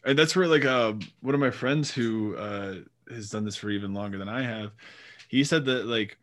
And 0.05 0.19
that's 0.19 0.37
where 0.37 0.47
like 0.47 0.65
uh 0.65 0.93
one 1.21 1.35
of 1.35 1.41
my 1.41 1.51
friends 1.51 1.91
who 1.91 2.37
uh 2.37 2.75
has 3.11 3.31
done 3.31 3.45
this 3.45 3.57
for 3.57 3.69
even 3.71 3.93
longer 3.93 4.17
than 4.17 4.29
i 4.31 4.43
have 4.43 4.71
he 5.29 5.45
said 5.45 5.67
that 5.67 5.87
like 5.87 6.17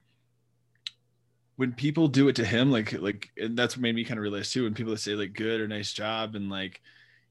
when 1.55 1.73
people 1.73 2.07
do 2.07 2.27
it 2.27 2.35
to 2.35 2.45
him 2.45 2.71
like 2.71 2.93
like 2.93 3.29
and 3.37 3.55
that's 3.57 3.75
what 3.77 3.81
made 3.81 3.93
me 3.95 4.03
kind 4.03 4.17
of 4.17 4.23
realize 4.23 4.49
too 4.51 4.63
when 4.63 4.73
people 4.73 4.95
say 4.97 5.13
like 5.13 5.33
good 5.33 5.61
or 5.61 5.67
nice 5.67 5.93
job 5.93 6.35
and 6.35 6.49
like 6.49 6.81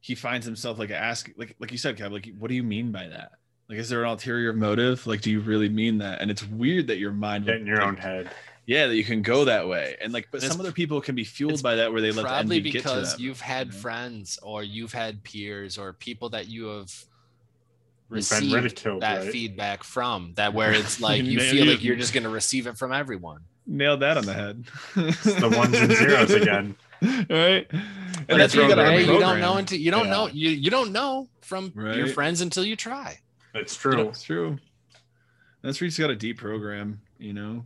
he 0.00 0.14
finds 0.14 0.46
himself 0.46 0.78
like 0.78 0.90
asking 0.90 1.34
like 1.36 1.56
like 1.58 1.72
you 1.72 1.78
said 1.78 1.96
Kev, 1.96 2.12
like 2.12 2.28
what 2.38 2.48
do 2.48 2.54
you 2.54 2.62
mean 2.62 2.90
by 2.92 3.08
that? 3.08 3.32
Like 3.68 3.78
is 3.78 3.88
there 3.88 4.02
an 4.04 4.10
ulterior 4.10 4.52
motive? 4.52 5.06
Like 5.06 5.20
do 5.20 5.30
you 5.30 5.40
really 5.40 5.68
mean 5.68 5.98
that? 5.98 6.20
And 6.20 6.30
it's 6.30 6.44
weird 6.46 6.86
that 6.86 6.98
your 6.98 7.12
mind 7.12 7.48
in 7.48 7.66
your 7.66 7.78
think- 7.78 7.88
own 7.88 7.96
head. 7.96 8.30
Yeah 8.70 8.86
that 8.86 8.94
you 8.94 9.02
can 9.04 9.20
go 9.20 9.44
that 9.46 9.66
way. 9.66 9.96
And 10.00 10.12
like 10.12 10.28
but 10.30 10.38
It's- 10.38 10.52
some 10.52 10.60
other 10.60 10.70
people 10.72 11.00
can 11.00 11.14
be 11.16 11.24
fueled 11.24 11.60
by 11.62 11.74
that 11.76 11.90
where 11.92 12.00
they 12.00 12.12
let 12.12 12.22
the 12.22 12.28
probably 12.28 12.56
envy 12.58 12.70
get 12.70 12.82
to 12.82 12.88
because 12.88 13.12
them, 13.14 13.22
you've 13.22 13.40
had 13.40 13.66
you 13.68 13.72
know? 13.72 13.78
friends 13.80 14.38
or 14.42 14.62
you've 14.62 14.92
had 14.92 15.22
peers 15.24 15.76
or 15.76 15.92
people 15.92 16.28
that 16.30 16.46
you 16.48 16.66
have 16.66 16.92
received 18.08 18.52
ridiculed, 18.54 19.02
that 19.02 19.22
right? 19.22 19.32
feedback 19.32 19.82
from 19.84 20.32
that 20.36 20.54
where 20.54 20.72
it's 20.72 21.00
like 21.08 21.22
you 21.24 21.38
Nailed 21.38 21.50
feel 21.50 21.66
like 21.66 21.82
you're 21.84 21.96
just 21.96 22.12
going 22.12 22.22
to 22.24 22.28
receive 22.30 22.66
it 22.68 22.76
from 22.78 22.92
everyone. 22.92 23.40
Nailed 23.66 24.00
that 24.00 24.16
on 24.16 24.24
the 24.24 24.34
head. 24.34 24.64
The 24.94 25.52
ones 25.56 25.76
and 25.76 25.92
zeros 25.92 26.30
again. 26.30 26.76
right? 27.02 27.66
And 27.70 28.26
but 28.28 28.36
that's 28.38 28.54
if 28.54 28.60
you, 28.60 28.62
you 28.62 28.68
gotta 28.74 28.90
hey, 28.90 29.00
you 29.00 29.18
don't 29.18 29.40
know 29.40 29.56
until 29.56 29.78
you 29.78 29.90
don't 29.90 30.06
Yeah. 30.06 30.10
know 30.12 30.26
you, 30.28 30.50
you 30.50 30.70
don't 30.70 30.92
know 30.92 31.28
from 31.40 31.72
your 31.76 32.06
friends 32.08 32.40
until 32.40 32.64
you 32.64 32.76
try. 32.76 33.18
It's 33.54 33.82
You 33.84 33.90
know, 33.90 33.96
true. 33.96 34.08
it's 34.10 34.22
true. 34.22 34.58
That's 35.62 35.80
where 35.80 35.86
you 35.86 35.90
just 35.90 35.98
got 36.00 36.08
to 36.08 36.16
deprogram 36.16 36.98
you 37.18 37.32
know? 37.32 37.64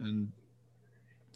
And 0.00 0.30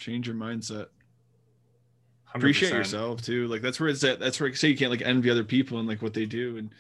change 0.01 0.27
your 0.27 0.37
mindset 0.37 0.87
100%. 0.87 2.35
appreciate 2.35 2.73
yourself 2.73 3.23
too 3.23 3.47
like 3.49 3.63
that's 3.63 3.79
where 3.79 3.89
it's 3.89 4.03
at 4.05 4.19
that's 4.19 4.41
where 4.41 4.49
I 4.49 4.53
say 4.53 4.69
you 4.69 4.77
can't 4.77 4.91
like 4.91 5.03
envy 5.03 5.31
other 5.31 5.45
people 5.45 5.79
and 5.79 5.87
like 5.89 6.03
what 6.03 6.15
they 6.15 6.27
do 6.27 6.57
and 6.57 6.71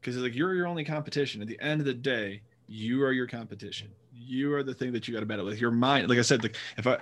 because 0.00 0.16
like 0.16 0.34
you're 0.34 0.54
your 0.54 0.66
only 0.66 0.84
competition 0.84 1.42
at 1.42 1.48
the 1.48 1.60
end 1.60 1.80
of 1.80 1.86
the 1.86 1.94
day 1.94 2.42
you 2.68 3.02
are 3.04 3.12
your 3.12 3.26
competition 3.26 3.88
you 4.14 4.54
are 4.54 4.62
the 4.62 4.74
thing 4.74 4.92
that 4.92 5.06
you 5.06 5.14
got 5.14 5.20
to 5.20 5.26
battle 5.26 5.44
with 5.44 5.60
your 5.60 5.70
mind 5.70 6.08
like 6.08 6.18
i 6.18 6.22
said 6.22 6.42
like 6.42 6.56
if 6.76 6.86
i 6.86 6.98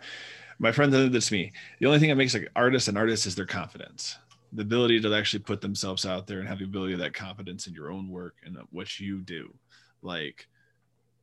My 0.62 0.72
friend 0.72 0.92
said 0.92 1.10
this 1.10 1.28
to 1.28 1.34
me. 1.34 1.52
The 1.78 1.86
only 1.86 1.98
thing 1.98 2.10
that 2.10 2.16
makes 2.16 2.34
like 2.34 2.50
artists 2.54 2.86
an 2.88 2.98
artist 2.98 3.24
is 3.26 3.34
their 3.34 3.46
confidence, 3.46 4.18
the 4.52 4.60
ability 4.60 5.00
to 5.00 5.14
actually 5.14 5.42
put 5.42 5.62
themselves 5.62 6.04
out 6.04 6.26
there 6.26 6.38
and 6.38 6.46
have 6.48 6.58
the 6.58 6.66
ability 6.66 6.92
of 6.92 6.98
that 7.00 7.14
confidence 7.14 7.66
in 7.66 7.72
your 7.72 7.90
own 7.90 8.10
work 8.10 8.34
and 8.44 8.58
what 8.70 9.00
you 9.00 9.22
do. 9.22 9.54
Like 10.02 10.49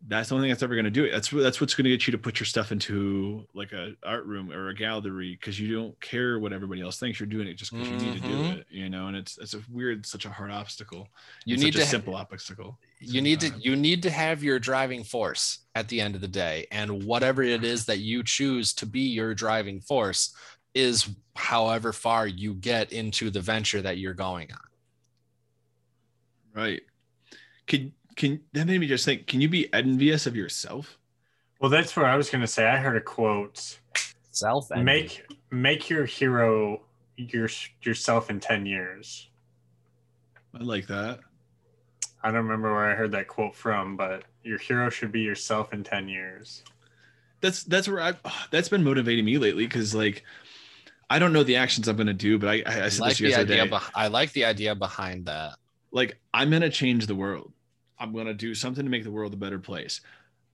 that's 0.09 0.29
the 0.29 0.35
only 0.35 0.45
thing 0.45 0.51
that's 0.51 0.63
ever 0.63 0.73
going 0.75 0.85
to 0.85 0.91
do 0.91 1.03
it. 1.03 1.11
That's 1.11 1.29
that's 1.29 1.59
what's 1.59 1.75
going 1.75 1.83
to 1.83 1.89
get 1.89 2.07
you 2.07 2.11
to 2.11 2.17
put 2.17 2.39
your 2.39 2.45
stuff 2.45 2.71
into 2.71 3.45
like 3.53 3.73
a 3.73 3.93
art 4.03 4.25
room 4.25 4.51
or 4.51 4.69
a 4.69 4.73
gallery 4.73 5.37
because 5.39 5.59
you 5.59 5.75
don't 5.75 5.99
care 5.99 6.39
what 6.39 6.53
everybody 6.53 6.81
else 6.81 6.97
thinks. 6.97 7.19
You're 7.19 7.27
doing 7.27 7.47
it 7.47 7.55
just 7.55 7.71
because 7.73 7.87
mm-hmm. 7.89 7.99
you 7.99 8.11
need 8.11 8.21
to 8.21 8.27
do 8.27 8.33
Mhm. 8.35 8.57
it, 8.59 8.67
you 8.69 8.89
know. 8.89 9.07
And 9.07 9.17
it's 9.17 9.37
it's 9.37 9.53
a 9.53 9.61
weird, 9.69 10.05
such 10.05 10.25
a 10.25 10.29
hard 10.29 10.49
obstacle. 10.51 11.09
You 11.45 11.55
It's 11.55 11.63
need 11.63 11.73
such 11.73 11.81
a 11.81 11.85
to 11.85 11.89
simple 11.91 12.15
obstacle. 12.15 12.79
you 12.99 13.21
need 13.21 13.39
to 13.41 13.51
you 13.59 13.75
need 13.75 14.01
to 14.03 14.09
have 14.09 14.43
your 14.43 14.59
driving 14.59 15.03
force 15.03 15.59
at 15.75 15.87
the 15.89 15.99
end 15.99 16.15
of 16.15 16.21
the 16.21 16.27
day 16.27 16.67
and 16.71 17.03
whatever 17.03 17.43
it 17.43 17.63
is 17.63 17.85
that 17.85 17.99
you 17.99 18.23
choose 18.23 18.73
to 18.73 18.85
be 18.85 19.01
your 19.01 19.33
driving 19.35 19.81
force 19.81 20.35
is 20.73 21.09
however 21.35 21.91
far 21.93 22.27
you 22.27 22.53
get 22.53 22.91
into 22.91 23.29
the 23.29 23.41
venture 23.41 23.81
that 23.81 23.97
you're 23.97 24.13
going 24.13 24.51
on 24.51 24.59
right. 26.63 26.81
Can 27.67 27.93
can 28.17 28.41
that 28.51 28.67
made 28.67 28.81
me 28.81 28.87
just 28.87 29.05
think? 29.05 29.27
Can 29.27 29.39
you 29.39 29.47
be 29.47 29.71
envious 29.73 30.25
of 30.25 30.35
yourself? 30.35 30.97
Well, 31.61 31.71
that's 31.71 31.95
what 31.95 32.05
I 32.05 32.17
was 32.17 32.29
going 32.29 32.41
to 32.41 32.47
say. 32.47 32.67
I 32.67 32.77
heard 32.77 32.97
a 32.97 33.01
quote: 33.01 33.79
self 34.31 34.69
"Make 34.75 35.25
make 35.49 35.89
your 35.89 36.05
hero 36.05 36.81
your 37.15 37.47
yourself 37.83 38.29
in 38.29 38.39
ten 38.41 38.65
years." 38.65 39.29
I 40.53 40.63
like 40.63 40.87
that. 40.87 41.19
I 42.23 42.31
don't 42.31 42.43
remember 42.43 42.73
where 42.73 42.91
I 42.91 42.95
heard 42.95 43.11
that 43.11 43.27
quote 43.27 43.55
from, 43.55 43.95
but 43.95 44.23
your 44.43 44.57
hero 44.57 44.89
should 44.89 45.11
be 45.11 45.21
yourself 45.21 45.71
in 45.71 45.83
ten 45.83 46.07
years. 46.07 46.63
that's 47.41 47.63
that's 47.63 47.87
where 47.87 48.01
I 48.01 48.13
ah, 48.25 48.47
that's 48.51 48.69
been 48.69 48.83
motivating 48.83 49.25
me 49.25 49.37
lately 49.37 49.67
because 49.67 49.93
like 49.93 50.23
I 51.09 51.19
don't 51.19 51.31
know 51.33 51.43
the 51.43 51.55
actions 51.55 51.87
I'm 51.87 51.95
gonna 51.95 52.13
do, 52.13 52.39
but 52.39 52.49
I 52.49 52.63
I, 52.65 52.85
I 52.85 52.89
said 52.89 53.01
like 53.01 53.17
this 53.17 53.35
the 53.35 53.41
idea 53.41 53.67
beh- 53.67 53.91
I 53.93 54.07
like 54.07 54.31
the 54.33 54.45
idea 54.45 54.73
behind 54.73 55.27
that 55.27 55.57
like 55.91 56.17
I'm 56.33 56.49
gonna 56.49 56.69
change 56.69 57.05
the 57.05 57.15
world. 57.15 57.53
I'm 57.99 58.13
gonna 58.13 58.33
do 58.33 58.53
something 58.55 58.83
to 58.83 58.89
make 58.89 59.03
the 59.03 59.11
world 59.11 59.33
a 59.33 59.37
better 59.37 59.59
place. 59.59 60.01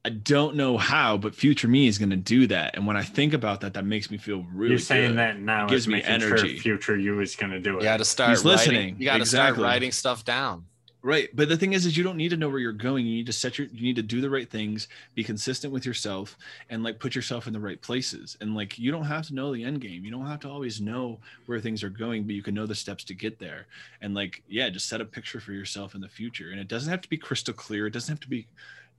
I 0.06 0.10
don't 0.10 0.56
know 0.58 0.78
how, 0.78 1.16
but 1.18 1.34
future 1.34 1.68
me 1.68 1.88
is 1.88 1.98
gonna 1.98 2.18
do 2.18 2.46
that. 2.48 2.76
And 2.76 2.86
when 2.86 2.98
I 2.98 3.04
think 3.04 3.34
about 3.34 3.62
that, 3.62 3.74
that 3.76 3.86
makes 3.86 4.12
me 4.12 4.18
feel 4.18 4.46
really. 4.54 4.72
You're 4.72 4.80
saying 4.80 5.12
good. 5.12 5.18
that 5.20 5.40
now 5.40 5.66
it 5.66 5.70
Gives 5.70 5.88
me 5.88 6.04
energy. 6.04 6.56
sure 6.56 6.62
future 6.62 6.98
you 6.98 7.22
is 7.22 7.36
going 7.36 7.52
to 7.52 7.60
do 7.60 7.78
it. 7.78 7.82
you 7.82 7.84
got 7.84 7.98
to 7.98 8.06
start 8.06 8.32
He's 8.32 8.40
writing, 8.44 8.58
listening. 8.58 8.96
you 9.00 9.06
got 9.06 9.20
to 9.20 9.26
start 9.26 9.58
writing 9.58 9.92
stuff 9.94 10.26
down 10.26 10.66
Right. 11.06 11.28
But 11.36 11.50
the 11.50 11.58
thing 11.58 11.74
is, 11.74 11.86
is 11.86 11.98
you 11.98 12.04
don't 12.04 12.16
need 12.16 12.30
to 12.30 12.38
know 12.38 12.48
where 12.48 12.60
you're 12.60 12.72
going. 12.72 13.06
You 13.06 13.16
need 13.16 13.26
to 13.26 13.34
set 13.34 13.58
your, 13.58 13.68
you 13.68 13.82
need 13.82 13.98
to 13.98 14.02
do 14.02 14.22
the 14.22 14.30
right 14.30 14.50
things, 14.50 14.88
be 15.16 15.24
consistent 15.24 15.74
with 15.74 15.86
yourself 15.86 16.38
and 16.70 16.82
like 16.82 16.98
put 16.98 17.14
yourself 17.14 17.46
in 17.46 17.52
the 17.52 17.60
right 17.60 17.82
places. 17.82 18.38
And 18.40 18.56
like, 18.56 18.80
you 18.80 18.90
don't 18.90 19.04
have 19.04 19.28
to 19.28 19.36
know 19.36 19.54
the 19.54 19.66
end 19.66 19.82
game. 19.82 20.06
You 20.06 20.12
don't 20.12 20.26
have 20.26 20.40
to 20.42 20.50
always 20.50 20.80
know 20.80 21.20
where 21.46 21.60
things 21.60 21.84
are 21.84 21.90
going, 21.90 22.24
but 22.24 22.36
you 22.36 22.42
can 22.42 22.56
know 22.56 22.66
the 22.66 22.74
steps 22.74 23.04
to 23.04 23.14
get 23.14 23.38
there. 23.38 23.68
And 24.02 24.16
like, 24.16 24.44
yeah, 24.48 24.70
just 24.70 24.88
set 24.88 25.02
a 25.02 25.06
picture 25.06 25.42
for 25.42 25.52
yourself 25.52 25.94
in 25.94 26.00
the 26.00 26.08
future. 26.08 26.52
And 26.52 26.60
it 26.60 26.70
doesn't 26.70 26.90
have 26.90 27.02
to 27.02 27.10
be 27.10 27.18
crystal 27.18 27.54
clear. 27.54 27.86
It 27.86 27.92
doesn't 27.92 28.14
have 28.14 28.22
to 28.22 28.30
be 28.30 28.48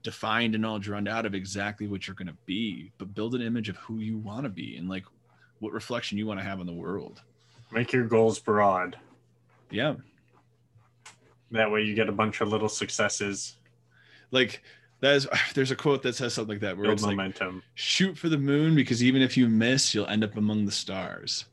defined 0.03 0.53
and 0.53 0.63
all 0.63 0.77
drawn 0.77 1.07
out 1.07 1.25
of 1.25 1.33
exactly 1.33 1.87
what 1.87 2.05
you're 2.05 2.13
going 2.13 2.27
to 2.27 2.37
be, 2.45 2.91
but 2.99 3.15
build 3.15 3.33
an 3.33 3.41
image 3.41 3.67
of 3.67 3.77
who 3.77 3.97
you 3.97 4.19
want 4.19 4.43
to 4.43 4.49
be 4.49 4.77
and 4.77 4.87
like 4.87 5.05
what 5.59 5.73
reflection 5.73 6.19
you 6.19 6.27
want 6.27 6.39
to 6.39 6.45
have 6.45 6.59
on 6.59 6.67
the 6.67 6.71
world. 6.71 7.23
Make 7.71 7.91
your 7.91 8.05
goals 8.05 8.37
broad. 8.37 8.95
Yeah. 9.71 9.95
That 11.51 11.71
way, 11.71 11.81
you 11.83 11.93
get 11.95 12.09
a 12.09 12.11
bunch 12.11 12.41
of 12.41 12.47
little 12.49 12.69
successes. 12.69 13.55
Like, 14.31 14.61
that 15.01 15.13
is, 15.15 15.27
there's 15.53 15.71
a 15.71 15.75
quote 15.75 16.01
that 16.03 16.15
says 16.15 16.33
something 16.33 16.55
like 16.55 16.61
that 16.61 16.75
where 16.77 16.85
Build 16.85 16.93
it's 16.95 17.03
like, 17.03 17.15
momentum. 17.15 17.61
shoot 17.75 18.17
for 18.17 18.29
the 18.29 18.37
moon 18.37 18.75
because 18.75 19.03
even 19.03 19.21
if 19.21 19.37
you 19.37 19.47
miss, 19.47 19.93
you'll 19.93 20.07
end 20.07 20.23
up 20.23 20.35
among 20.37 20.65
the 20.65 20.71
stars. 20.71 21.45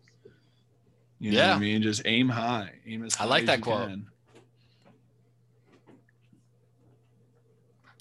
You 1.19 1.31
know 1.33 1.39
what 1.39 1.47
Yeah. 1.47 1.55
I 1.55 1.59
mean? 1.59 1.83
Just 1.83 2.03
aim 2.05 2.29
high. 2.29 2.71
Aim 2.87 3.05
as 3.05 3.15
I 3.17 3.19
high 3.21 3.25
like 3.27 3.43
as 3.43 3.47
that 3.47 3.59
you 3.59 3.63
quote. 3.65 3.89
can. 3.89 4.07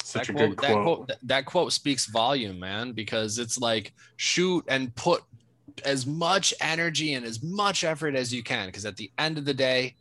Such 0.03 0.27
that 0.27 0.33
a 0.33 0.33
quote, 0.37 0.49
good 0.49 0.59
that 0.59 0.71
quote. 0.73 0.83
quote 0.83 1.07
that- 1.07 1.17
that 1.23 1.45
quote 1.45 1.73
speaks 1.73 2.05
volume 2.07 2.59
man 2.59 2.91
because 2.91 3.37
it's 3.37 3.57
like 3.57 3.93
shoot 4.17 4.65
and 4.67 4.93
put 4.95 5.23
as 5.85 6.05
much 6.05 6.53
energy 6.59 7.13
and 7.13 7.25
as 7.25 7.41
much 7.41 7.83
effort 7.83 8.13
as 8.15 8.33
you 8.33 8.43
can 8.43 8.67
because 8.67 8.85
at 8.85 8.97
the 8.97 9.09
end 9.17 9.37
of 9.37 9.45
the 9.45 9.53
day 9.53 9.95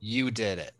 you 0.00 0.30
did 0.30 0.58
it 0.58 0.72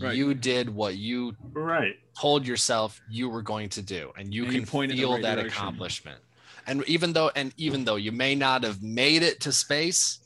Right. 0.00 0.14
you 0.16 0.34
did 0.34 0.68
what 0.70 0.96
you 0.96 1.34
Right. 1.52 1.94
told 2.18 2.46
yourself 2.46 3.00
you 3.08 3.28
were 3.28 3.42
going 3.42 3.68
to 3.70 3.82
do 3.82 4.12
and 4.16 4.32
you 4.32 4.44
And 4.44 4.52
you 4.52 4.60
can 4.60 4.68
point 4.68 4.92
in 4.92 4.98
feel 4.98 5.14
right 5.14 5.22
that 5.22 5.36
direction. 5.36 5.62
accomplishment 5.66 6.22
and 6.66 6.84
even 6.88 7.12
though 7.12 7.30
and 7.34 7.52
even 7.56 7.84
though 7.84 7.96
you 7.96 8.12
may 8.12 8.34
not 8.34 8.62
have 8.62 8.82
made 8.82 9.22
it 9.22 9.40
to 9.40 9.52
space 9.52 10.20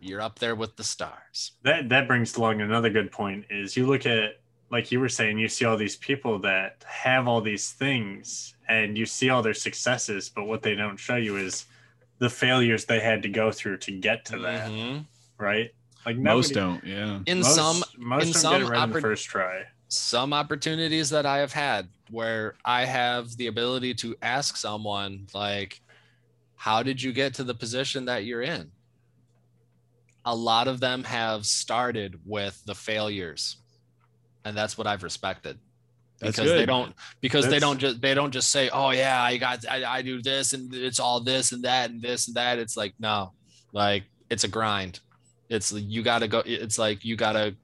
you're 0.00 0.20
up 0.20 0.38
there 0.38 0.54
with 0.54 0.76
the 0.76 0.84
stars 0.84 1.52
That 1.62 1.88
that 1.90 2.06
brings 2.08 2.36
along 2.36 2.60
another 2.60 2.90
good 2.90 3.10
point 3.12 3.44
is 3.50 3.76
you 3.76 3.86
look 3.86 4.04
at 4.06 4.32
like 4.70 4.90
you 4.90 5.00
were 5.00 5.08
saying, 5.10 5.38
you 5.38 5.48
see 5.48 5.66
all 5.66 5.76
these 5.76 5.96
people 5.96 6.38
that 6.40 6.82
have 6.88 7.28
all 7.28 7.42
these 7.42 7.72
things 7.72 8.54
and 8.68 8.96
you 8.96 9.04
see 9.04 9.28
all 9.28 9.42
their 9.42 9.52
successes, 9.52 10.30
but 10.34 10.44
what 10.46 10.62
they 10.62 10.74
don't 10.74 10.96
show 10.96 11.16
you 11.16 11.36
is 11.36 11.66
the 12.20 12.30
failures 12.30 12.86
they 12.86 12.98
had 12.98 13.22
to 13.22 13.28
go 13.28 13.52
through 13.52 13.76
to 13.76 13.92
get 13.98 14.24
to 14.24 14.38
that, 14.38 14.70
Mhm. 14.70 15.04
right? 15.38 15.72
Like 16.04 16.16
Most 16.16 16.52
don't. 16.54 16.82
Yeah. 16.84 17.20
in 17.26 17.38
most, 17.38 17.54
some 17.54 17.82
most 17.96 18.26
in 18.26 18.32
don't 18.32 18.40
some 18.40 18.52
get 18.52 18.62
it 18.62 18.68
right 18.70 18.84
in 18.84 18.92
the 18.92 19.00
first 19.00 19.24
try. 19.26 19.64
some 19.88 20.32
opportunities 20.32 21.10
that 21.10 21.26
I 21.26 21.38
have 21.38 21.52
had 21.52 21.88
where 22.10 22.54
I 22.64 22.84
have 22.84 23.36
the 23.36 23.46
ability 23.46 23.94
to 23.94 24.16
ask 24.22 24.56
someone 24.56 25.26
like 25.34 25.80
how 26.56 26.82
did 26.82 27.02
you 27.02 27.12
get 27.12 27.34
to 27.34 27.44
the 27.44 27.54
position 27.54 28.04
that 28.04 28.24
you're 28.24 28.42
in? 28.42 28.70
A 30.24 30.34
lot 30.34 30.68
of 30.68 30.78
them 30.78 31.02
have 31.04 31.44
started 31.44 32.20
with 32.24 32.62
the 32.64 32.74
failures. 32.74 33.56
And 34.44 34.56
that's 34.56 34.78
what 34.78 34.86
I've 34.86 35.02
respected. 35.02 35.58
That's 36.20 36.36
Because 36.36 36.52
they 36.52 36.66
don't 36.66 36.94
because 37.20 37.48
they 37.48 37.58
don't 37.58 37.78
just 37.78 38.00
they 38.00 38.14
don't 38.14 38.30
just 38.30 38.50
say, 38.50 38.68
"Oh 38.70 38.90
yeah, 38.90 39.20
I 39.20 39.38
got 39.38 39.64
I, 39.68 39.84
I 39.84 40.02
do 40.02 40.22
this 40.22 40.52
and 40.52 40.72
it's 40.72 41.00
all 41.00 41.18
this 41.18 41.50
and 41.50 41.64
that 41.64 41.90
and 41.90 42.00
this 42.00 42.28
and 42.28 42.36
that." 42.36 42.60
It's 42.60 42.76
like, 42.76 42.94
no. 43.00 43.32
Like 43.72 44.04
it's 44.30 44.44
a 44.44 44.48
grind. 44.48 45.00
It's 45.52 45.72
you 45.72 46.02
got 46.02 46.20
to 46.20 46.28
go 46.28 46.42
it's 46.44 46.78
like 46.78 47.04
you 47.04 47.14
got 47.14 47.32
to 47.32 47.54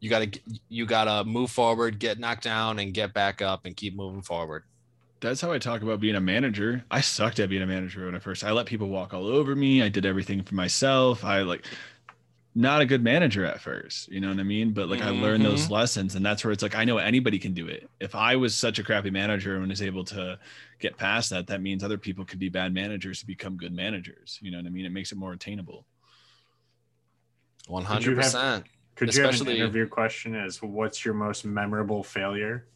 you 0.00 0.10
got 0.10 0.32
to 0.32 0.40
you 0.68 0.84
got 0.84 1.04
to 1.04 1.28
move 1.28 1.50
forward, 1.50 1.98
get 1.98 2.18
knocked 2.18 2.42
down 2.42 2.80
and 2.80 2.92
get 2.92 3.14
back 3.14 3.40
up 3.40 3.64
and 3.64 3.76
keep 3.76 3.94
moving 3.94 4.22
forward. 4.22 4.64
That's 5.20 5.40
how 5.40 5.52
I 5.52 5.58
talk 5.58 5.82
about 5.82 6.00
being 6.00 6.16
a 6.16 6.20
manager. 6.20 6.84
I 6.90 7.00
sucked 7.00 7.38
at 7.38 7.48
being 7.48 7.62
a 7.62 7.66
manager 7.66 8.06
when 8.06 8.16
I 8.16 8.18
first. 8.18 8.42
I 8.42 8.50
let 8.50 8.66
people 8.66 8.88
walk 8.88 9.14
all 9.14 9.28
over 9.28 9.54
me. 9.54 9.80
I 9.80 9.88
did 9.88 10.04
everything 10.04 10.42
for 10.42 10.56
myself. 10.56 11.24
I 11.24 11.42
like 11.42 11.64
not 12.54 12.80
a 12.80 12.86
good 12.86 13.02
manager 13.02 13.46
at 13.46 13.60
first. 13.60 14.10
You 14.10 14.20
know 14.20 14.28
what 14.28 14.40
I 14.40 14.42
mean? 14.42 14.72
But 14.72 14.88
like 14.88 15.00
I 15.00 15.10
learned 15.10 15.44
those 15.44 15.64
mm-hmm. 15.64 15.74
lessons, 15.74 16.16
and 16.16 16.26
that's 16.26 16.44
where 16.44 16.52
it's 16.52 16.62
like 16.62 16.74
I 16.74 16.84
know 16.84 16.98
anybody 16.98 17.38
can 17.38 17.54
do 17.54 17.68
it. 17.68 17.88
If 18.00 18.16
I 18.16 18.34
was 18.34 18.56
such 18.56 18.80
a 18.80 18.82
crappy 18.82 19.10
manager 19.10 19.56
and 19.56 19.68
was 19.68 19.80
able 19.80 20.04
to 20.06 20.38
get 20.80 20.96
past 20.96 21.30
that, 21.30 21.46
that 21.46 21.62
means 21.62 21.84
other 21.84 21.98
people 21.98 22.24
could 22.24 22.40
be 22.40 22.48
bad 22.48 22.74
managers 22.74 23.20
to 23.20 23.26
become 23.26 23.56
good 23.56 23.72
managers. 23.72 24.40
You 24.42 24.50
know 24.50 24.58
what 24.58 24.66
I 24.66 24.70
mean? 24.70 24.84
It 24.84 24.92
makes 24.92 25.12
it 25.12 25.18
more 25.18 25.32
attainable. 25.32 25.86
100%. 27.68 28.64
Could 28.94 29.14
you 29.14 29.22
have 29.22 29.30
Especially- 29.30 29.54
an 29.54 29.60
interview 29.62 29.86
question 29.88 30.34
as 30.34 30.62
what's 30.62 31.04
your 31.04 31.14
most 31.14 31.44
memorable 31.44 32.02
failure? 32.02 32.66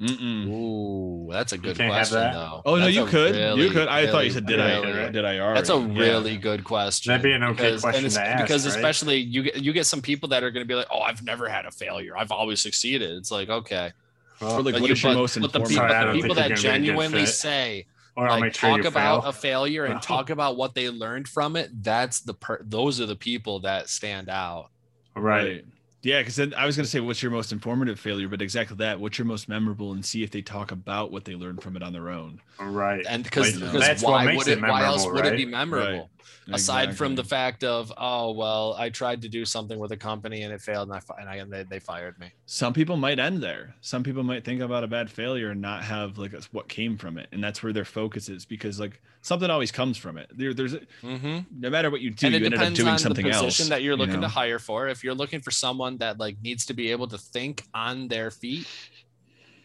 Mm-mm. 0.00 0.48
Ooh, 0.48 1.28
that's 1.30 1.52
a 1.52 1.58
good 1.58 1.76
question 1.76 2.18
that? 2.18 2.32
though. 2.32 2.62
Oh 2.66 2.74
no, 2.74 2.88
you 2.88 3.06
could. 3.06 3.32
really, 3.36 3.62
you 3.62 3.70
could. 3.70 3.86
I 3.86 4.08
thought 4.10 4.24
you 4.24 4.32
said, 4.32 4.44
"Did 4.44 4.58
I? 4.58 4.80
really- 4.80 5.12
Did 5.12 5.24
I 5.24 5.38
already?" 5.38 5.58
That's 5.60 5.70
a 5.70 5.78
Yeah. 5.78 6.00
really 6.00 6.36
good 6.36 6.64
question. 6.64 7.10
That'd 7.12 7.22
be 7.22 7.30
an 7.30 7.44
okay 7.44 7.52
because, 7.70 7.80
question 7.82 8.10
to 8.10 8.20
ask, 8.20 8.42
because 8.42 8.66
right? 8.66 8.74
especially 8.74 9.18
you 9.18 9.44
get 9.44 9.62
you 9.62 9.72
get 9.72 9.86
some 9.86 10.02
people 10.02 10.30
that 10.30 10.42
are 10.42 10.50
going 10.50 10.64
to 10.64 10.68
be 10.68 10.74
like, 10.74 10.88
"Oh, 10.90 10.98
I've 10.98 11.22
never 11.22 11.48
had 11.48 11.64
a 11.64 11.70
failure. 11.70 12.16
I've 12.18 12.32
always 12.32 12.60
succeeded." 12.60 13.12
It's 13.12 13.30
like, 13.30 13.48
okay, 13.48 13.92
Well, 14.40 14.62
like, 14.62 14.74
But 14.74 14.80
what 14.82 14.88
you- 14.88 14.94
is 14.94 15.02
your 15.04 15.12
but- 15.14 15.18
most 15.20 15.40
but 15.40 15.52
the 15.52 15.60
people, 15.60 15.76
Sorry, 15.76 15.94
I 15.94 16.06
the 16.06 16.12
people 16.14 16.34
that 16.34 16.48
you're 16.48 16.56
gonna 16.56 16.62
be 16.62 16.68
a 16.68 16.72
good 16.72 16.86
genuinely 16.86 17.20
fit. 17.26 17.28
say 17.34 17.86
or 18.16 18.26
I'll 18.26 18.32
like 18.34 18.42
make 18.42 18.54
sure 18.54 18.70
talk 18.70 18.82
you 18.82 18.88
about 18.88 19.22
fail. 19.22 19.30
a 19.30 19.32
failure 19.32 19.84
and 19.84 20.00
talk 20.02 20.30
about 20.30 20.56
what 20.56 20.74
they 20.74 20.88
learned 20.90 21.28
from 21.28 21.56
it. 21.56 21.70
That's 21.82 22.20
the 22.20 22.34
per- 22.34 22.62
those 22.62 23.00
are 23.00 23.06
the 23.06 23.16
people 23.16 23.60
that 23.60 23.88
stand 23.88 24.28
out. 24.28 24.70
right. 25.16 25.64
Yeah, 26.04 26.20
because 26.20 26.36
then 26.36 26.52
I 26.54 26.66
was 26.66 26.76
going 26.76 26.84
to 26.84 26.90
say, 26.90 27.00
what's 27.00 27.22
your 27.22 27.32
most 27.32 27.50
informative 27.50 27.98
failure? 27.98 28.28
But 28.28 28.42
exactly 28.42 28.76
that. 28.76 29.00
What's 29.00 29.18
your 29.18 29.24
most 29.26 29.48
memorable? 29.48 29.92
And 29.92 30.04
see 30.04 30.22
if 30.22 30.30
they 30.30 30.42
talk 30.42 30.70
about 30.70 31.10
what 31.10 31.24
they 31.24 31.34
learned 31.34 31.62
from 31.62 31.76
it 31.76 31.82
on 31.82 31.92
their 31.94 32.10
own. 32.10 32.40
Right. 32.60 33.04
And 33.08 33.24
because 33.24 33.54
Like, 33.58 33.72
because 33.72 33.86
that's 33.86 34.02
what 34.02 34.12
why 34.12 34.24
makes 34.26 34.44
would 34.44 34.48
it 34.48 34.58
it? 34.58 34.62
Why 34.62 34.84
else 34.84 35.02
memorable, 35.06 35.22
would 35.22 35.32
it 35.32 35.36
be 35.36 35.44
right? 35.46 35.50
memorable? 35.50 36.10
Aside 36.52 36.96
from 36.96 37.14
the 37.14 37.24
fact 37.24 37.64
of 37.64 37.90
oh 37.96 38.32
well, 38.32 38.74
I 38.78 38.90
tried 38.90 39.22
to 39.22 39.30
do 39.30 39.46
something 39.46 39.78
with 39.78 39.92
a 39.92 39.96
company 39.96 40.42
and 40.42 40.52
it 40.52 40.60
failed 40.60 40.88
and 40.88 40.96
I 40.96 41.00
fi- 41.00 41.16
and, 41.18 41.28
I, 41.28 41.36
and 41.36 41.50
they, 41.50 41.62
they 41.62 41.78
fired 41.78 42.18
me. 42.18 42.32
some 42.44 42.74
people 42.74 42.98
might 42.98 43.18
end 43.18 43.42
there. 43.42 43.74
Some 43.80 44.02
people 44.02 44.22
might 44.22 44.44
think 44.44 44.60
about 44.60 44.84
a 44.84 44.86
bad 44.86 45.10
failure 45.10 45.50
and 45.50 45.62
not 45.62 45.84
have 45.84 46.18
like 46.18 46.34
a, 46.34 46.42
what 46.52 46.68
came 46.68 46.98
from 46.98 47.16
it, 47.16 47.28
and 47.32 47.42
that's 47.42 47.62
where 47.62 47.72
their 47.72 47.86
focus 47.86 48.28
is 48.28 48.44
because 48.44 48.78
like 48.78 49.00
something 49.24 49.50
always 49.50 49.72
comes 49.72 49.96
from 49.96 50.18
it. 50.18 50.30
There, 50.36 50.52
there's 50.54 50.74
Mm-hmm. 51.02 51.38
no 51.58 51.70
matter 51.70 51.90
what 51.90 52.00
you 52.00 52.10
do, 52.10 52.26
and 52.26 52.34
it 52.36 52.40
you 52.40 52.44
ended 52.46 52.60
up 52.60 52.60
depends 52.60 52.78
doing 52.78 52.88
on 52.90 52.94
the 52.96 53.00
something 53.00 53.24
position 53.24 53.64
else 53.64 53.68
that 53.70 53.82
you're 53.82 53.94
you 53.94 53.98
looking 53.98 54.20
know? 54.20 54.28
to 54.28 54.28
hire 54.28 54.58
for. 54.58 54.86
If 54.88 55.02
you're 55.02 55.14
looking 55.14 55.40
for 55.40 55.50
someone 55.50 55.96
that 55.98 56.18
like 56.18 56.36
needs 56.42 56.66
to 56.66 56.74
be 56.74 56.90
able 56.92 57.08
to 57.08 57.18
think 57.18 57.64
on 57.74 58.06
their 58.08 58.30
feet, 58.30 58.66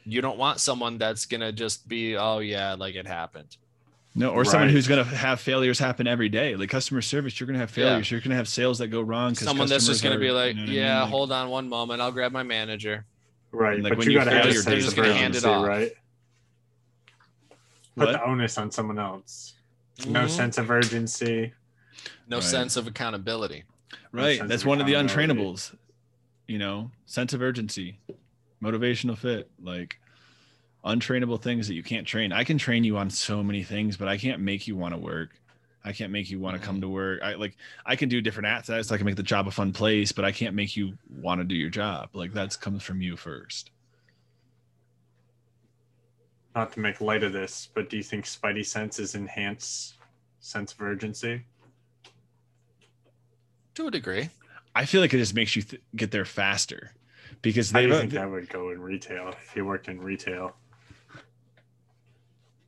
you 0.05 0.21
don't 0.21 0.37
want 0.37 0.59
someone 0.59 0.97
that's 0.97 1.25
gonna 1.25 1.51
just 1.51 1.87
be, 1.87 2.15
oh 2.15 2.39
yeah, 2.39 2.75
like 2.75 2.95
it 2.95 3.05
happened. 3.05 3.57
No, 4.15 4.31
or 4.31 4.43
someone 4.43 4.69
who's 4.69 4.87
going 4.87 5.05
to 5.05 5.15
have 5.15 5.39
failures 5.39 5.77
happen 5.77 6.07
every 6.07 6.29
day. 6.29 6.55
Like 6.55 6.69
customer 6.69 6.99
service, 7.01 7.39
you're 7.39 7.45
going 7.45 7.53
to 7.53 7.59
have 7.59 7.69
Yeah. 7.77 7.85
failures. 7.89 8.09
You're 8.09 8.19
going 8.19 8.31
to 8.31 8.35
have 8.37 8.47
sales 8.47 8.79
that 8.79 8.87
go 8.87 9.01
wrong. 9.01 9.35
'cause 9.35 9.43
Someone 9.45 9.67
that's 9.69 9.85
just 9.85 10.01
going 10.03 10.13
to 10.13 10.19
be 10.19 10.31
like, 10.31 10.55
you 10.55 10.61
know 10.61 10.61
what 10.61 10.69
I 10.69 10.73
mean? 10.73 10.75
yeah, 10.81 11.01
Like, 11.01 11.09
hold 11.11 11.31
on 11.31 11.49
one 11.49 11.69
moment. 11.69 12.01
I'll 12.01 12.11
grab 12.11 12.31
my 12.31 12.41
manager. 12.41 13.05
Right, 13.51 13.81
Like, 13.81 13.91
but 13.91 13.97
when 13.99 14.07
you 14.07 14.13
you 14.13 14.17
gotta 14.19 14.31
fail, 14.31 14.39
have 14.41 14.49
a 14.49 14.53
you're 14.53 14.63
sense 14.63 14.83
just 14.83 14.97
of 14.97 15.03
gonna 15.03 15.13
hand 15.13 15.35
it 15.35 15.45
urgency, 15.45 15.49
off. 15.49 15.67
right? 15.67 15.91
Put 17.95 18.07
What? 18.07 18.11
the 18.13 18.23
onus 18.23 18.57
on 18.57 18.71
someone 18.71 18.99
else. 18.99 19.55
No 20.07 20.25
Mhm. 20.25 20.29
sense 20.29 20.57
of 20.57 20.69
urgency. 20.71 21.53
No 22.27 22.37
Right. 22.37 22.43
sense 22.43 22.77
of 22.77 22.87
accountability. 22.87 23.63
Right. 24.11 24.37
sense 24.37 24.49
That's 24.49 24.61
of 24.63 24.67
one 24.67 24.79
of 24.81 24.87
the 24.87 24.93
untrainables. 24.93 25.75
You 26.47 26.57
know, 26.57 26.91
sense 27.05 27.33
of 27.33 27.41
urgency, 27.41 27.99
motivational 28.63 29.17
fit, 29.17 29.51
like 29.61 29.99
untrainable 30.83 31.41
things 31.41 31.67
that 31.67 31.73
you 31.75 31.83
can't 31.83 32.07
train. 32.07 32.31
I 32.31 32.43
can 32.43 32.57
train 32.57 32.83
you 32.83 32.97
on 32.97 33.09
so 33.09 33.43
many 33.43 33.63
things, 33.63 33.97
but 33.97 34.07
I 34.07 34.17
can't 34.17 34.41
make 34.41 34.67
you 34.67 34.75
want 34.75 34.93
to 34.93 34.97
work. 34.99 35.31
I 35.83 35.93
can't 35.93 36.11
make 36.11 36.29
you 36.29 36.39
want 36.39 36.59
to 36.59 36.65
come 36.65 36.81
to 36.81 36.87
work. 36.89 37.21
I 37.21 37.35
like 37.35 37.55
I 37.85 37.95
can 37.95 38.09
do 38.09 38.21
different 38.21 38.47
assets. 38.47 38.91
I 38.91 38.97
can 38.97 39.05
make 39.05 39.15
the 39.15 39.23
job 39.23 39.47
a 39.47 39.51
fun 39.51 39.73
place, 39.73 40.11
but 40.11 40.25
I 40.25 40.31
can't 40.31 40.55
make 40.55 40.75
you 40.75 40.97
want 41.09 41.39
to 41.41 41.45
do 41.45 41.55
your 41.55 41.69
job. 41.69 42.09
Like 42.13 42.33
that's 42.33 42.55
comes 42.55 42.83
from 42.83 43.01
you 43.01 43.15
first. 43.17 43.71
Not 46.59 46.73
to 46.73 46.81
make 46.81 46.99
light 46.99 47.23
of 47.23 47.31
this, 47.31 47.69
but 47.73 47.89
do 47.89 47.95
you 47.95 48.03
think 48.03 48.25
Spidey 48.25 48.65
senses 48.65 49.15
enhance 49.15 49.93
sense 50.41 50.73
of 50.73 50.81
urgency? 50.81 51.43
To 53.75 53.87
a 53.87 53.91
degree. 53.91 54.29
I 54.75 54.83
feel 54.83 54.99
like 54.99 55.13
it 55.13 55.19
just 55.19 55.33
makes 55.33 55.55
you 55.55 55.61
th- 55.61 55.81
get 55.95 56.11
there 56.11 56.25
faster 56.25 56.91
because 57.41 57.71
How 57.71 57.79
they 57.79 57.85
do 57.85 57.93
you 57.93 57.99
think 58.01 58.11
that 58.11 58.29
would 58.29 58.49
go 58.49 58.71
in 58.71 58.81
retail 58.81 59.29
if 59.29 59.55
you 59.55 59.63
worked 59.63 59.87
in 59.87 60.01
retail? 60.01 60.53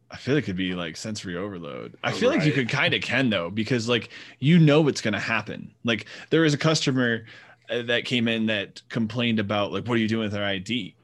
I 0.10 0.16
feel 0.16 0.36
like 0.36 0.46
it'd 0.46 0.56
be 0.56 0.74
like 0.74 0.96
sensory 0.96 1.36
overload. 1.36 1.98
I 2.02 2.14
feel 2.14 2.30
like 2.30 2.46
you 2.46 2.54
could 2.54 2.70
kind 2.70 2.94
of 2.94 3.02
can 3.02 3.30
though, 3.30 3.50
because 3.50 3.89
like 3.89 4.08
you 4.39 4.58
know 4.58 4.80
what's 4.80 5.02
going 5.02 5.16
to 5.16 5.20
happen. 5.20 5.74
Like 5.84 6.06
there 6.30 6.44
was 6.44 6.54
a 6.54 6.58
customer 6.58 7.26
uh, 7.70 7.82
that 7.82 8.06
came 8.06 8.30
in 8.30 8.46
that 8.46 8.82
complained 8.88 9.39
about 9.39 9.74
like, 9.74 9.86
what 9.86 9.96
are 9.96 10.02
you 10.02 10.08
doing 10.08 10.30
with 10.30 10.36
our 10.36 10.46
ID? 10.46 10.96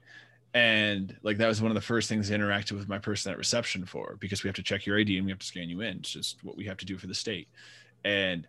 And 0.58 1.16
like 1.22 1.38
that 1.38 1.48
was 1.48 1.62
one 1.62 1.70
of 1.70 1.76
the 1.76 1.82
first 1.82 2.10
things 2.10 2.32
I 2.32 2.36
interacted 2.36 2.72
with 2.72 2.90
my 2.90 2.98
person 2.98 3.32
at 3.32 3.38
reception 3.38 3.86
for 3.86 4.18
because 4.20 4.44
we 4.44 4.48
have 4.48 4.56
to 4.56 4.64
check 4.64 4.86
your 4.86 5.00
ID 5.00 5.18
and 5.18 5.26
we 5.26 5.32
have 5.32 5.40
to 5.40 5.46
scan 5.46 5.70
you 5.70 5.82
in. 5.82 5.98
It's 5.98 6.12
just 6.12 6.44
what 6.44 6.58
we 6.58 6.66
have 6.66 6.78
to 6.78 6.86
do 6.86 6.98
for 6.98 7.06
the 7.06 7.14
state. 7.14 7.48
And 8.04 8.48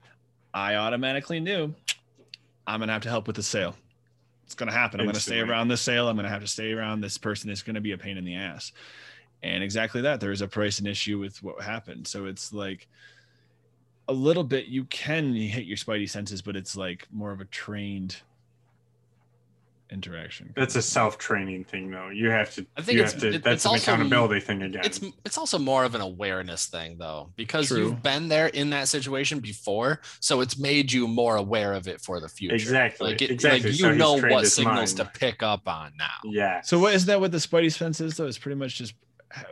I 0.54 0.76
automatically 0.76 1.38
knew 1.38 1.74
I'm 2.66 2.80
gonna 2.80 2.92
have 2.92 3.02
to 3.02 3.10
help 3.10 3.26
with 3.26 3.36
the 3.36 3.42
sale. 3.42 3.76
It's 4.46 4.54
gonna 4.54 4.72
happen. 4.72 5.00
I'm 5.00 5.06
gonna 5.06 5.20
stay 5.20 5.40
around 5.40 5.68
this 5.68 5.82
sale. 5.82 6.08
I'm 6.08 6.16
gonna 6.16 6.30
have 6.30 6.40
to 6.40 6.48
stay 6.48 6.72
around 6.72 7.02
this 7.02 7.18
person. 7.18 7.50
It's 7.50 7.62
gonna 7.62 7.80
be 7.80 7.92
a 7.92 7.98
pain 7.98 8.16
in 8.16 8.24
the 8.24 8.36
ass 8.36 8.72
and 9.42 9.62
exactly 9.62 10.00
that 10.02 10.20
there 10.20 10.32
is 10.32 10.40
a 10.40 10.48
pricing 10.48 10.86
issue 10.86 11.18
with 11.18 11.42
what 11.42 11.62
happened 11.62 12.06
so 12.06 12.26
it's 12.26 12.52
like 12.52 12.88
a 14.08 14.12
little 14.12 14.44
bit 14.44 14.66
you 14.66 14.84
can 14.84 15.34
hit 15.34 15.64
your 15.64 15.76
spidey 15.76 16.08
senses 16.08 16.42
but 16.42 16.56
it's 16.56 16.76
like 16.76 17.06
more 17.12 17.30
of 17.30 17.40
a 17.40 17.44
trained 17.46 18.16
interaction 19.90 20.52
That's 20.56 20.76
a 20.76 20.82
self-training 20.82 21.64
thing, 21.64 21.90
though. 21.90 22.08
You 22.10 22.30
have 22.30 22.52
to. 22.54 22.66
I 22.76 22.82
think 22.82 22.96
you 22.96 23.04
it's- 23.04 23.12
have 23.14 23.22
to. 23.22 23.28
it- 23.36 23.42
that's 23.42 23.54
it's 23.56 23.64
an 23.64 23.70
also- 23.70 23.92
accountability 23.92 24.40
thing 24.40 24.62
again. 24.62 24.82
It's 24.84 25.00
it's 25.24 25.38
also 25.38 25.58
more 25.58 25.84
of 25.84 25.94
an 25.94 26.00
awareness 26.00 26.66
thing 26.66 26.98
though, 26.98 27.30
because 27.36 27.68
True. 27.68 27.78
you've 27.78 28.02
been 28.02 28.28
there 28.28 28.48
in 28.48 28.70
that 28.70 28.88
situation 28.88 29.40
before, 29.40 30.00
so 30.20 30.40
it's 30.40 30.58
made 30.58 30.92
you 30.92 31.08
more 31.08 31.36
aware 31.36 31.72
of 31.72 31.88
it 31.88 32.00
for 32.00 32.20
the 32.20 32.28
future. 32.28 32.54
Exactly, 32.54 33.10
Like, 33.10 33.22
it, 33.22 33.30
exactly. 33.30 33.70
like 33.70 33.78
you 33.78 33.84
So 33.86 33.94
know 33.94 34.18
trained 34.20 34.34
what 34.34 34.44
his 34.44 34.54
signals 34.54 34.98
mind. 34.98 35.12
to 35.12 35.18
pick 35.18 35.42
up 35.42 35.66
on 35.68 35.92
now. 35.98 36.06
yeah. 36.30 36.60
so 36.60 36.78
what 36.78 36.94
is 36.94 37.06
that 37.06 37.20
what 37.20 37.32
the 37.32 37.38
spidey 37.38 37.72
sense 37.72 38.00
is 38.00 38.16
though 38.16 38.26
it's 38.26 38.38
pretty 38.38 38.56
much 38.56 38.76
just 38.76 38.94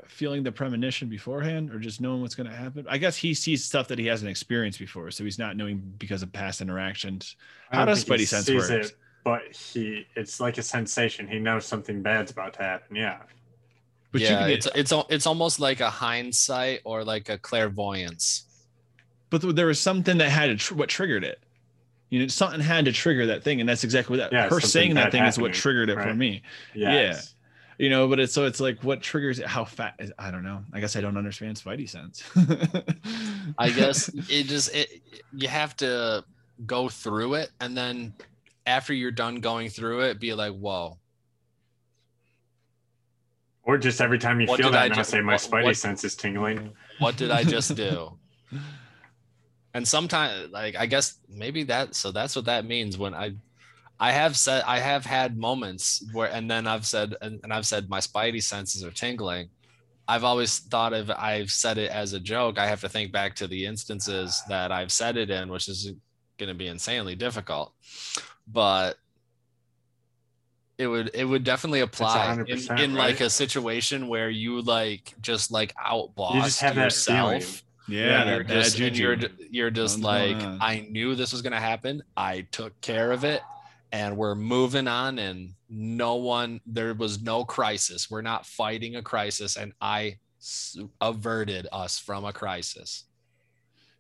feeling 0.07 0.43
the 0.43 0.51
premonition 0.51 1.09
beforehand 1.09 1.71
or 1.71 1.79
just 1.79 2.01
knowing 2.01 2.23
what's 2.23 2.35
going 2.35 2.49
to 2.49 2.55
happen 2.57 2.87
i 2.89 2.97
guess 2.97 3.15
he 3.15 3.35
sees 3.35 3.63
stuff 3.63 3.89
that 3.89 3.99
he 3.99 4.07
hasn't 4.07 4.31
experienced 4.31 4.79
before 4.79 5.11
so 5.11 5.23
he's 5.23 5.39
not 5.39 5.55
knowing 5.55 5.77
because 5.99 6.23
of 6.23 6.33
past 6.33 6.63
interactions 6.63 7.37
How 7.71 7.85
does 7.85 8.03
Spidey 8.03 8.27
sense 8.27 8.49
work? 8.49 8.91
It, 9.27 9.49
but 9.49 9.57
he, 9.57 10.07
it's 10.15 10.41
like 10.41 10.59
a 10.59 10.63
sensation. 10.63 11.27
He 11.29 11.39
knows 11.39 11.67
something 11.67 12.03
bad's 12.03 12.31
about 12.31 12.55
to 12.55 12.63
happen. 12.63 12.97
Yeah. 12.97 13.19
but 14.13 14.21
you 14.21 14.29
yeah, 14.29 14.39
can, 14.39 14.51
it's 14.51 14.69
it's 14.75 14.93
it's 15.11 15.27
almost 15.27 15.61
like 15.61 15.81
a 15.81 15.91
hindsight 15.91 16.81
or 16.85 17.05
like 17.05 17.29
a 17.29 17.37
clairvoyance. 17.39 18.45
but 19.31 19.43
there 19.57 19.67
was 19.67 19.81
something 19.81 20.19
that 20.19 20.31
had 20.31 20.47
to 20.47 20.57
tr- 20.57 20.75
what 20.75 20.89
triggered 20.89 21.25
it 21.25 21.41
you 22.09 22.21
know 22.21 22.29
something 22.29 22.61
had 22.61 22.85
to 22.85 22.93
trigger 22.93 23.27
that 23.27 23.43
thing 23.43 23.61
and 23.61 23.69
that's 23.69 23.83
exactly 23.83 24.17
what 24.17 24.31
that 24.31 24.33
Yeah, 24.33 24.49
her 24.49 24.61
saying 24.61 24.95
that 24.95 25.11
thing 25.11 25.25
is 25.25 25.39
what 25.39 25.53
triggered 25.53 25.91
it 25.91 25.99
for 26.01 26.15
me 26.15 26.43
Yes. 26.75 27.35
you 27.79 27.91
know 27.91 28.07
but 28.09 28.21
it's 28.21 28.33
so 28.33 28.47
it's 28.47 28.61
like 28.61 28.83
what 28.85 29.03
triggers 29.03 29.41
it 29.41 29.47
how 29.47 29.65
fat 29.65 29.95
is 29.99 30.13
i 30.19 30.31
don't 30.31 30.45
know 30.45 30.63
i 30.73 30.79
guess 30.81 30.95
i 30.95 31.01
don't 31.01 31.17
understand 31.17 31.57
spidey 31.57 31.89
sense 31.91 32.23
I 33.59 33.71
guess 33.71 34.09
it 34.31 34.45
just 34.45 34.73
it 34.75 35.03
you 35.35 35.49
have 35.49 35.77
to 35.79 36.25
go 36.65 36.89
through 36.89 37.35
it 37.35 37.51
and 37.61 37.77
then 37.77 38.15
after 38.67 38.93
you're 38.93 39.11
done 39.13 39.37
going 39.41 39.69
through 39.69 40.01
it, 40.03 40.19
be 40.21 40.35
like, 40.35 40.53
whoa, 40.55 40.99
Or 43.63 43.79
just 43.79 44.01
every 44.01 44.19
time 44.19 44.41
you 44.41 44.47
What 44.47 44.61
feel 44.61 44.71
that, 44.71 44.83
I 44.85 44.89
now 44.89 44.95
ju- 44.97 45.05
say 45.05 45.21
my 45.21 45.33
what- 45.35 45.41
spidey 45.41 45.65
what- 45.65 45.77
sense 45.77 46.05
is 46.05 46.15
tingling. 46.17 46.73
what 46.99 47.17
did 47.17 47.31
I 47.31 47.43
just 47.45 47.75
do? 47.77 48.19
And 49.75 49.87
sometimes 49.87 50.51
like 50.53 50.75
I 50.75 50.87
guess 50.87 51.19
maybe 51.29 51.63
that 51.65 51.95
so 51.95 52.11
that's 52.11 52.35
what 52.35 52.47
that 52.47 52.65
means 52.65 52.97
when 52.97 53.13
I 53.13 53.35
I 54.01 54.11
have 54.11 54.35
said 54.35 54.63
I 54.67 54.79
have 54.79 55.05
had 55.05 55.37
moments 55.37 56.03
where 56.15 56.33
and 56.33 56.51
then 56.51 56.67
I've 56.67 56.87
said 56.87 57.15
and, 57.21 57.41
and 57.43 57.53
I've 57.53 57.67
said 57.67 57.91
my 57.91 57.99
spidey 58.01 58.43
senses 58.43 58.83
are 58.83 58.91
tingling. 58.91 59.51
I've 60.09 60.25
always 60.25 60.61
thought 60.61 60.95
of 60.95 61.11
I've 61.11 61.51
said 61.51 61.77
it 61.77 61.91
as 61.91 62.15
a 62.15 62.21
joke. 62.21 62.59
I 62.59 62.67
have 62.67 62.81
to 62.81 62.89
think 62.89 63.13
back 63.13 63.35
to 63.37 63.47
the 63.47 63.67
instances 63.67 64.43
that 64.49 64.73
I've 64.73 64.93
said 64.93 65.19
it 65.19 65.29
in, 65.29 65.51
which 65.51 65.69
is 65.69 65.93
going 66.39 66.49
to 66.49 66.55
be 66.55 66.69
insanely 66.69 67.15
difficult. 67.15 67.75
But 68.47 68.97
it 70.79 70.87
would 70.87 71.11
it 71.15 71.25
would 71.25 71.43
definitely 71.43 71.81
apply 71.81 72.33
in, 72.35 72.39
100%, 72.45 72.81
in 72.81 72.95
like 72.95 73.21
a 73.21 73.31
situation 73.31 74.09
where 74.09 74.29
you 74.29 74.61
like 74.63 75.15
just 75.21 75.51
like 75.51 75.75
outboss 75.77 76.35
You 76.35 76.43
just 76.43 76.61
have 76.61 76.75
that 76.75 76.85
yourself 76.85 77.45
feeling. 77.45 77.99
yeah, 78.01 78.25
you're 78.25 78.39
that 78.39 78.49
bad 78.49 78.63
just, 78.65 78.79
and 78.79 78.99
you're 78.99 79.17
you're 79.51 79.71
just 79.71 79.95
Something's 79.95 80.05
like 80.05 80.39
going 80.39 80.47
on. 80.47 80.59
I 80.61 80.87
knew 80.91 81.15
this 81.15 81.33
was 81.33 81.43
gonna 81.43 81.61
happen. 81.61 82.03
I 82.17 82.47
took 82.53 82.79
care 82.81 83.11
of 83.13 83.25
it, 83.25 83.41
and 83.91 84.17
we're 84.17 84.35
moving 84.35 84.87
on. 84.87 85.19
And 85.19 85.55
no 85.69 86.17
one, 86.17 86.61
there 86.67 86.93
was 86.95 87.23
no 87.23 87.45
crisis. 87.45 88.11
We're 88.11 88.23
not 88.23 88.45
fighting 88.47 88.97
a 88.97 89.03
crisis, 89.03 89.57
and 89.57 89.73
I 89.81 90.19
averted 91.01 91.67
us 91.73 91.99
from 91.99 92.25
a 92.25 92.33
crisis. 92.33 93.05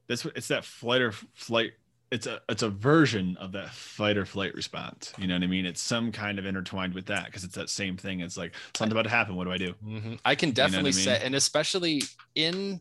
that's 0.08 0.24
what 0.24 0.36
it's 0.36 0.48
that 0.48 0.64
flight 0.64 1.00
or 1.00 1.12
flight 1.34 1.72
it's 2.16 2.26
a 2.26 2.40
it's 2.48 2.62
a 2.62 2.68
version 2.70 3.36
of 3.38 3.52
that 3.52 3.70
fight 3.70 4.16
or 4.16 4.24
flight 4.24 4.54
response 4.54 5.12
you 5.18 5.26
know 5.26 5.34
what 5.34 5.42
i 5.42 5.46
mean 5.46 5.66
it's 5.66 5.82
some 5.82 6.10
kind 6.10 6.38
of 6.38 6.46
intertwined 6.46 6.94
with 6.94 7.06
that 7.06 7.26
because 7.26 7.44
it's 7.44 7.54
that 7.54 7.68
same 7.70 7.96
thing 7.96 8.20
it's 8.20 8.36
like 8.36 8.52
something 8.74 8.92
about 8.92 9.02
to 9.02 9.10
happen 9.10 9.36
what 9.36 9.44
do 9.44 9.52
i 9.52 9.58
do 9.58 9.74
Mhm. 9.84 10.18
I 10.24 10.34
can 10.34 10.48
know 10.48 10.52
I 10.52 10.54
definitely 10.66 10.92
say, 10.92 11.20
and 11.22 11.34
especially 11.34 12.02
in, 12.34 12.80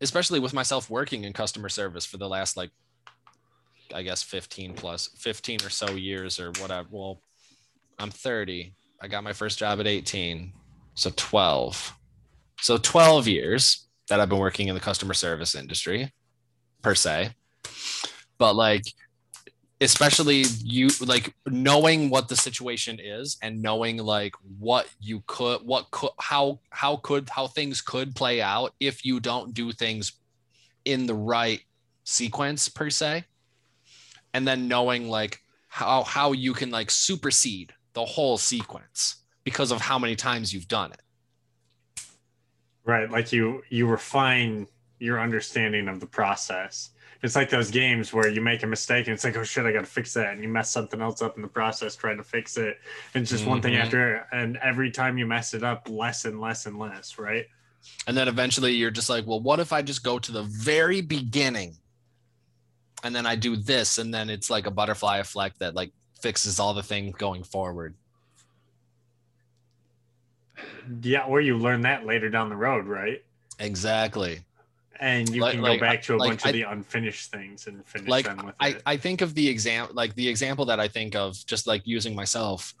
especially 0.00 0.40
with 0.40 0.52
myself 0.52 0.90
working 0.90 1.24
in 1.24 1.32
customer 1.32 1.68
service 1.68 2.04
for 2.04 2.16
the 2.18 2.28
last 2.28 2.56
like, 2.56 2.70
I 3.94 4.02
guess 4.02 4.22
15 4.22 4.74
plus 4.74 5.08
15 5.16 5.64
or 5.64 5.70
so 5.70 5.90
years 5.92 6.40
or 6.40 6.50
whatever. 6.60 6.88
Well, 6.90 7.20
I'm 7.98 8.10
30. 8.10 8.74
I 9.00 9.08
got 9.08 9.22
my 9.24 9.32
first 9.32 9.58
job 9.58 9.78
at 9.80 9.86
18, 9.86 10.52
so 10.94 11.10
12. 11.16 11.94
So 12.60 12.76
12 12.78 13.28
years 13.28 13.86
that 14.08 14.20
I've 14.20 14.28
been 14.28 14.38
working 14.38 14.68
in 14.68 14.74
the 14.74 14.80
customer 14.80 15.14
service 15.14 15.54
industry, 15.54 16.12
per 16.82 16.94
se. 16.94 17.30
But 18.38 18.54
like 18.54 18.84
especially 19.80 20.44
you 20.62 20.88
like 21.04 21.34
knowing 21.46 22.08
what 22.08 22.28
the 22.28 22.36
situation 22.36 22.98
is 23.02 23.36
and 23.42 23.60
knowing 23.60 23.96
like 23.98 24.34
what 24.58 24.86
you 25.00 25.22
could 25.26 25.60
what 25.62 25.90
could 25.90 26.10
how 26.20 26.58
how 26.70 26.96
could 26.96 27.28
how 27.28 27.46
things 27.46 27.80
could 27.80 28.14
play 28.14 28.40
out 28.40 28.72
if 28.78 29.04
you 29.04 29.18
don't 29.18 29.52
do 29.52 29.72
things 29.72 30.12
in 30.84 31.06
the 31.06 31.14
right 31.14 31.60
sequence 32.04 32.68
per 32.68 32.88
se 32.88 33.24
and 34.32 34.46
then 34.46 34.68
knowing 34.68 35.08
like 35.08 35.40
how 35.66 36.04
how 36.04 36.30
you 36.30 36.54
can 36.54 36.70
like 36.70 36.90
supersede 36.90 37.72
the 37.94 38.04
whole 38.04 38.38
sequence 38.38 39.16
because 39.42 39.72
of 39.72 39.80
how 39.80 39.98
many 39.98 40.14
times 40.14 40.54
you've 40.54 40.68
done 40.68 40.92
it 40.92 41.00
Right. 42.84 43.10
Like 43.10 43.32
you 43.32 43.62
you 43.70 43.86
refine 43.86 44.66
your 44.98 45.18
understanding 45.20 45.88
of 45.88 46.00
the 46.00 46.06
process. 46.06 46.90
It's 47.22 47.36
like 47.36 47.48
those 47.50 47.70
games 47.70 48.12
where 48.12 48.28
you 48.28 48.40
make 48.40 48.62
a 48.62 48.66
mistake 48.66 49.06
and 49.06 49.14
it's 49.14 49.24
like, 49.24 49.36
oh 49.36 49.44
shit, 49.44 49.64
I 49.64 49.72
gotta 49.72 49.86
fix 49.86 50.12
that. 50.14 50.34
And 50.34 50.42
you 50.42 50.48
mess 50.48 50.70
something 50.70 51.00
else 51.00 51.22
up 51.22 51.36
in 51.36 51.42
the 51.42 51.48
process 51.48 51.96
trying 51.96 52.18
to 52.18 52.24
fix 52.24 52.56
it. 52.58 52.78
And 53.14 53.22
it's 53.22 53.30
just 53.30 53.46
one 53.46 53.62
thing 53.62 53.74
Mhm. 53.74 53.80
after 53.82 54.26
and 54.32 54.56
every 54.58 54.90
time 54.90 55.16
you 55.18 55.26
mess 55.26 55.54
it 55.54 55.62
up, 55.62 55.88
less 55.88 56.24
and 56.26 56.40
less 56.40 56.66
and 56.66 56.78
less, 56.78 57.18
right? 57.18 57.46
and 58.06 58.16
then 58.16 58.28
eventually 58.28 58.72
you're 58.72 58.90
just 58.90 59.10
like 59.10 59.26
well 59.26 59.40
what 59.40 59.60
if 59.60 59.70
i 59.70 59.82
just 59.82 60.02
go 60.02 60.18
to 60.18 60.32
the 60.32 60.42
very 60.44 61.02
beginning 61.02 61.76
and 63.02 63.14
then 63.14 63.26
i 63.26 63.36
do 63.36 63.56
this 63.56 63.98
and 63.98 64.12
then 64.14 64.30
it's 64.30 64.48
like 64.48 64.64
a 64.66 64.70
butterfly 64.70 65.18
effect 65.18 65.58
that 65.58 65.74
like 65.74 65.92
fixes 66.22 66.58
all 66.58 66.72
the 66.72 66.82
things 66.82 67.14
going 67.16 67.44
forward 67.44 67.94
Yeah, 71.02 71.24
or 71.24 71.42
you 71.42 71.58
learn 71.58 71.82
that 71.82 72.06
later 72.06 72.30
down 72.30 72.48
the 72.48 72.56
road, 72.56 72.86
right? 72.86 73.22
exactly 73.58 74.40
and 75.00 75.28
you 75.28 75.40
Like- 75.40 75.52
can 75.54 75.62
like, 75.62 75.80
go 75.80 75.86
back 75.86 76.02
to 76.02 76.14
a 76.14 76.16
like, 76.16 76.30
bunch 76.30 76.46
I- 76.46 76.48
of 76.50 76.52
the 76.54 76.62
unfinished 76.62 77.30
things 77.30 77.66
and 77.66 77.84
finish 77.86 78.08
like 78.08 78.24
them 78.26 78.46
with 78.46 78.54
I, 78.60 78.68
it. 78.70 78.82
I 78.86 78.96
think 78.96 79.20
of 79.20 79.34
the 79.34 79.48
exam 79.48 79.88
like 79.92 80.14
the 80.14 80.28
example 80.28 80.64
that 80.66 80.80
I 80.80 80.88
think 80.88 81.14
of 81.14 81.36
just 81.46 81.66
like 81.66 81.86
using 81.86 82.14
myself 82.14 82.74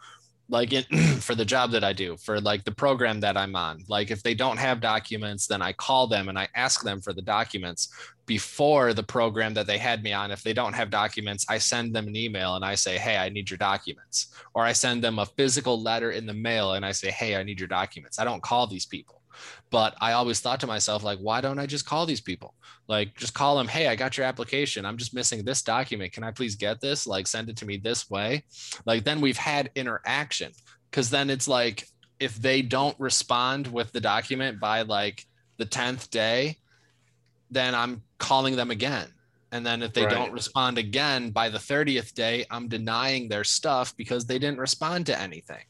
like 0.50 0.72
it 0.74 0.86
for 1.20 1.34
the 1.34 1.44
job 1.44 1.70
that 1.70 1.82
I 1.82 1.92
do 1.94 2.16
for 2.18 2.40
like 2.40 2.64
the 2.64 2.70
program 2.72 3.18
that 3.20 3.36
I'm 3.36 3.56
on. 3.56 3.82
Like 3.88 4.10
if 4.10 4.22
they 4.22 4.34
don't 4.34 4.58
have 4.58 4.80
documents 4.80 5.46
then 5.46 5.62
I 5.62 5.72
call 5.72 6.06
them 6.06 6.28
and 6.28 6.38
I 6.38 6.48
ask 6.54 6.82
them 6.82 7.00
for 7.00 7.12
the 7.12 7.22
documents 7.22 7.88
before 8.26 8.92
the 8.94 9.02
program 9.02 9.54
that 9.54 9.66
they 9.66 9.78
had 9.78 10.02
me 10.02 10.12
on. 10.12 10.30
If 10.30 10.42
they 10.42 10.52
don't 10.52 10.74
have 10.74 10.90
documents 10.90 11.46
I 11.48 11.58
send 11.58 11.94
them 11.94 12.08
an 12.08 12.16
email 12.16 12.56
and 12.56 12.64
I 12.64 12.74
say 12.74 12.98
hey 12.98 13.16
I 13.16 13.28
need 13.28 13.50
your 13.50 13.58
documents. 13.58 14.34
Or 14.54 14.62
I 14.64 14.72
send 14.72 15.02
them 15.02 15.18
a 15.18 15.26
physical 15.26 15.80
letter 15.82 16.10
in 16.12 16.26
the 16.26 16.34
mail 16.34 16.74
and 16.74 16.84
I 16.84 16.92
say 16.92 17.10
hey 17.10 17.36
I 17.36 17.42
need 17.42 17.58
your 17.58 17.68
documents. 17.68 18.18
I 18.18 18.24
don't 18.24 18.42
call 18.42 18.66
these 18.66 18.86
people 18.86 19.22
but 19.70 19.94
I 20.00 20.12
always 20.12 20.40
thought 20.40 20.60
to 20.60 20.66
myself 20.66 21.02
like 21.02 21.18
why 21.18 21.40
don't 21.40 21.58
I 21.58 21.66
just 21.66 21.86
call 21.86 22.06
these 22.06 22.20
people? 22.20 22.54
Like 22.88 23.16
just 23.16 23.34
call 23.34 23.56
them 23.56 23.68
hey 23.68 23.88
i 23.88 23.96
got 23.96 24.16
your 24.16 24.26
application. 24.26 24.84
I'm 24.84 24.96
just 24.96 25.14
missing 25.14 25.44
this 25.44 25.62
document. 25.62 26.12
Can 26.12 26.24
i 26.24 26.30
please 26.30 26.56
get 26.56 26.80
this? 26.80 27.06
Like 27.06 27.26
send 27.26 27.48
it 27.48 27.56
to 27.58 27.66
me 27.66 27.76
this 27.76 28.10
way. 28.10 28.44
Like 28.86 29.04
then 29.04 29.20
we've 29.20 29.36
had 29.36 29.70
interaction 29.74 30.52
because 30.90 31.10
then 31.10 31.30
it's 31.30 31.48
like 31.48 31.86
if 32.20 32.36
they 32.36 32.62
don't 32.62 32.98
respond 33.00 33.66
with 33.66 33.92
the 33.92 34.00
document 34.00 34.60
by 34.60 34.82
like 34.82 35.24
the 35.56 35.66
10th 35.66 36.10
day 36.10 36.56
then 37.50 37.74
i'm 37.74 38.02
calling 38.18 38.56
them 38.56 38.70
again. 38.70 39.08
And 39.52 39.64
then 39.64 39.82
if 39.84 39.92
they 39.92 40.04
don't 40.06 40.32
respond 40.32 40.78
again 40.78 41.30
by 41.30 41.48
the 41.48 41.58
30th 41.58 42.12
day 42.14 42.44
i'm 42.50 42.68
denying 42.68 43.28
their 43.28 43.44
stuff 43.44 43.96
because 43.96 44.26
they 44.26 44.38
didn't 44.38 44.58
respond 44.58 45.06
to 45.06 45.20
anything 45.20 45.64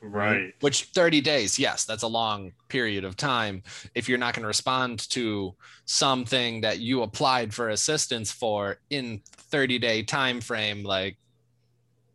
right. 0.00 0.54
which 0.60 0.84
30 0.84 1.20
days 1.20 1.58
yes 1.58 1.84
that's 1.84 2.02
a 2.02 2.08
long 2.08 2.52
period 2.68 3.04
of 3.04 3.16
time 3.16 3.62
if 3.94 4.08
you're 4.08 4.18
not 4.18 4.34
going 4.34 4.42
to 4.42 4.48
respond 4.48 4.98
to 5.10 5.54
something 5.84 6.60
that 6.60 6.78
you 6.78 7.02
applied 7.02 7.52
for 7.52 7.70
assistance 7.70 8.32
for 8.32 8.78
in 8.90 9.20
30 9.24 9.78
day 9.78 10.02
time 10.02 10.40
frame 10.40 10.82
like 10.82 11.16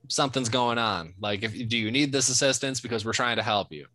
something's 0.08 0.50
going 0.50 0.78
on 0.78 1.14
like 1.20 1.44
if 1.44 1.54
do 1.68 1.78
you 1.78 1.92
need 1.92 2.12
this 2.12 2.30
assistance 2.30 2.80
because 2.80 3.06
we're 3.06 3.14
trying 3.14 3.38
to 3.38 3.44
help 3.44 3.72
you 3.72 3.86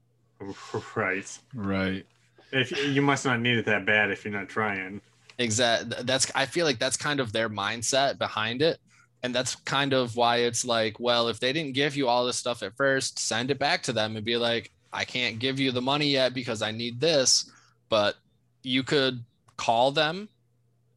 Right. 0.96 1.38
Right. 1.54 2.06
If 2.52 2.72
you 2.86 3.02
must 3.02 3.24
not 3.24 3.40
need 3.40 3.58
it 3.58 3.66
that 3.66 3.86
bad 3.86 4.10
if 4.10 4.24
you're 4.24 4.32
not 4.32 4.48
trying. 4.48 5.00
exactly 5.38 5.96
that's 6.02 6.30
i 6.34 6.44
feel 6.46 6.66
like 6.66 6.78
that's 6.78 6.96
kind 6.96 7.20
of 7.20 7.32
their 7.32 7.48
mindset 7.48 8.18
behind 8.18 8.60
it 8.60 8.78
and 9.22 9.34
that's 9.34 9.54
kind 9.56 9.92
of 9.92 10.16
why 10.16 10.38
it's 10.38 10.64
like 10.64 10.98
well 10.98 11.28
if 11.28 11.40
they 11.40 11.52
didn't 11.52 11.74
give 11.74 11.96
you 11.96 12.08
all 12.08 12.24
this 12.24 12.36
stuff 12.36 12.62
at 12.62 12.76
first 12.76 13.18
send 13.18 13.50
it 13.50 13.58
back 13.58 13.82
to 13.82 13.92
them 13.92 14.16
and 14.16 14.24
be 14.24 14.36
like 14.36 14.70
i 14.92 15.04
can't 15.04 15.38
give 15.38 15.60
you 15.60 15.70
the 15.72 15.82
money 15.82 16.08
yet 16.08 16.34
because 16.34 16.62
i 16.62 16.70
need 16.70 17.00
this 17.00 17.50
but 17.88 18.16
you 18.62 18.82
could 18.82 19.22
call 19.56 19.90
them 19.90 20.28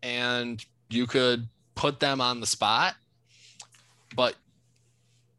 and 0.02 0.66
you 0.90 1.06
could 1.06 1.48
put 1.76 2.00
them 2.00 2.22
on 2.22 2.40
the 2.40 2.48
spot 2.48 2.96
but 4.16 4.36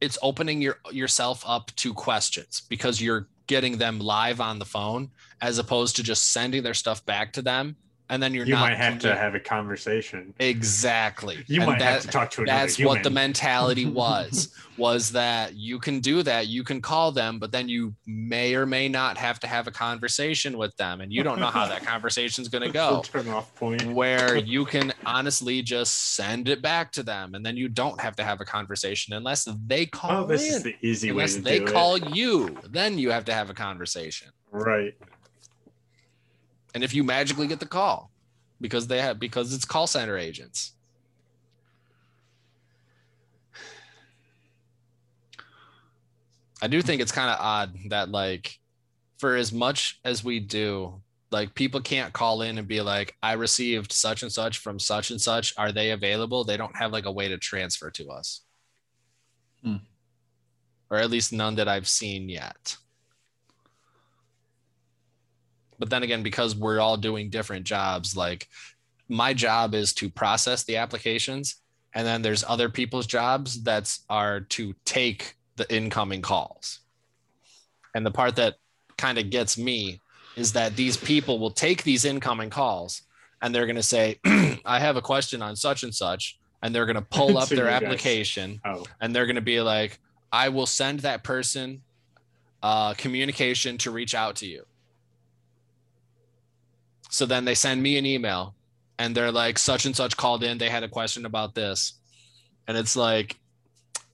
it's 0.01 0.19
opening 0.23 0.61
your 0.61 0.79
yourself 0.91 1.43
up 1.47 1.75
to 1.77 1.95
questions 1.95 2.63
because 2.69 3.01
you're 3.01 3.29
getting 3.47 3.77
them 3.77 3.99
live 3.99 4.41
on 4.41 4.59
the 4.59 4.65
phone 4.65 5.11
as 5.41 5.59
opposed 5.59 5.97
to 5.97 6.03
just 6.03 6.33
sending 6.33 6.63
their 6.63 6.75
stuff 6.75 7.05
back 7.07 7.33
to 7.33 7.43
them 7.43 7.77
and 8.11 8.23
then 8.23 8.35
you're 8.35 8.45
you 8.47 8.55
might 8.55 8.77
have 8.77 8.99
to 8.99 9.15
have 9.17 9.35
a 9.35 9.41
conversation. 9.41 10.35
exactly 10.39 11.43
You 11.47 11.61
And 11.63 11.71
might 11.71 11.79
that- 11.79 11.93
have 11.93 12.03
to 12.03 12.09
talk 12.09 12.31
to 12.33 12.43
another 12.43 12.61
that's 12.61 12.77
human. 12.77 12.95
what 12.97 13.03
the 13.03 13.11
mentality 13.11 13.87
was 14.03 14.55
was 14.77 15.11
that 15.13 15.55
you 15.55 15.79
can 15.79 16.01
do 16.01 16.23
that 16.25 16.49
you 16.49 16.65
can 16.65 16.81
call 16.83 17.13
them 17.13 17.39
but 17.39 17.53
then 17.53 17.69
you 17.69 17.95
may 18.07 18.55
or 18.55 18.67
may 18.67 18.89
not 18.89 19.17
have 19.17 19.39
to 19.41 19.47
have 19.47 19.67
a 19.67 19.71
conversation 19.71 20.59
with 20.59 20.77
them 20.77 21.01
and 21.01 21.13
you 21.13 21.23
don't 21.23 21.39
know 21.39 21.47
how 21.47 21.67
that 21.67 21.83
conversation 21.95 22.43
is 22.43 22.49
going 22.49 22.63
to 22.65 22.71
go 22.73 23.01
Turn 23.05 23.29
off 23.29 23.55
point. 23.55 23.87
where 23.93 24.37
you 24.55 24.65
can 24.65 24.93
honestly 25.07 25.63
just 25.63 26.15
send 26.15 26.49
it 26.49 26.61
back 26.61 26.91
to 26.93 27.03
them 27.03 27.35
and 27.35 27.45
then 27.47 27.57
you 27.57 27.69
don't 27.69 28.01
have 28.01 28.17
to 28.17 28.25
have 28.25 28.41
a 28.41 28.45
conversation 28.45 29.15
unless 29.15 29.49
they 29.67 29.87
call 29.87 30.25
Oh, 30.25 30.27
this 30.27 30.49
in 30.49 30.55
is 30.57 30.63
the 30.63 30.75
easy 30.83 31.09
way 31.13 31.23
unless 31.25 31.35
to 31.37 31.41
they 31.43 31.61
do 31.61 31.67
call 31.67 31.95
it. 31.97 32.15
you 32.15 32.59
then 32.71 32.99
you 32.99 33.11
have 33.11 33.25
to 33.27 33.33
have 33.33 33.49
a 33.51 33.55
conversation 33.55 34.29
Right. 34.51 34.95
And 36.75 36.83
if 36.83 36.93
you 36.93 37.05
magically 37.05 37.47
get 37.47 37.61
the 37.61 37.67
call 37.67 38.11
because 38.61 38.87
they 38.87 39.01
have 39.01 39.19
because 39.19 39.55
it's 39.55 39.65
call 39.65 39.87
center 39.87 40.19
agents. 40.19 40.73
I 46.61 46.67
do 46.67 46.81
think 46.81 47.03
it's 47.03 47.13
kind 47.13 47.31
of 47.31 47.37
odd 47.41 47.77
that 47.89 48.09
like 48.09 48.59
for 49.19 49.37
as 49.37 49.53
much 49.53 50.01
as 50.05 50.25
we 50.25 50.41
do 50.41 51.01
like 51.31 51.55
people 51.55 51.81
can't 51.81 52.13
call 52.13 52.43
in 52.43 52.59
and 52.59 52.69
be 52.69 52.81
like 52.81 53.17
i 53.23 53.33
received 53.33 53.93
such 53.93 54.23
and 54.23 54.33
such 54.33 54.59
from 54.59 54.79
such 54.79 55.11
and 55.11 55.21
such. 55.21 55.53
Are 55.57 55.73
they 55.73 55.91
available? 55.91 56.43
They 56.43 56.57
don't 56.57 56.77
have 56.77 56.93
like 56.93 57.07
a 57.07 57.13
way 57.13 57.29
to 57.29 57.39
transfer 57.39 57.91
to 57.93 58.11
us. 58.11 58.41
Hmm. 59.63 59.77
or 60.91 60.99
at 60.99 61.09
least 61.09 61.33
none 61.33 61.55
that 61.55 61.69
i've 61.69 61.89
seen 61.89 62.29
yet 62.29 62.77
but 65.85 65.91
then 65.91 66.03
again 66.03 66.23
because 66.23 66.57
we're 66.57 66.81
all 66.81 66.97
doing 66.97 67.29
different 67.29 67.67
jobs 67.67 68.17
like 68.17 68.49
my 69.09 69.35
job 69.35 69.75
is 69.75 69.93
to 69.93 70.09
process 70.09 70.65
the 70.65 70.77
applications 70.77 71.57
and 71.95 72.07
then 72.07 72.23
there's 72.23 72.45
other 72.47 72.69
people's 72.69 73.07
jobs 73.07 73.63
that 73.63 73.97
are 74.11 74.41
to 74.41 74.75
take 74.85 75.37
the 75.57 75.75
incoming 75.75 76.23
calls. 76.23 76.81
And 77.95 78.05
the 78.05 78.11
part 78.11 78.37
that 78.37 78.57
kind 78.97 79.19
of 79.19 79.31
gets 79.31 79.57
me 79.57 80.01
is 80.37 80.53
that 80.55 80.75
these 80.75 80.97
people 80.97 81.39
will 81.39 81.53
take 81.53 81.85
these 81.85 82.05
incoming 82.05 82.51
calls 82.51 83.03
and 83.41 83.55
they're 83.55 83.67
going 83.67 83.77
to 83.77 83.83
say 83.83 84.19
i 84.65 84.79
have 84.81 84.97
a 84.97 85.03
question 85.03 85.43
on 85.43 85.55
such 85.55 85.83
and 85.83 85.95
such 85.95 86.39
and 86.63 86.75
they're 86.75 86.87
going 86.87 86.97
to 86.97 87.03
pull 87.03 87.39
up 87.43 87.49
their 87.49 87.69
application 87.69 88.61
Oh, 88.65 88.85
and 89.01 89.15
they're 89.15 89.27
going 89.27 89.37
to 89.37 89.43
be 89.43 89.61
like 89.61 89.99
i 90.33 90.49
will 90.49 90.67
send 90.67 91.01
that 91.01 91.23
person 91.23 91.83
uh, 92.63 92.95
communication 92.95 93.77
to 93.79 93.91
reach 93.91 94.15
out 94.15 94.37
to 94.37 94.47
you 94.47 94.65
so 97.15 97.27
then 97.27 97.45
they 97.45 97.55
send 97.55 97.81
me 97.81 97.97
an 97.97 98.05
email 98.05 98.57
and 98.99 99.15
they're 99.15 99.31
like 99.31 99.57
such 99.57 99.87
and 99.87 99.95
such 99.95 100.17
called 100.17 100.43
in. 100.43 100.59
They 100.59 100.69
had 100.69 100.83
a 100.83 100.89
question 100.89 101.27
about 101.27 101.55
this. 101.55 102.01
And 102.67 102.77
it's 102.77 102.97
like 102.97 103.37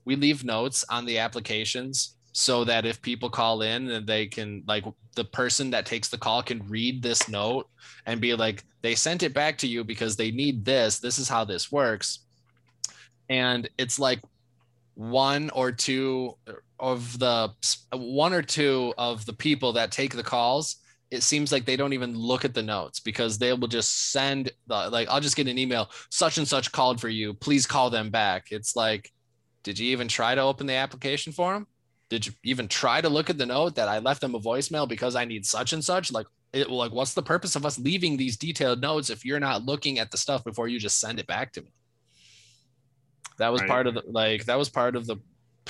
we 0.05 0.15
leave 0.15 0.45
notes 0.45 0.85
on 0.87 1.05
the 1.05 1.17
applications 1.17 2.13
so 2.31 2.63
that 2.63 2.85
if 2.85 3.01
people 3.01 3.27
call 3.27 3.63
in 3.63 3.89
and 3.89 4.05
they 4.05 4.27
can 4.27 4.63
like 4.67 4.85
the 5.15 5.23
person 5.23 5.71
that 5.71 5.87
takes 5.87 6.09
the 6.09 6.17
call 6.19 6.43
can 6.43 6.61
read 6.69 7.01
this 7.01 7.27
note 7.27 7.67
and 8.05 8.21
be 8.21 8.35
like 8.35 8.63
they 8.83 8.93
sent 8.93 9.23
it 9.23 9.33
back 9.33 9.57
to 9.57 9.67
you 9.67 9.83
because 9.83 10.15
they 10.15 10.29
need 10.29 10.63
this. 10.63 10.99
This 10.99 11.17
is 11.17 11.27
how 11.27 11.43
this 11.43 11.71
works. 11.71 12.19
And 13.31 13.67
it's 13.79 13.97
like 13.97 14.19
one 14.93 15.49
or 15.55 15.71
two 15.71 16.37
of 16.79 17.17
the 17.17 17.49
one 17.93 18.31
or 18.31 18.43
two 18.43 18.93
of 18.99 19.25
the 19.25 19.33
people 19.33 19.73
that 19.73 19.91
take 19.91 20.15
the 20.15 20.21
calls 20.21 20.75
it 21.11 21.23
seems 21.23 21.51
like 21.51 21.65
they 21.65 21.75
don't 21.75 21.93
even 21.93 22.15
look 22.17 22.45
at 22.45 22.53
the 22.53 22.63
notes 22.63 23.01
because 23.01 23.37
they 23.37 23.51
will 23.53 23.67
just 23.67 24.11
send 24.11 24.51
the 24.67 24.89
like 24.89 25.07
i'll 25.09 25.19
just 25.19 25.35
get 25.35 25.47
an 25.47 25.57
email 25.57 25.89
such 26.09 26.37
and 26.37 26.47
such 26.47 26.71
called 26.71 26.99
for 26.99 27.09
you 27.09 27.33
please 27.33 27.67
call 27.67 27.89
them 27.89 28.09
back. 28.09 28.47
It's 28.51 28.75
like 28.75 29.11
did 29.63 29.77
you 29.77 29.91
even 29.91 30.07
try 30.07 30.33
to 30.33 30.41
open 30.41 30.65
the 30.65 30.73
application 30.73 31.33
for 31.33 31.53
them 31.53 31.67
did 32.09 32.25
you 32.25 32.33
even 32.43 32.67
try 32.67 32.99
to 33.01 33.09
look 33.09 33.29
at 33.29 33.37
the 33.37 33.45
note 33.45 33.75
that 33.75 33.89
i 33.89 33.99
left 33.99 34.21
them 34.21 34.35
a 34.35 34.39
voicemail 34.39 34.87
because 34.87 35.15
i 35.15 35.25
need 35.25 35.45
such 35.45 35.73
and 35.73 35.83
such? 35.83 36.11
Like 36.11 36.27
it 36.53 36.69
like 36.69 36.91
what's 36.91 37.13
the 37.13 37.21
purpose 37.21 37.55
of 37.55 37.65
us 37.65 37.77
leaving 37.79 38.17
these 38.17 38.37
detailed 38.37 38.81
notes 38.81 39.09
if 39.09 39.23
you're 39.23 39.39
not 39.39 39.65
looking 39.65 39.99
at 39.99 40.11
the 40.11 40.17
stuff 40.17 40.43
before 40.43 40.67
you 40.67 40.79
just 40.79 40.99
send 40.99 41.19
it 41.19 41.27
back 41.27 41.53
to 41.53 41.61
me? 41.61 41.71
That 43.37 43.51
was 43.51 43.61
Right. 43.61 43.69
part 43.69 43.87
of 43.87 43.93
the 43.95 44.03
like 44.07 44.45
that 44.45 44.57
was 44.57 44.69
part 44.69 44.95
of 44.95 45.07
the 45.07 45.17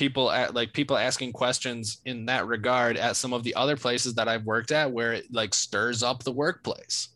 people 0.02 0.32
at 0.32 0.56
like 0.56 0.74
people 0.74 0.98
asking 0.98 1.32
questions 1.32 2.02
in 2.06 2.26
that 2.26 2.48
regard 2.48 2.98
at 2.98 3.16
some 3.16 3.34
of 3.34 3.44
the 3.44 3.54
other 3.54 3.78
places 3.78 4.16
that 4.16 4.28
I've 4.28 4.44
worked 4.46 4.72
at 4.72 4.92
where 4.92 5.14
it 5.14 5.32
like 5.32 5.54
stirs 5.54 6.02
up 6.02 6.24
the 6.24 6.32
workplace. 6.32 7.10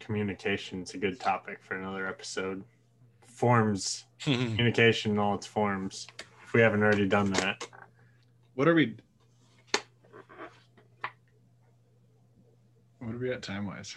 communication. 0.00 0.78
communication's 0.78 0.94
a 0.94 0.96
good 0.96 1.20
topic 1.20 1.58
for 1.62 1.76
another 1.76 2.06
episode. 2.06 2.64
Forms, 3.26 4.06
communication 4.18 5.10
in 5.12 5.18
all 5.18 5.34
its 5.34 5.46
forms. 5.46 6.06
If 6.42 6.54
we 6.54 6.62
haven't 6.62 6.82
already 6.82 7.06
done 7.06 7.30
that. 7.34 7.68
What 8.54 8.66
are 8.66 8.74
we? 8.74 8.96
What 12.98 13.14
are 13.14 13.18
we 13.18 13.30
at 13.30 13.42
time 13.42 13.66
wise? 13.66 13.94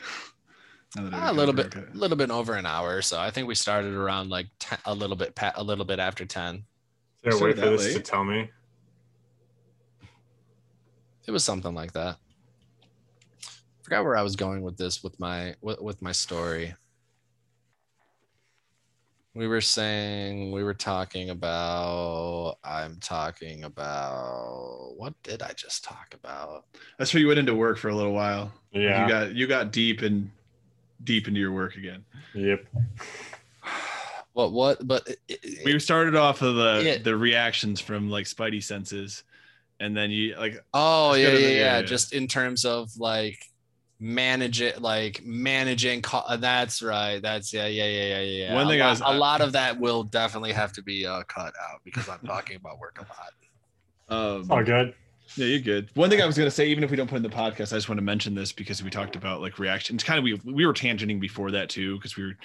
a 0.97 1.31
little 1.31 1.53
bit, 1.53 1.73
a 1.73 1.87
little 1.93 2.17
bit 2.17 2.31
over 2.31 2.55
an 2.55 2.65
hour. 2.65 3.01
So 3.01 3.17
I 3.17 3.31
think 3.31 3.47
we 3.47 3.55
started 3.55 3.93
around 3.93 4.29
like 4.29 4.47
10, 4.59 4.79
a 4.85 4.93
little 4.93 5.15
bit, 5.15 5.35
pa- 5.35 5.53
a 5.55 5.63
little 5.63 5.85
bit 5.85 5.99
after 5.99 6.25
10. 6.25 6.65
Is 7.27 7.39
there 7.39 7.47
a 7.47 7.49
way 7.49 7.55
for 7.55 7.61
that 7.61 7.77
this 7.77 7.93
to 7.93 7.99
tell 7.99 8.23
me? 8.23 8.49
It 11.27 11.31
was 11.31 11.43
something 11.43 11.73
like 11.73 11.91
that. 11.91 12.17
I 13.41 13.83
Forgot 13.83 14.05
where 14.05 14.17
I 14.17 14.21
was 14.21 14.35
going 14.35 14.61
with 14.61 14.77
this 14.77 15.03
with 15.03 15.19
my 15.19 15.55
with, 15.61 15.81
with 15.81 16.01
my 16.01 16.13
story. 16.13 16.73
We 19.33 19.47
were 19.47 19.61
saying 19.61 20.51
we 20.51 20.63
were 20.63 20.73
talking 20.73 21.29
about 21.29 22.57
I'm 22.63 22.97
talking 23.01 23.65
about 23.65 24.93
what 24.95 25.13
did 25.23 25.41
I 25.41 25.51
just 25.51 25.83
talk 25.83 26.13
about? 26.13 26.65
That's 26.97 27.13
where 27.13 27.21
you 27.21 27.27
went 27.27 27.39
into 27.39 27.53
work 27.53 27.77
for 27.77 27.89
a 27.89 27.95
little 27.95 28.13
while. 28.13 28.53
Yeah. 28.71 29.03
You 29.03 29.09
got 29.09 29.35
you 29.35 29.47
got 29.47 29.71
deep 29.73 30.01
and 30.01 30.31
deep 31.03 31.27
into 31.27 31.39
your 31.41 31.51
work 31.51 31.75
again. 31.75 32.05
Yep. 32.33 32.65
What 34.37 34.51
what? 34.51 34.87
But 34.87 35.07
it- 35.07 35.19
it- 35.27 35.65
We 35.65 35.79
started 35.79 36.15
off 36.15 36.43
of 36.43 36.53
the 36.53 36.83
Yeah. 36.85 36.97
the 36.99 37.17
reactions 37.17 37.81
from 37.81 38.07
like 38.07 38.27
Spidey 38.27 38.61
senses, 38.63 39.23
and 39.79 39.97
then 39.97 40.11
you 40.11 40.35
like 40.37 40.63
oh 40.75 41.15
yeah 41.15 41.29
yeah, 41.29 41.33
the- 41.33 41.41
yeah 41.41 41.47
yeah, 41.47 41.53
yeah. 41.77 41.81
Just 41.81 42.13
in 42.13 42.27
terms 42.27 42.63
of 42.63 42.95
like 42.97 43.39
manage 43.99 44.61
it, 44.61 44.79
like 44.79 45.21
managing. 45.25 46.03
Co- 46.03 46.19
uh, 46.19 46.37
that's 46.37 46.83
right. 46.83 47.19
That's 47.19 47.51
yeah 47.51 47.65
yeah 47.65 47.85
yeah 47.87 48.05
yeah 48.05 48.21
yeah. 48.21 48.53
One 48.53 48.67
a 48.67 48.69
thing 48.69 48.79
I 48.79 48.85
lot, 48.85 48.89
was- 48.91 49.01
a 49.01 49.17
lot 49.17 49.41
of 49.41 49.51
that 49.53 49.79
will 49.79 50.03
definitely 50.03 50.51
have 50.53 50.71
to 50.73 50.83
be 50.83 51.07
uh, 51.07 51.23
cut 51.23 51.53
out 51.71 51.81
because 51.83 52.07
I'm 52.07 52.19
talking 52.23 52.57
about 52.57 52.77
work 52.77 52.99
a 52.99 53.07
lot. 53.09 54.35
um, 54.39 54.51
All 54.51 54.63
good. 54.63 54.93
Yeah, 55.35 55.47
you're 55.47 55.59
good. 55.61 55.89
One 55.95 56.11
thing 56.11 56.21
I 56.21 56.27
was 56.27 56.37
gonna 56.37 56.51
say, 56.51 56.67
even 56.67 56.83
if 56.83 56.91
we 56.91 56.95
don't 56.95 57.09
put 57.09 57.15
in 57.17 57.23
the 57.23 57.29
podcast, 57.29 57.73
I 57.73 57.77
just 57.77 57.89
want 57.89 57.97
to 57.97 58.03
mention 58.03 58.35
this 58.35 58.51
because 58.51 58.83
we 58.83 58.91
talked 58.91 59.15
about 59.15 59.41
like 59.41 59.57
reactions. 59.57 60.03
Kind 60.03 60.19
of 60.19 60.23
we 60.23 60.35
we 60.45 60.63
were 60.67 60.75
tangenting 60.75 61.19
before 61.19 61.49
that 61.51 61.69
too 61.69 61.95
because 61.95 62.15
we 62.15 62.23
were 62.23 62.37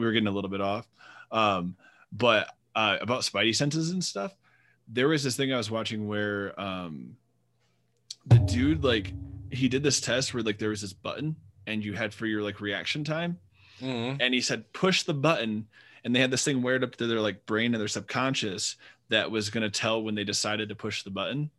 we 0.00 0.06
were 0.06 0.12
getting 0.12 0.26
a 0.26 0.32
little 0.32 0.50
bit 0.50 0.60
off. 0.60 0.88
Um, 1.30 1.76
but 2.10 2.48
uh, 2.74 2.96
about 3.00 3.20
Spidey 3.20 3.54
senses 3.54 3.90
and 3.90 4.02
stuff, 4.02 4.34
there 4.88 5.06
was 5.08 5.22
this 5.22 5.36
thing 5.36 5.52
I 5.52 5.56
was 5.56 5.70
watching 5.70 6.08
where 6.08 6.58
um, 6.60 7.16
the 8.26 8.38
dude 8.38 8.82
like 8.82 9.12
he 9.50 9.68
did 9.68 9.82
this 9.82 10.00
test 10.00 10.32
where 10.34 10.42
like 10.42 10.58
there 10.58 10.70
was 10.70 10.80
this 10.80 10.92
button 10.92 11.36
and 11.66 11.84
you 11.84 11.92
had 11.92 12.12
for 12.12 12.26
your 12.26 12.42
like 12.42 12.60
reaction 12.60 13.04
time, 13.04 13.38
Mhm. 13.80 14.16
and 14.20 14.34
he 14.34 14.40
said 14.40 14.72
push 14.72 15.02
the 15.04 15.14
button, 15.14 15.68
and 16.04 16.14
they 16.16 16.20
had 16.20 16.30
this 16.30 16.44
thing 16.44 16.62
wired 16.62 16.82
up 16.82 16.96
to 16.96 17.06
their 17.06 17.20
like 17.20 17.46
brain 17.46 17.74
and 17.74 17.80
their 17.80 17.88
subconscious 17.88 18.76
that 19.10 19.30
was 19.30 19.50
gonna 19.50 19.70
tell 19.70 20.02
when 20.02 20.14
they 20.14 20.24
decided 20.24 20.68
to 20.70 20.74
push 20.74 21.02
the 21.02 21.10
button 21.10 21.50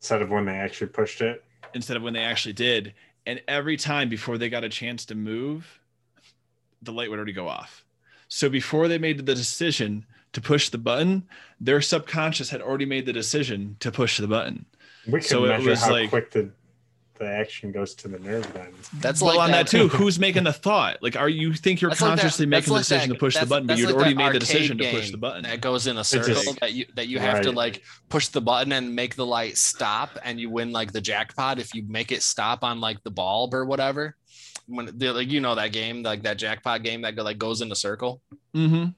Instead 0.00 0.22
of 0.22 0.30
when 0.30 0.44
they 0.44 0.52
actually 0.52 0.86
pushed 0.88 1.20
it. 1.20 1.44
instead 1.74 1.96
of 1.96 2.02
when 2.02 2.12
they 2.14 2.22
actually 2.22 2.52
did. 2.52 2.94
And 3.26 3.42
every 3.48 3.76
time 3.76 4.08
before 4.08 4.38
they 4.38 4.48
got 4.48 4.64
a 4.64 4.68
chance 4.68 5.04
to 5.06 5.14
move, 5.14 5.80
the 6.82 6.92
light 6.92 7.10
would 7.10 7.16
already 7.18 7.32
go 7.32 7.48
off. 7.48 7.84
So 8.28 8.48
before 8.48 8.88
they 8.88 8.98
made 8.98 9.18
the 9.18 9.34
decision 9.34 10.04
to 10.32 10.40
push 10.40 10.68
the 10.68 10.78
button, 10.78 11.26
their 11.60 11.80
subconscious 11.80 12.50
had 12.50 12.60
already 12.60 12.84
made 12.86 13.06
the 13.06 13.12
decision 13.12 13.76
to 13.80 13.90
push 13.90 14.18
the 14.18 14.28
button. 14.28 14.66
We 15.06 15.20
could 15.20 15.24
So 15.24 15.44
it 15.44 15.48
measure 15.48 15.70
was 15.70 15.80
how 15.80 15.92
like- 15.92 16.10
quick 16.10 16.30
the, 16.30 16.50
the 17.18 17.26
action 17.26 17.72
goes 17.72 17.94
to 17.96 18.06
the 18.08 18.18
nerve 18.20 18.52
then. 18.52 18.68
That's 19.00 19.20
well, 19.22 19.36
like 19.38 19.46
on 19.46 19.50
that, 19.52 19.66
too, 19.66 19.88
who's 19.98 20.20
making 20.20 20.44
the 20.44 20.52
thought? 20.52 20.98
Like, 21.02 21.16
are 21.16 21.28
you 21.28 21.52
think 21.54 21.80
you're 21.80 21.90
That's 21.90 22.00
like 22.02 22.10
that- 22.16 22.20
consciously 22.20 22.46
making 22.46 22.66
the 22.66 22.72
like 22.74 22.80
decision 22.82 23.08
that- 23.08 23.14
to 23.14 23.18
push 23.18 23.36
the 23.38 23.46
button, 23.46 23.66
but 23.66 23.78
you'd 23.78 23.86
like 23.86 23.94
already 23.96 24.14
made 24.14 24.34
the 24.34 24.38
decision 24.38 24.78
to 24.78 24.90
push 24.90 25.10
the 25.10 25.16
button? 25.16 25.42
That 25.44 25.60
goes 25.62 25.86
in 25.88 25.96
a 25.96 26.00
just- 26.00 26.10
circle 26.10 26.54
that 26.60 26.74
you 26.74 26.84
that 26.94 27.08
you 27.08 27.18
have 27.18 27.40
to 27.42 27.50
like 27.50 27.82
push 28.10 28.28
the 28.28 28.40
button 28.42 28.70
and 28.72 28.94
make 28.94 29.16
the 29.16 29.26
light 29.26 29.56
stop, 29.56 30.10
and 30.22 30.38
you 30.38 30.50
win 30.50 30.70
like 30.70 30.92
the 30.92 31.00
jackpot 31.00 31.58
if 31.58 31.74
you 31.74 31.82
make 31.88 32.12
it 32.12 32.22
stop 32.22 32.62
on 32.62 32.80
like 32.80 33.02
the 33.02 33.10
bulb 33.10 33.52
or 33.54 33.64
whatever. 33.64 34.14
When 34.68 34.86
the, 34.98 35.12
like 35.12 35.28
you 35.30 35.40
know 35.40 35.54
that 35.56 35.72
game, 35.72 36.02
like 36.02 36.22
that 36.22 36.38
jackpot 36.38 36.82
game 36.82 37.02
that 37.02 37.16
go, 37.16 37.22
like 37.22 37.38
goes 37.38 37.60
in 37.62 37.72
a 37.72 37.76
circle. 37.76 38.20
Mm-hmm. 38.54 38.90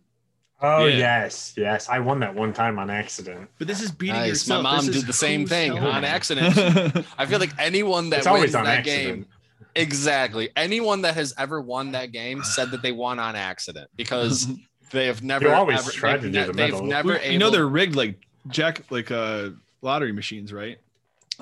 Oh 0.63 0.85
Yeah. 0.87 0.97
yes, 0.99 1.55
yes. 1.57 1.89
I 1.89 2.01
won 2.01 2.21
that 2.21 2.35
one 2.35 2.53
time 2.53 2.79
on 2.79 2.91
accident. 2.91 3.49
But 3.59 3.67
this 3.69 3.81
is 3.81 3.91
beating 3.91 4.17
Nice. 4.17 4.47
My 4.49 4.61
mom 4.61 4.85
This 4.87 4.97
did 4.97 5.07
the 5.07 5.13
same 5.13 5.47
thing 5.47 5.73
telling 5.75 5.85
on 5.95 6.05
accident. 6.05 6.55
I 7.17 7.25
feel 7.27 7.39
like 7.39 7.53
anyone 7.59 8.11
that 8.11 8.19
it's 8.19 8.27
always 8.27 8.43
wins 8.43 8.55
on 8.57 8.65
that 8.65 8.81
accident. 8.81 9.07
game, 9.23 9.27
exactly. 9.75 10.51
Anyone 10.57 11.03
that 11.03 11.15
has 11.15 11.33
ever 11.39 11.61
won 11.61 11.93
that 11.93 12.13
game 12.13 12.43
said 12.45 12.71
that 12.73 12.83
they 12.83 12.93
won 12.93 13.19
on 13.19 13.37
accident 13.37 13.89
because 13.97 14.47
they 14.91 15.07
have 15.07 15.23
never. 15.23 15.53
always 15.55 15.79
ever, 15.79 15.91
try 15.91 16.13
they've 16.17 16.23
to 16.23 16.31
do 16.31 16.47
the 16.47 16.53
they've 16.53 16.73
middle. 16.73 16.87
never. 16.87 17.17
you 17.25 17.39
know 17.39 17.51
they're 17.51 17.67
rigged 17.69 17.97
like 17.97 18.17
jack 18.49 18.83
like 18.91 19.11
uh 19.11 19.51
lottery 19.83 20.13
machines 20.13 20.53
right 20.53 20.79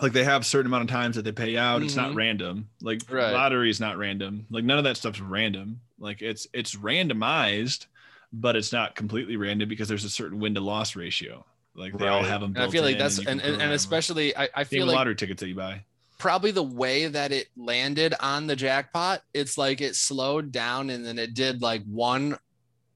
like 0.03 0.13
they 0.13 0.25
have 0.25 0.43
a 0.43 0.45
certain 0.45 0.67
amount 0.67 0.83
of 0.85 0.91
times 0.91 1.17
that 1.17 1.23
they 1.23 1.33
pay 1.33 1.57
out 1.57 1.83
it's 1.83 1.97
not 1.97 2.13
Mhm. 2.13 2.17
random 2.17 2.69
like 2.81 3.03
Right. 3.11 3.33
lottery 3.33 3.71
is 3.71 3.81
not 3.81 3.97
random 3.99 4.47
like 4.51 4.65
none 4.65 4.79
of 4.79 4.85
that 4.85 4.97
stuff's 4.97 5.21
random 5.21 5.81
like 5.99 6.23
it's 6.23 6.47
it's 6.53 6.75
randomized 6.75 7.87
but 8.33 8.57
it's 8.57 8.73
not 8.73 8.95
completely 8.95 9.37
random 9.37 9.69
because 9.69 9.89
there's 9.89 10.05
a 10.05 10.11
certain 10.11 10.39
win 10.39 10.55
to 10.55 10.61
loss 10.61 10.95
ratio 10.97 11.45
like 11.75 11.97
they 11.97 12.09
all 12.09 12.23
have 12.23 12.41
them 12.41 12.51
And 12.51 12.59
I 12.59 12.61
built 12.63 12.73
feel 12.73 12.83
like 12.83 12.99
that's 12.99 13.19
you 13.19 13.23
and, 13.23 13.29
and, 13.29 13.41
and 13.41 13.49
program 13.53 13.69
them. 13.71 13.75
especially 13.77 14.37
I, 14.37 14.49
I 14.55 14.65
feel 14.65 14.87
like 14.87 14.97
lottery 14.97 15.15
tickets 15.17 15.41
that 15.41 15.49
you 15.49 15.55
buy 15.55 15.85
probably 16.19 16.51
the 16.51 16.63
way 16.63 17.07
that 17.07 17.31
it 17.31 17.47
landed 17.57 18.13
on 18.19 18.49
the 18.49 18.57
jackpot, 18.57 19.23
it's 19.33 19.57
like 19.57 19.81
it 19.81 19.95
slowed 19.95 20.51
down 20.51 20.91
and 20.91 21.07
then 21.07 21.17
it 21.17 21.33
did 21.33 21.63
like 21.63 21.85
one 21.85 22.37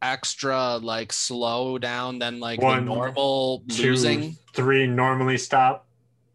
extra 0.01 0.77
like 0.79 1.13
slow 1.13 1.79
down 1.79 2.19
than 2.19 2.41
like 2.41 2.61
One, 2.61 2.85
the 2.85 2.95
normal 2.95 3.63
Two, 3.69 3.91
losing. 3.91 4.37
three 4.55 4.87
normally 4.87 5.39
stop. 5.39 5.87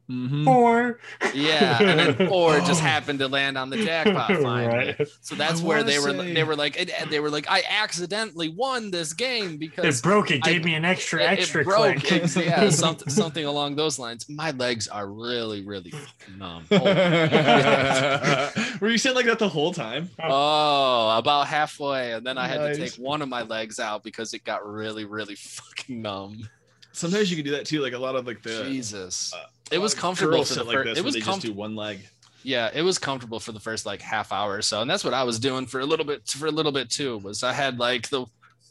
Mhm. 0.10 0.46
Four. 0.46 1.00
Yeah, 1.34 1.82
and 1.82 2.00
then 2.18 2.28
four 2.30 2.60
just 2.62 2.80
happened 2.80 3.20
to 3.20 3.28
land 3.28 3.58
on 3.58 3.70
the 3.70 3.84
jackpot 3.84 4.28
finally. 4.42 4.68
Right. 4.98 5.08
So 5.22 5.36
that's 5.36 5.60
I 5.62 5.64
where 5.66 5.78
wanna 5.80 5.90
they 5.92 6.00
were. 6.00 6.12
say- 6.12 6.34
They 6.34 6.44
were 6.46 6.56
like, 6.56 6.80
it, 6.80 6.92
they 7.10 7.20
were 7.20 7.30
like, 7.30 7.46
I 7.52 7.64
accidentally 7.70 8.48
won 8.48 8.90
this 8.92 9.12
game 9.12 9.58
because 9.58 10.00
It 10.00 10.04
broke. 10.04 10.32
It 10.32 10.48
I- 10.48 10.54
gave 10.54 10.64
me 10.64 10.76
an 10.76 10.86
extra, 10.86 11.20
it, 11.22 11.26
it 11.26 11.40
extra 11.40 11.64
broke. 11.66 11.98
click. 11.98 12.12
Ex- 12.24 12.38
yeah, 12.38 12.70
something, 12.70 13.10
something 13.10 13.44
along 13.46 13.76
those 13.76 14.00
lines. 14.00 14.30
My 14.30 14.52
legs 14.52 14.88
are 14.88 15.08
really, 15.08 15.66
really 15.66 15.94
numb. 16.38 16.66
Oh, 16.72 18.50
were 18.80 18.90
you 18.90 18.98
sitting 18.98 19.16
like 19.16 19.26
that 19.26 19.40
the 19.40 19.50
whole 19.50 19.74
time 19.74 20.10
Oh, 20.24 21.18
about 21.18 21.48
halfway, 21.48 22.14
and 22.14 22.26
then 22.26 22.38
I 22.38 22.48
had 22.48 22.60
to 22.60 22.76
take 22.78 22.94
one 22.96 23.22
of 23.22 23.30
my 23.30 23.42
legs 23.44 23.80
out 23.80 24.04
because 24.04 24.34
it 24.34 24.44
got 24.44 24.66
really, 24.66 25.06
really 25.06 25.36
fucking 25.36 26.02
numb. 26.02 26.48
sometimes 26.94 27.30
you 27.30 27.36
can 27.38 27.46
do 27.46 27.52
that 27.52 27.66
too 27.66 27.82
like 27.82 27.94
a 27.94 27.98
lot 27.98 28.16
of 28.16 28.26
like 28.26 28.42
the 28.42 28.64
Jesus, 28.64 29.34
uh, 29.34 29.44
it 29.72 29.80
was 29.80 29.94
comfortable 29.94 30.44
for 30.44 30.54
the 30.54 30.60
sit 30.62 30.66
like 30.66 30.76
first. 30.78 30.86
this 30.88 30.98
It 30.98 31.02
where 31.02 31.06
was 31.06 31.14
they 31.14 31.20
just 31.20 31.26
do 31.26 31.32
comfortable. 31.32 31.56
one 31.58 31.76
leg 31.76 32.00
Yeah, 32.44 32.70
it 32.74 32.82
was 32.82 32.98
comfortable 32.98 33.40
for 33.40 33.52
the 33.52 33.60
first 33.60 33.86
like 33.86 34.02
half 34.02 34.32
hour 34.32 34.54
or 34.56 34.62
so, 34.62 34.82
and 34.82 34.90
that's 34.90 35.04
what 35.04 35.14
I 35.14 35.24
was 35.24 35.40
doing 35.40 35.66
for 35.66 35.80
a 35.80 35.86
little 35.86 36.06
bit. 36.06 36.28
For 36.28 36.48
a 36.48 36.52
little 36.52 36.72
bit 36.72 36.90
too, 36.90 37.18
was 37.18 37.44
I 37.44 37.54
had 37.54 37.80
like 37.80 38.10
the, 38.10 38.26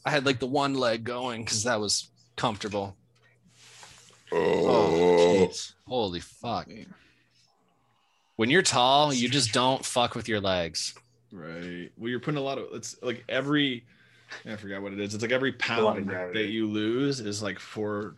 I 0.05 0.09
had 0.11 0.25
like 0.25 0.39
the 0.39 0.47
one 0.47 0.73
leg 0.73 1.03
going 1.03 1.43
because 1.43 1.63
that 1.63 1.79
was 1.79 2.09
comfortable. 2.35 2.95
Oh, 4.31 4.37
oh 4.37 5.47
jeez. 5.47 5.73
holy 5.87 6.19
fuck! 6.19 6.67
When 8.35 8.49
you're 8.49 8.61
tall, 8.61 9.13
you 9.13 9.29
just 9.29 9.53
don't 9.53 9.85
fuck 9.85 10.15
with 10.15 10.27
your 10.27 10.41
legs. 10.41 10.93
Right. 11.31 11.89
Well, 11.97 12.09
you're 12.09 12.19
putting 12.19 12.37
a 12.37 12.43
lot 12.43 12.57
of 12.57 12.67
it's 12.73 12.95
like 13.01 13.23
every 13.29 13.85
I 14.45 14.55
forgot 14.55 14.81
what 14.81 14.93
it 14.93 14.99
is. 14.99 15.13
It's 15.13 15.21
like 15.21 15.31
every 15.31 15.53
pound 15.53 16.09
that 16.09 16.47
you 16.47 16.67
lose 16.67 17.19
is 17.19 17.41
like 17.41 17.59
four 17.59 18.15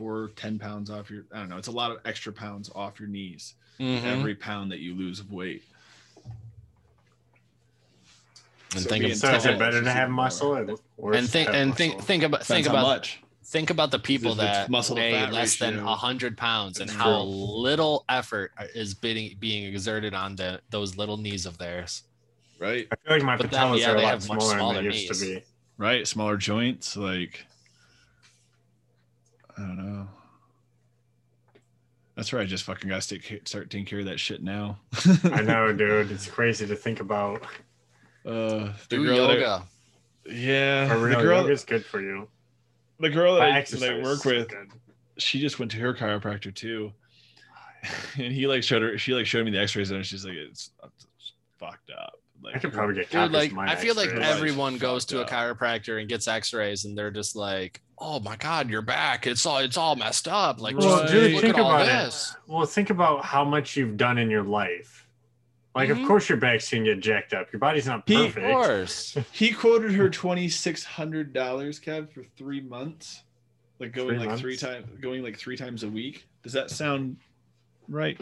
four 0.00 0.30
ten 0.34 0.58
pounds 0.58 0.88
off 0.90 1.10
your 1.10 1.24
I 1.30 1.40
don't 1.40 1.50
know. 1.50 1.58
It's 1.58 1.68
a 1.68 1.72
lot 1.72 1.90
of 1.90 1.98
extra 2.06 2.32
pounds 2.32 2.70
off 2.74 2.98
your 2.98 3.08
knees. 3.08 3.52
Mhm. 3.78 4.02
Every 4.02 4.34
pound 4.34 4.72
that 4.72 4.78
you 4.80 4.94
lose 4.94 5.20
of 5.20 5.30
weight. 5.30 5.62
And 8.72 8.82
So 8.82 8.88
think 8.88 9.02
being 9.02 9.12
of, 9.12 9.18
So 9.18 9.34
is 9.34 9.44
it 9.44 9.58
better 9.58 9.78
is 9.78 9.84
to 9.84 9.90
have 9.90 10.08
muscle 10.10 10.56
or 10.56 10.76
worse 10.96 11.16
and 11.18 11.28
think 11.28 11.50
and 11.50 11.76
think 11.76 11.94
muscle? 11.94 12.06
think 12.06 12.22
about 12.22 12.46
think 12.46 12.64
Depends 12.64 12.66
about 12.68 12.82
much. 12.96 13.20
think 13.44 13.68
about 13.70 13.90
the 13.90 13.98
people 13.98 14.34
that 14.36 14.70
muscle 14.70 14.96
to 14.96 15.02
weigh 15.02 15.12
fat 15.12 15.32
less 15.34 15.58
than 15.58 15.74
ratio. 15.74 15.86
100 15.86 16.38
pounds 16.38 16.80
and 16.80 16.88
That's 16.88 16.98
how 16.98 17.20
little 17.22 18.04
effort 18.08 18.52
is 18.74 18.94
being 18.94 19.36
being 19.38 19.64
exerted 19.64 20.14
on 20.14 20.36
the 20.36 20.60
those 20.70 20.96
little 20.96 21.18
knees 21.18 21.44
of 21.46 21.58
theirs 21.58 22.04
Right. 22.58 22.86
I 22.92 22.96
feel 22.96 23.16
like 23.16 23.22
my 23.22 23.36
But 23.38 23.50
then, 23.50 23.60
patellas 23.60 23.78
yeah, 23.80 23.92
are 23.92 23.96
a 23.96 24.02
lot 24.02 24.14
much 24.14 24.22
smaller, 24.24 24.40
smaller 24.58 24.74
than 24.82 24.88
they 24.90 24.98
used 24.98 25.20
to 25.20 25.26
be. 25.26 25.42
Right. 25.78 26.06
Smaller 26.06 26.36
joints. 26.36 26.94
Like 26.94 27.46
I 29.60 29.66
don't 29.66 29.76
know. 29.76 30.08
That's 32.16 32.32
right. 32.32 32.42
I 32.42 32.46
just 32.46 32.64
fucking 32.64 32.88
gotta 32.88 33.00
start, 33.00 33.48
start 33.48 33.70
taking 33.70 33.86
care 33.86 34.00
of 34.00 34.06
that 34.06 34.20
shit 34.20 34.42
now. 34.42 34.78
I 35.24 35.42
know, 35.42 35.72
dude. 35.72 36.10
It's 36.10 36.26
crazy 36.28 36.66
to 36.66 36.76
think 36.76 37.00
about. 37.00 37.42
Uh, 38.26 38.72
the 38.88 38.96
do 38.96 39.04
girl 39.06 39.28
that- 39.28 39.38
yoga 39.38 39.62
yeah. 40.26 40.88
For 40.88 41.08
The 41.08 41.16
girl, 41.16 41.42
yoga's 41.42 41.64
good 41.64 41.84
for 41.84 42.00
you. 42.00 42.28
the 42.98 43.08
girl 43.08 43.36
that 43.36 43.50
I, 43.50 43.62
that 43.62 43.82
I 43.82 44.02
work 44.02 44.24
with, 44.24 44.48
good. 44.48 44.68
she 45.16 45.40
just 45.40 45.58
went 45.58 45.70
to 45.72 45.78
her 45.78 45.94
chiropractor 45.94 46.54
too, 46.54 46.92
and 48.18 48.32
he 48.32 48.46
like 48.46 48.62
showed 48.62 48.82
her. 48.82 48.98
She 48.98 49.14
like 49.14 49.26
showed 49.26 49.44
me 49.46 49.50
the 49.50 49.60
X-rays 49.60 49.90
and 49.90 50.04
she's 50.04 50.24
like, 50.24 50.34
it's, 50.34 50.70
it's 50.84 51.32
fucked 51.58 51.90
up. 51.90 52.12
Like 52.42 52.56
I 52.56 52.58
could 52.58 52.72
probably 52.72 52.94
get 52.94 53.10
dude 53.10 53.32
like 53.32 53.52
my 53.52 53.70
i 53.70 53.76
feel 53.76 53.94
like 53.94 54.08
X-rays. 54.08 54.26
everyone 54.26 54.78
goes 54.78 55.04
to 55.06 55.18
a 55.20 55.26
fucked 55.26 55.60
chiropractor 55.60 56.00
and 56.00 56.08
gets 56.08 56.26
x-rays 56.26 56.86
and 56.86 56.96
they're 56.96 57.10
just 57.10 57.36
like 57.36 57.82
oh 58.00 58.18
my 58.20 58.34
god 58.36 58.70
you're 58.70 58.80
back 58.82 59.26
it's 59.26 59.44
all 59.44 59.58
it's 59.58 59.76
all 59.76 59.94
messed 59.94 60.26
up 60.26 60.60
like 60.60 60.76
Well, 60.76 61.00
just 61.02 61.12
dude, 61.12 61.32
look 61.34 61.42
think 61.42 61.58
at 61.58 61.60
all 61.60 61.74
about 61.74 61.86
this 61.86 62.34
it. 62.46 62.50
Well, 62.52 62.66
think 62.66 62.90
about 62.90 63.24
how 63.24 63.44
much 63.44 63.76
you've 63.76 63.96
done 63.96 64.16
in 64.18 64.30
your 64.30 64.42
life. 64.42 65.06
Like, 65.74 65.88
Mhm. 65.88 66.02
of 66.02 66.08
course, 66.08 66.28
your 66.28 66.38
back's 66.38 66.68
gonna 66.70 66.82
get 66.84 67.00
jacked 67.00 67.32
up. 67.32 67.52
Your 67.52 67.60
body's 67.60 67.86
not 67.86 68.02
He- 68.08 68.26
of 68.26 68.34
course 68.34 69.16
He 69.32 69.52
quoted 69.52 69.92
her 69.92 70.08
twenty 70.10 70.48
six 70.48 70.82
hundred 70.82 71.32
dollars, 71.32 71.78
Kev, 71.78 72.10
for 72.12 72.24
three 72.36 72.60
months, 72.60 73.22
like 73.78 73.92
going 73.92 74.18
Three 74.18 74.26
like 74.26 74.38
three 74.38 74.56
times, 74.56 74.86
going 75.00 75.22
like 75.22 75.38
three 75.38 75.56
times 75.56 75.82
a 75.84 75.88
week. 75.88 76.26
Does 76.42 76.52
that 76.54 76.70
sound 76.70 77.18
right? 77.88 78.20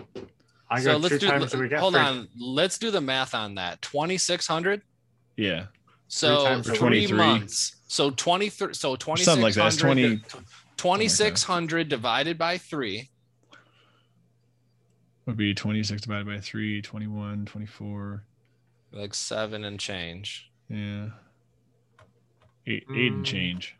I 0.70 0.80
so 0.80 0.92
go 0.92 0.96
let's 0.98 1.08
two 1.14 1.18
do 1.20 1.28
times 1.30 1.54
a 1.54 1.58
week. 1.58 1.72
hold 1.72 1.94
Free- 1.94 2.02
on 2.02 2.28
let's 2.38 2.76
do 2.78 2.90
the 2.90 3.00
math 3.00 3.34
on 3.34 3.54
that 3.54 3.80
2600 3.80 4.82
Yeah, 5.36 5.66
so 6.08 6.44
times 6.44 6.66
three 6.66 6.72
week. 7.00 7.08
23. 7.08 7.16
months 7.16 7.76
so 7.86 8.10
23 8.10 8.74
so 8.74 8.96
2600 8.96 9.24
something 9.24 9.42
like 9.42 9.54
that. 9.54 9.78
Twenty. 9.78 10.20
2600 10.76 11.88
divided 11.88 12.38
by 12.38 12.56
3 12.58 13.08
Would 15.26 15.36
be 15.36 15.52
twenty 15.54 15.82
six 15.82 16.02
divided 16.02 16.26
by 16.26 16.38
three, 16.40 16.80
21, 16.80 17.44
24. 17.46 18.24
like 18.92 19.12
seven 19.12 19.64
and 19.64 19.78
change. 19.78 20.50
Yeah. 20.70 21.08
Eight, 22.66 22.84
eight 22.94 23.12
and 23.12 23.24
Mm. 23.24 23.26
change. 23.26 23.76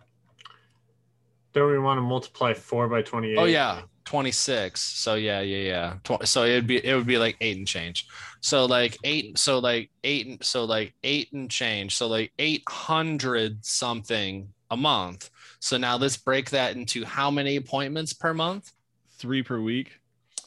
Don't 1.55 1.71
we 1.71 1.79
want 1.79 1.97
to 1.99 2.03
multiply 2.03 2.53
four 2.53 2.89
by 2.89 3.01
twenty-eight? 3.03 3.39
Oh 3.39 3.45
yeah, 3.45 3.83
26. 4.09 4.81
So 4.81 5.17
yeah, 5.17 5.41
yeah, 5.41 5.99
yeah. 6.09 6.19
So 6.25 6.45
it'd 6.45 6.67
be 6.67 6.83
it 6.85 6.95
would 6.95 7.07
be 7.07 7.19
like 7.19 7.37
eight 7.43 7.59
and 7.59 7.67
change. 7.67 8.07
So 8.41 8.65
like 8.65 8.97
eight. 9.05 9.39
So 9.39 9.59
like 9.59 9.91
eight. 10.03 10.27
and 10.27 10.43
So 10.43 10.65
like 10.65 10.95
eight 11.05 11.31
and 11.35 11.51
change. 11.51 11.95
So 11.95 12.07
like 12.07 12.33
eight 12.39 12.63
hundred 12.67 13.63
something 13.67 14.49
a 14.71 14.77
month. 14.79 15.29
So 15.61 15.77
now 15.77 15.97
let's 15.99 16.17
break 16.17 16.49
that 16.51 16.75
into 16.75 17.05
how 17.05 17.31
many 17.31 17.57
appointments 17.57 18.15
per 18.15 18.33
month? 18.33 18.73
Three 19.19 19.43
per 19.43 19.61
week. 19.61 19.93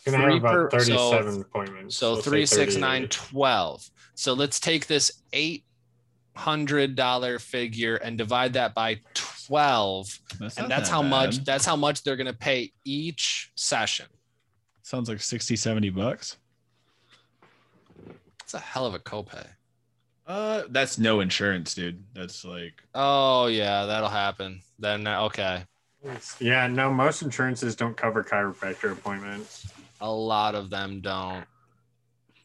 Can 0.05 0.15
I 0.15 0.17
have 0.17 0.25
Three 0.29 0.37
about 0.39 0.71
per- 0.71 0.79
so- 0.79 1.11
thirty-seven 1.11 1.41
appointments? 1.41 1.95
So 1.97 2.13
Let's 2.13 2.25
three, 2.25 2.45
six, 2.47 2.75
nine, 2.75 3.07
12. 3.09 3.87
So 4.15 4.33
let's 4.33 4.59
take 4.59 4.87
this 4.87 5.11
eight 5.33 5.65
hundred 6.35 6.95
dollar 6.95 7.37
figure 7.37 7.97
and 7.97 8.17
divide 8.17 8.53
that 8.53 8.73
by 8.73 8.95
12 9.13 9.30
That's 10.39 10.57
and 10.57 10.69
that's 10.71 10.89
that 10.89 10.95
how 10.95 11.01
much 11.01 11.43
that's 11.43 11.65
how 11.65 11.75
much 11.75 12.03
they're 12.03 12.15
going 12.15 12.27
to 12.27 12.33
pay 12.33 12.71
each 12.85 13.51
session 13.55 14.05
Sounds 14.83 15.07
like 15.09 15.21
60, 15.21 15.55
70 15.55 15.89
bucks. 15.91 16.37
it's 18.43 18.53
a 18.53 18.59
hell 18.59 18.85
of 18.85 18.93
a 18.93 18.99
copay 18.99 19.45
Uh, 20.27 20.63
that's 20.69 20.97
no 20.97 21.19
insurance, 21.19 21.73
dude. 21.73 22.03
That's 22.13 22.43
like 22.45 22.73
oh 22.95 23.47
yeah 23.47 23.85
that'll 23.85 24.09
happen 24.09 24.61
then 24.79 25.05
uh, 25.07 25.23
okay 25.23 25.63
Yeah, 26.39 26.65
no, 26.67 26.91
most 26.91 27.21
insurances 27.21 27.75
don't 27.75 27.95
cover 27.95 28.23
chiropractor 28.23 28.91
appointments. 28.91 29.67
a 29.99 30.11
lot 30.11 30.55
of 30.55 30.69
them 30.69 31.01
don't 31.01 31.43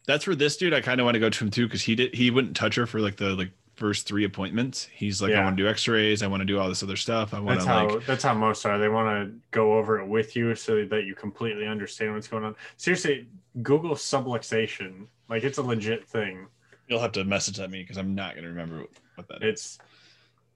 that's 0.05 0.23
for 0.23 0.35
this 0.35 0.55
dude. 0.55 0.73
I 0.73 0.79
kind 0.79 1.01
of 1.01 1.03
want 1.05 1.15
to 1.15 1.19
go 1.19 1.29
to 1.29 1.43
him 1.43 1.51
too 1.51 1.65
because 1.67 1.81
he 1.81 1.93
did 1.93 2.15
he 2.15 2.31
wouldn't 2.31 2.55
touch 2.55 2.75
her 2.75 2.85
for 2.87 3.01
like 3.01 3.17
the 3.17 3.35
like 3.35 3.51
first 3.77 4.07
three 4.07 4.25
appointments. 4.25 4.89
He's 4.91 5.21
like, 5.21 5.33
I 5.33 5.43
want 5.43 5.55
to 5.55 5.63
do 5.63 5.69
X-rays. 5.69 6.23
I 6.23 6.27
want 6.27 6.41
to 6.41 6.45
do 6.45 6.59
all 6.59 6.67
this 6.67 6.83
other 6.83 6.95
stuff. 6.95 7.33
I 7.33 7.39
want 7.39 7.59
That's 7.59 7.65
to 7.65 7.71
how 7.71 7.89
like 7.89 8.05
that's 8.05 8.23
how 8.23 8.33
most 8.33 8.65
are. 8.65 8.77
They 8.77 8.89
want 8.89 9.07
to 9.07 9.39
go 9.51 9.77
over 9.77 9.99
it 9.99 10.07
with 10.07 10.35
you 10.35 10.53
so 10.55 10.83
that 10.85 11.05
you 11.05 11.15
completely 11.15 11.65
understand 11.65 12.13
what's 12.13 12.27
going 12.27 12.43
on. 12.43 12.55
Seriously, 12.75 13.27
Google 13.61 13.95
subluxation. 13.95 15.07
Like 15.29 15.43
it's 15.43 15.57
a 15.57 15.63
legit 15.63 16.07
thing. 16.07 16.47
you'll 16.87 16.99
have 16.99 17.11
to 17.13 17.23
message 17.23 17.57
that 17.57 17.69
me 17.69 17.81
because 17.81 17.97
I'm 17.97 18.15
not 18.15 18.35
gonna 18.35 18.47
remember 18.49 18.85
what, 19.15 19.27
that 19.29 19.43
is. 19.43 19.49
It's 19.49 19.79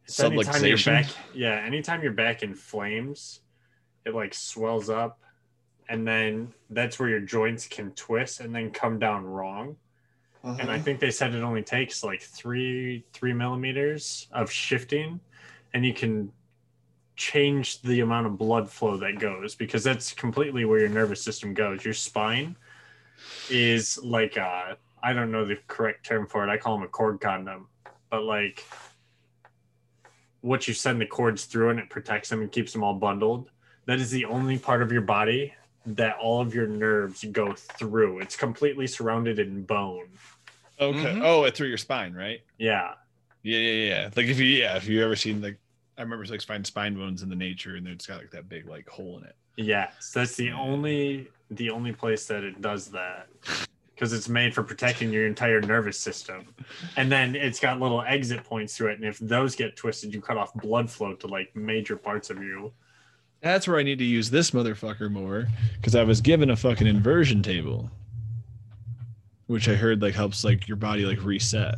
it's 0.05 0.19
anytime 0.19 0.61
Subluxation? 0.61 0.85
back 0.85 1.05
yeah, 1.33 1.61
anytime 1.65 2.01
your 2.01 2.13
back 2.13 2.43
inflames, 2.43 3.41
it 4.05 4.15
like 4.15 4.33
swells 4.33 4.89
up 4.89 5.19
and 5.91 6.07
then 6.07 6.53
that's 6.69 6.97
where 6.99 7.09
your 7.09 7.19
joints 7.19 7.67
can 7.67 7.91
twist 7.91 8.39
and 8.39 8.55
then 8.55 8.71
come 8.71 8.97
down 8.97 9.25
wrong. 9.25 9.75
And 10.43 10.61
Uh-huh. 10.61 10.71
I 10.71 10.79
think 10.79 10.99
they 10.99 11.11
said 11.11 11.35
it 11.35 11.43
only 11.43 11.63
takes 11.63 12.03
like 12.03 12.21
three 12.21 13.05
three 13.13 13.33
millimeters 13.33 14.27
of 14.31 14.51
shifting, 14.51 15.19
and 15.73 15.85
you 15.85 15.93
can 15.93 16.31
change 17.15 17.81
the 17.83 17.99
amount 17.99 18.25
of 18.25 18.37
blood 18.37 18.69
flow 18.69 18.97
that 18.97 19.19
goes 19.19 19.53
because 19.53 19.83
that's 19.83 20.13
completely 20.13 20.65
where 20.65 20.79
your 20.79 20.89
nervous 20.89 21.21
system 21.21 21.53
goes. 21.53 21.85
Your 21.85 21.93
spine 21.93 22.55
is 23.49 23.99
like 24.03 24.37
a 24.37 24.77
I 25.03 25.13
don't 25.13 25.31
know 25.31 25.45
the 25.45 25.57
correct 25.67 26.05
term 26.05 26.25
for 26.27 26.43
it. 26.43 26.49
I 26.49 26.57
call 26.57 26.77
them 26.77 26.85
a 26.85 26.89
cord 26.89 27.21
condom, 27.21 27.67
but 28.09 28.23
like 28.23 28.63
what 30.41 30.67
you 30.67 30.73
send 30.73 30.99
the 30.99 31.05
cords 31.05 31.45
through 31.45 31.69
and 31.69 31.79
it 31.79 31.89
protects 31.89 32.29
them 32.29 32.41
and 32.41 32.51
keeps 32.51 32.73
them 32.73 32.83
all 32.83 32.95
bundled. 32.95 33.51
That 33.85 33.99
is 33.99 34.09
the 34.09 34.25
only 34.25 34.57
part 34.57 34.81
of 34.81 34.91
your 34.91 35.01
body 35.01 35.53
that 35.85 36.17
all 36.19 36.41
of 36.41 36.53
your 36.53 36.67
nerves 36.67 37.23
go 37.31 37.53
through. 37.53 38.19
It's 38.19 38.35
completely 38.35 38.87
surrounded 38.87 39.39
in 39.39 39.63
bone. 39.63 40.07
okay. 40.79 40.97
Mhm. 41.15 41.21
Oh, 41.23 41.43
it 41.45 41.55
through 41.55 41.67
your 41.69 41.77
spine, 41.77 42.13
right? 42.13 42.41
Yeah. 42.57 42.93
Yeah, 43.43 43.57
yeah, 43.57 43.89
yeah. 43.89 44.09
Like 44.15 44.27
if 44.27 44.39
you 44.39 44.45
yeah, 44.45 44.77
if 44.77 44.87
you 44.87 45.03
ever 45.03 45.15
seen 45.15 45.41
like 45.41 45.57
I 45.97 46.01
remember 46.01 46.25
like 46.25 46.41
find 46.43 46.65
spine 46.65 46.95
bones 46.95 47.21
in 47.23 47.29
the 47.29 47.35
nature 47.35 47.75
and 47.75 47.87
it's 47.87 48.05
got 48.05 48.19
like 48.19 48.31
that 48.31 48.47
big 48.49 48.67
like 48.67 48.87
hole 48.87 49.17
in 49.17 49.23
it. 49.25 49.35
Yes, 49.57 50.11
that's 50.13 50.35
the 50.35 50.51
only 50.51 51.27
the 51.49 51.69
only 51.69 51.91
place 51.91 52.25
that 52.27 52.43
it 52.43 52.61
does 52.61 52.87
that 52.91 53.27
because 53.93 54.13
it's 54.13 54.29
made 54.29 54.53
for 54.53 54.63
protecting 54.63 55.11
your 55.11 55.27
entire 55.27 55.61
nervous 55.61 55.99
system, 55.99 56.47
and 56.97 57.11
then 57.11 57.35
it's 57.35 57.59
got 57.59 57.79
little 57.79 58.01
exit 58.01 58.43
points 58.43 58.75
through 58.75 58.87
it, 58.89 58.95
and 58.95 59.03
if 59.05 59.19
those 59.19 59.55
get 59.55 59.75
twisted, 59.75 60.13
you 60.13 60.21
cut 60.21 60.37
off 60.37 60.53
blood 60.55 60.89
flow 60.89 61.13
to 61.15 61.27
like 61.27 61.55
major 61.55 61.95
parts 61.97 62.29
of 62.31 62.41
you. 62.41 62.71
That's 63.41 63.67
where 63.67 63.77
I 63.79 63.83
need 63.83 63.97
to 63.99 64.05
use 64.05 64.29
this 64.29 64.51
motherfucker 64.51 65.09
more 65.11 65.47
because 65.77 65.95
I 65.95 66.03
was 66.03 66.21
given 66.21 66.49
a 66.51 66.55
fucking 66.55 66.85
inversion 66.87 67.41
table, 67.41 67.89
which 69.47 69.67
I 69.67 69.73
heard 69.73 70.01
like 70.01 70.13
helps 70.13 70.43
like 70.43 70.67
your 70.67 70.77
body 70.77 71.05
like 71.05 71.23
reset. 71.23 71.75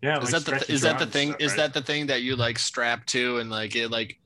Yeah, 0.00 0.20
is 0.20 0.24
like 0.24 0.30
that 0.32 0.38
the 0.38 0.44
stretches 0.44 0.68
is 0.70 0.80
that 0.82 0.98
the 0.98 1.06
thing 1.06 1.28
stuff, 1.30 1.40
is 1.40 1.50
right? 1.52 1.56
that 1.58 1.74
the 1.74 1.82
thing 1.82 2.06
that 2.06 2.22
you 2.22 2.36
like 2.36 2.58
strap 2.58 3.04
to 3.06 3.38
and 3.38 3.50
like 3.50 3.74
it 3.76 3.88
like 3.88 4.18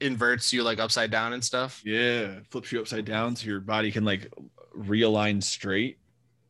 inverts 0.00 0.52
you 0.52 0.62
like 0.62 0.78
upside 0.80 1.10
down 1.10 1.32
and 1.32 1.42
stuff 1.42 1.80
Yeah, 1.84 2.40
flips 2.50 2.72
you 2.72 2.80
upside 2.80 3.04
down 3.04 3.36
so 3.36 3.46
your 3.46 3.60
body 3.60 3.90
can 3.92 4.04
like 4.04 4.32
realign 4.76 5.42
straight, 5.42 5.98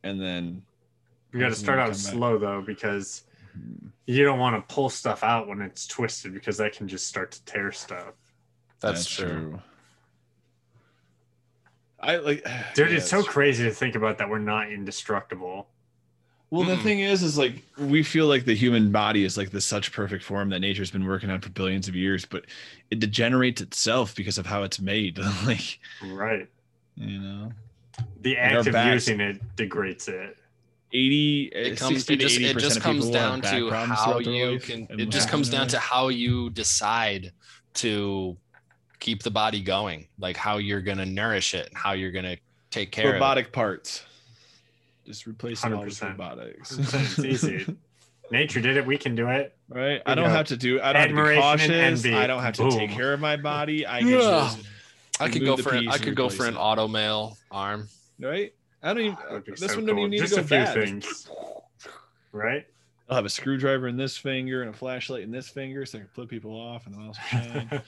and 0.03 0.19
then 0.19 0.63
you 1.31 1.39
got 1.39 1.49
to 1.49 1.55
start 1.55 1.77
Come 1.77 1.85
out 1.87 1.91
back. 1.91 1.97
slow 1.97 2.37
though 2.39 2.61
because 2.65 3.23
mm-hmm. 3.57 3.87
you 4.07 4.23
don't 4.23 4.39
want 4.39 4.55
to 4.67 4.73
pull 4.73 4.89
stuff 4.89 5.23
out 5.23 5.47
when 5.47 5.61
it's 5.61 5.85
twisted 5.85 6.33
because 6.33 6.57
that 6.57 6.73
can 6.73 6.87
just 6.87 7.07
start 7.07 7.31
to 7.33 7.45
tear 7.45 7.71
stuff. 7.71 8.13
That's, 8.93 9.05
true. 9.07 9.59
I 11.99 12.17
like, 12.17 12.43
Dude, 12.75 12.91
yeah, 12.91 12.97
it's 12.97 13.09
so 13.09 13.19
it's- 13.19 13.31
crazy 13.33 13.63
to 13.63 13.71
think 13.71 13.95
about 13.95 14.17
that 14.19 14.29
we're 14.29 14.39
not 14.39 14.71
indestructible. 14.71 15.67
Well, 16.51 16.63
the 16.63 16.75
Mm-mm. 16.75 16.83
thing 16.83 16.99
is, 16.99 17.23
is 17.23 17.37
like 17.39 17.63
we 17.77 18.03
feel 18.03 18.27
like 18.27 18.45
the 18.45 18.53
human 18.55 18.91
body 18.91 19.25
is 19.25 19.35
like 19.35 19.49
this 19.49 19.65
such 19.65 19.91
perfect 19.91 20.23
form 20.23 20.49
that 20.49 20.59
nature's 20.59 20.91
been 20.91 21.05
working 21.05 21.29
on 21.31 21.41
for 21.41 21.49
billions 21.49 21.87
of 21.87 21.95
years, 21.95 22.23
but 22.23 22.45
it 22.91 22.99
degenerates 22.99 23.61
itself 23.61 24.15
because 24.15 24.37
of 24.37 24.45
how 24.45 24.61
it's 24.63 24.79
made. 24.79 25.17
like, 25.45 25.79
Right. 26.03 26.47
you 26.95 27.19
know, 27.19 27.51
The 28.21 28.37
act 28.37 28.67
of 28.67 28.73
backs- 28.73 29.07
using 29.07 29.19
it 29.21 29.41
degrades 29.55 30.07
it. 30.07 30.37
80, 30.93 31.43
it 31.53 31.77
comes 31.79 32.09
it 32.09 32.19
just, 32.19 32.39
it 32.39 32.57
just 32.59 32.79
comes 32.79 33.09
down 33.09 33.41
to 33.41 33.69
how 33.71 34.19
you 34.19 34.59
can 34.59 34.87
it 34.91 35.09
just 35.09 35.27
comes 35.27 35.49
down 35.49 35.67
to 35.69 35.79
how 35.79 36.07
you 36.09 36.51
decide 36.51 37.33
to 37.73 38.37
keep 39.05 39.21
the 39.21 39.29
body 39.29 39.61
going 39.61 40.07
like 40.17 40.35
how 40.35 40.57
you're 40.57 40.81
going 40.81 40.97
to 40.97 41.05
nourish 41.05 41.53
it 41.53 41.67
and 41.67 41.77
how 41.77 41.91
you're 41.91 42.11
going 42.11 42.25
to 42.25 42.35
take 42.71 42.91
care 42.91 43.09
of 43.09 43.13
robotic 43.13 43.51
parts. 43.51 44.03
Just 45.05 45.27
replacing 45.27 45.73
all 45.73 45.83
with 45.83 45.93
100%. 45.93 46.09
robotics. 46.09 46.75
It's 46.79 47.19
easy. 47.19 47.77
Nature 48.31 48.61
did 48.61 48.77
it. 48.77 48.85
We 48.87 48.97
can 48.97 49.13
do 49.13 49.29
it. 49.29 49.55
right? 49.69 50.01
I 50.07 50.15
don't 50.15 50.25
got 50.25 50.35
have 50.37 50.47
to 50.47 50.57
do. 50.57 50.81
I 50.81 50.91
don't 50.93 51.01
have 51.03 51.09
to 51.11 51.15
be 51.35 51.39
cautious. 51.39 52.05
I 52.05 52.25
don't 52.25 52.41
have 52.41 52.55
to 52.55 52.71
take 52.71 52.89
care 52.89 53.13
of 53.13 53.19
my 53.19 53.35
body. 53.37 53.85
I 53.85 53.99
can 53.99 54.07
Yeah. 54.09 54.17
just 54.19 54.59
i 55.19 55.29
could 55.29 55.45
go 55.45 55.55
for 55.55 55.73
an, 55.73 55.87
i 55.87 55.97
could 55.97 56.13
go 56.15 56.27
for 56.27 56.45
an 56.45 56.55
automail 56.55 57.37
arm 57.49 57.87
right. 58.19 58.53
I 58.83 58.93
don't 58.93 59.03
even. 59.03 59.17
That'd 59.29 59.45
this 59.45 59.71
so 59.71 59.75
one 59.77 59.85
don't 59.85 59.99
even 59.99 60.09
need 60.11 60.17
Just 60.19 60.33
to 60.33 60.39
a 60.39 60.43
go 60.43 60.47
few 60.47 60.57
bad. 60.57 60.73
things. 60.73 61.29
Right? 62.31 62.65
I'll 63.07 63.15
have 63.15 63.25
a 63.25 63.29
screwdriver 63.29 63.87
in 63.87 63.97
this 63.97 64.17
finger 64.17 64.61
and 64.63 64.71
a 64.71 64.73
flashlight 64.77 65.21
in 65.21 65.31
this 65.31 65.47
finger, 65.47 65.85
so 65.85 65.99
I 65.99 66.01
can 66.01 66.09
flip 66.09 66.27
people 66.29 66.51
off, 66.51 66.85
and 66.87 66.95
then 66.95 67.01
I'll 67.03 67.13
shine. 67.29 67.67
Like- 67.71 67.81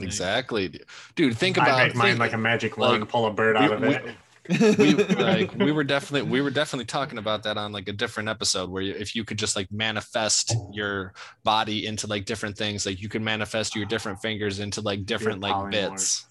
exactly 0.00 0.80
dude 1.14 1.36
think 1.36 1.58
I 1.58 1.66
about 1.66 1.78
make 1.88 1.94
mine 1.96 2.06
think- 2.10 2.18
like 2.20 2.32
a 2.32 2.38
magic 2.38 2.76
like, 2.76 2.90
wand, 2.90 3.08
pull 3.08 3.26
a 3.26 3.32
bird 3.32 3.56
out 3.56 3.72
of 3.72 3.80
we- 3.80 3.88
it. 3.94 4.78
we 4.78 4.94
like 5.16 5.54
we 5.56 5.72
were 5.72 5.82
definitely 5.84 6.28
we 6.30 6.40
were 6.40 6.50
definitely 6.50 6.84
talking 6.84 7.18
about 7.18 7.42
that 7.44 7.56
on 7.56 7.72
like 7.72 7.88
a 7.88 7.92
different 7.92 8.28
episode 8.28 8.70
where 8.70 8.82
you, 8.82 8.94
if 8.94 9.16
you 9.16 9.24
could 9.24 9.38
just 9.38 9.56
like 9.56 9.70
manifest 9.72 10.54
your 10.72 11.12
body 11.44 11.86
into 11.86 12.06
like 12.06 12.24
different 12.26 12.56
things 12.56 12.86
like 12.86 13.00
you 13.02 13.08
could 13.08 13.22
manifest 13.22 13.74
your 13.74 13.86
different 13.86 14.20
fingers 14.20 14.60
into 14.60 14.80
like 14.80 15.04
different 15.06 15.40
like 15.40 15.70
bits 15.70 16.26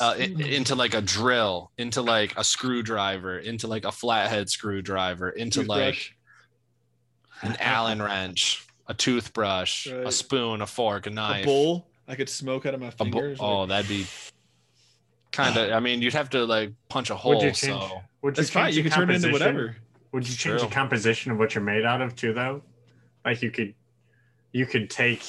uh, 0.00 0.14
i- 0.16 0.22
into 0.22 0.74
like 0.74 0.94
a 0.94 1.00
drill 1.02 1.70
into 1.76 2.02
like 2.02 2.36
a 2.36 2.42
screwdriver 2.44 3.38
into 3.38 3.66
like 3.66 3.84
a 3.84 3.92
flathead 3.92 4.48
screwdriver 4.48 5.28
into 5.30 5.60
Toothbrush. 5.60 6.12
like 7.42 7.52
an 7.52 7.56
allen 7.60 8.00
wrench 8.02 8.64
a 8.88 8.94
toothbrush 8.94 9.86
a 9.86 10.10
spoon 10.10 10.62
a 10.62 10.66
fork 10.66 11.06
a 11.06 11.10
knife 11.10 11.42
a 11.44 11.46
bowl. 11.46 11.87
I 12.08 12.14
could 12.14 12.28
smoke 12.28 12.64
out 12.66 12.74
of 12.74 12.80
my 12.80 12.88
a 12.88 12.90
bo- 12.92 13.04
fingers. 13.04 13.38
oh 13.40 13.60
like- 13.60 13.68
that'd 13.68 13.88
be 13.88 14.06
kind 15.30 15.56
of 15.58 15.70
i 15.72 15.78
mean 15.78 16.00
you'd 16.00 16.14
have 16.14 16.30
to 16.30 16.44
like 16.44 16.72
punch 16.88 17.10
a 17.10 17.14
hole 17.14 17.34
Would 17.34 17.42
you 17.42 17.50
change? 17.52 17.80
so 17.82 18.00
Would 18.22 18.36
you 18.36 18.42
that's 18.42 18.50
fine. 18.50 18.64
change 18.66 18.76
You 18.78 18.82
the 18.84 18.88
can 18.90 18.98
turn 18.98 19.10
it 19.10 19.16
into 19.16 19.30
whatever. 19.30 19.76
Would 20.12 20.26
you 20.28 20.34
change 20.34 20.62
the 20.62 20.68
composition 20.68 21.32
of 21.32 21.38
what 21.38 21.54
you're 21.54 21.62
made 21.62 21.84
out 21.84 22.00
of 22.00 22.16
too, 22.16 22.32
though? 22.32 22.62
Like 23.26 23.42
you 23.42 23.50
could, 23.50 23.74
you 24.52 24.64
could 24.64 24.88
take. 24.88 25.20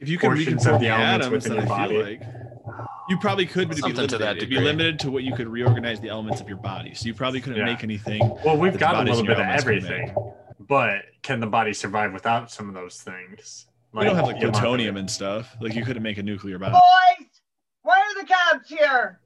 If 0.00 0.08
you 0.08 0.16
could 0.16 0.28
portions 0.28 0.64
reconform 0.64 0.74
of 0.76 0.80
the 0.80 0.86
the 0.86 0.92
elements 0.94 1.26
atoms, 1.26 1.44
within 1.44 1.58
your 1.58 1.66
body. 1.66 2.02
like 2.02 2.22
you 3.10 3.18
probably 3.18 3.44
could, 3.44 3.68
but 3.68 3.76
it'd 3.76 3.84
be 3.84 3.90
Something 3.94 4.08
to 4.08 4.16
limited. 4.16 4.20
that 4.20 4.36
It'd 4.38 4.48
be 4.48 4.58
limited 4.58 4.98
to 5.00 5.10
what 5.10 5.24
you 5.24 5.34
could 5.34 5.46
reorganize 5.46 6.00
the 6.00 6.08
elements 6.08 6.40
of 6.40 6.48
your 6.48 6.56
body. 6.56 6.94
So 6.94 7.04
you 7.04 7.12
probably 7.12 7.42
couldn't 7.42 7.58
Yeah. 7.58 7.66
make 7.66 7.84
anything. 7.84 8.20
Well, 8.42 8.56
we've 8.56 8.78
got 8.78 8.96
a 8.96 9.02
little 9.02 9.22
bit 9.26 9.38
of 9.38 9.46
everything, 9.46 10.14
but 10.58 11.02
can 11.22 11.40
the 11.40 11.46
body 11.46 11.74
survive 11.74 12.14
without 12.14 12.50
some 12.50 12.66
of 12.68 12.74
those 12.74 13.02
things? 13.02 13.66
We 13.92 14.04
don't 14.04 14.14
have 14.14 14.26
like 14.26 14.36
the 14.36 14.42
amount 14.42 14.56
of 14.56 14.60
plutonium 14.60 14.96
and 14.96 15.10
stuff. 15.10 15.56
Like 15.60 15.74
you 15.74 15.84
couldn't 15.84 16.02
make 16.02 16.18
a 16.18 16.22
nuclear 16.22 16.58
bomb. 16.58 16.72
Boys, 16.72 17.26
why 17.82 17.98
are 17.98 18.22
the 18.22 18.26
cabs 18.26 18.68
here? 18.68 19.20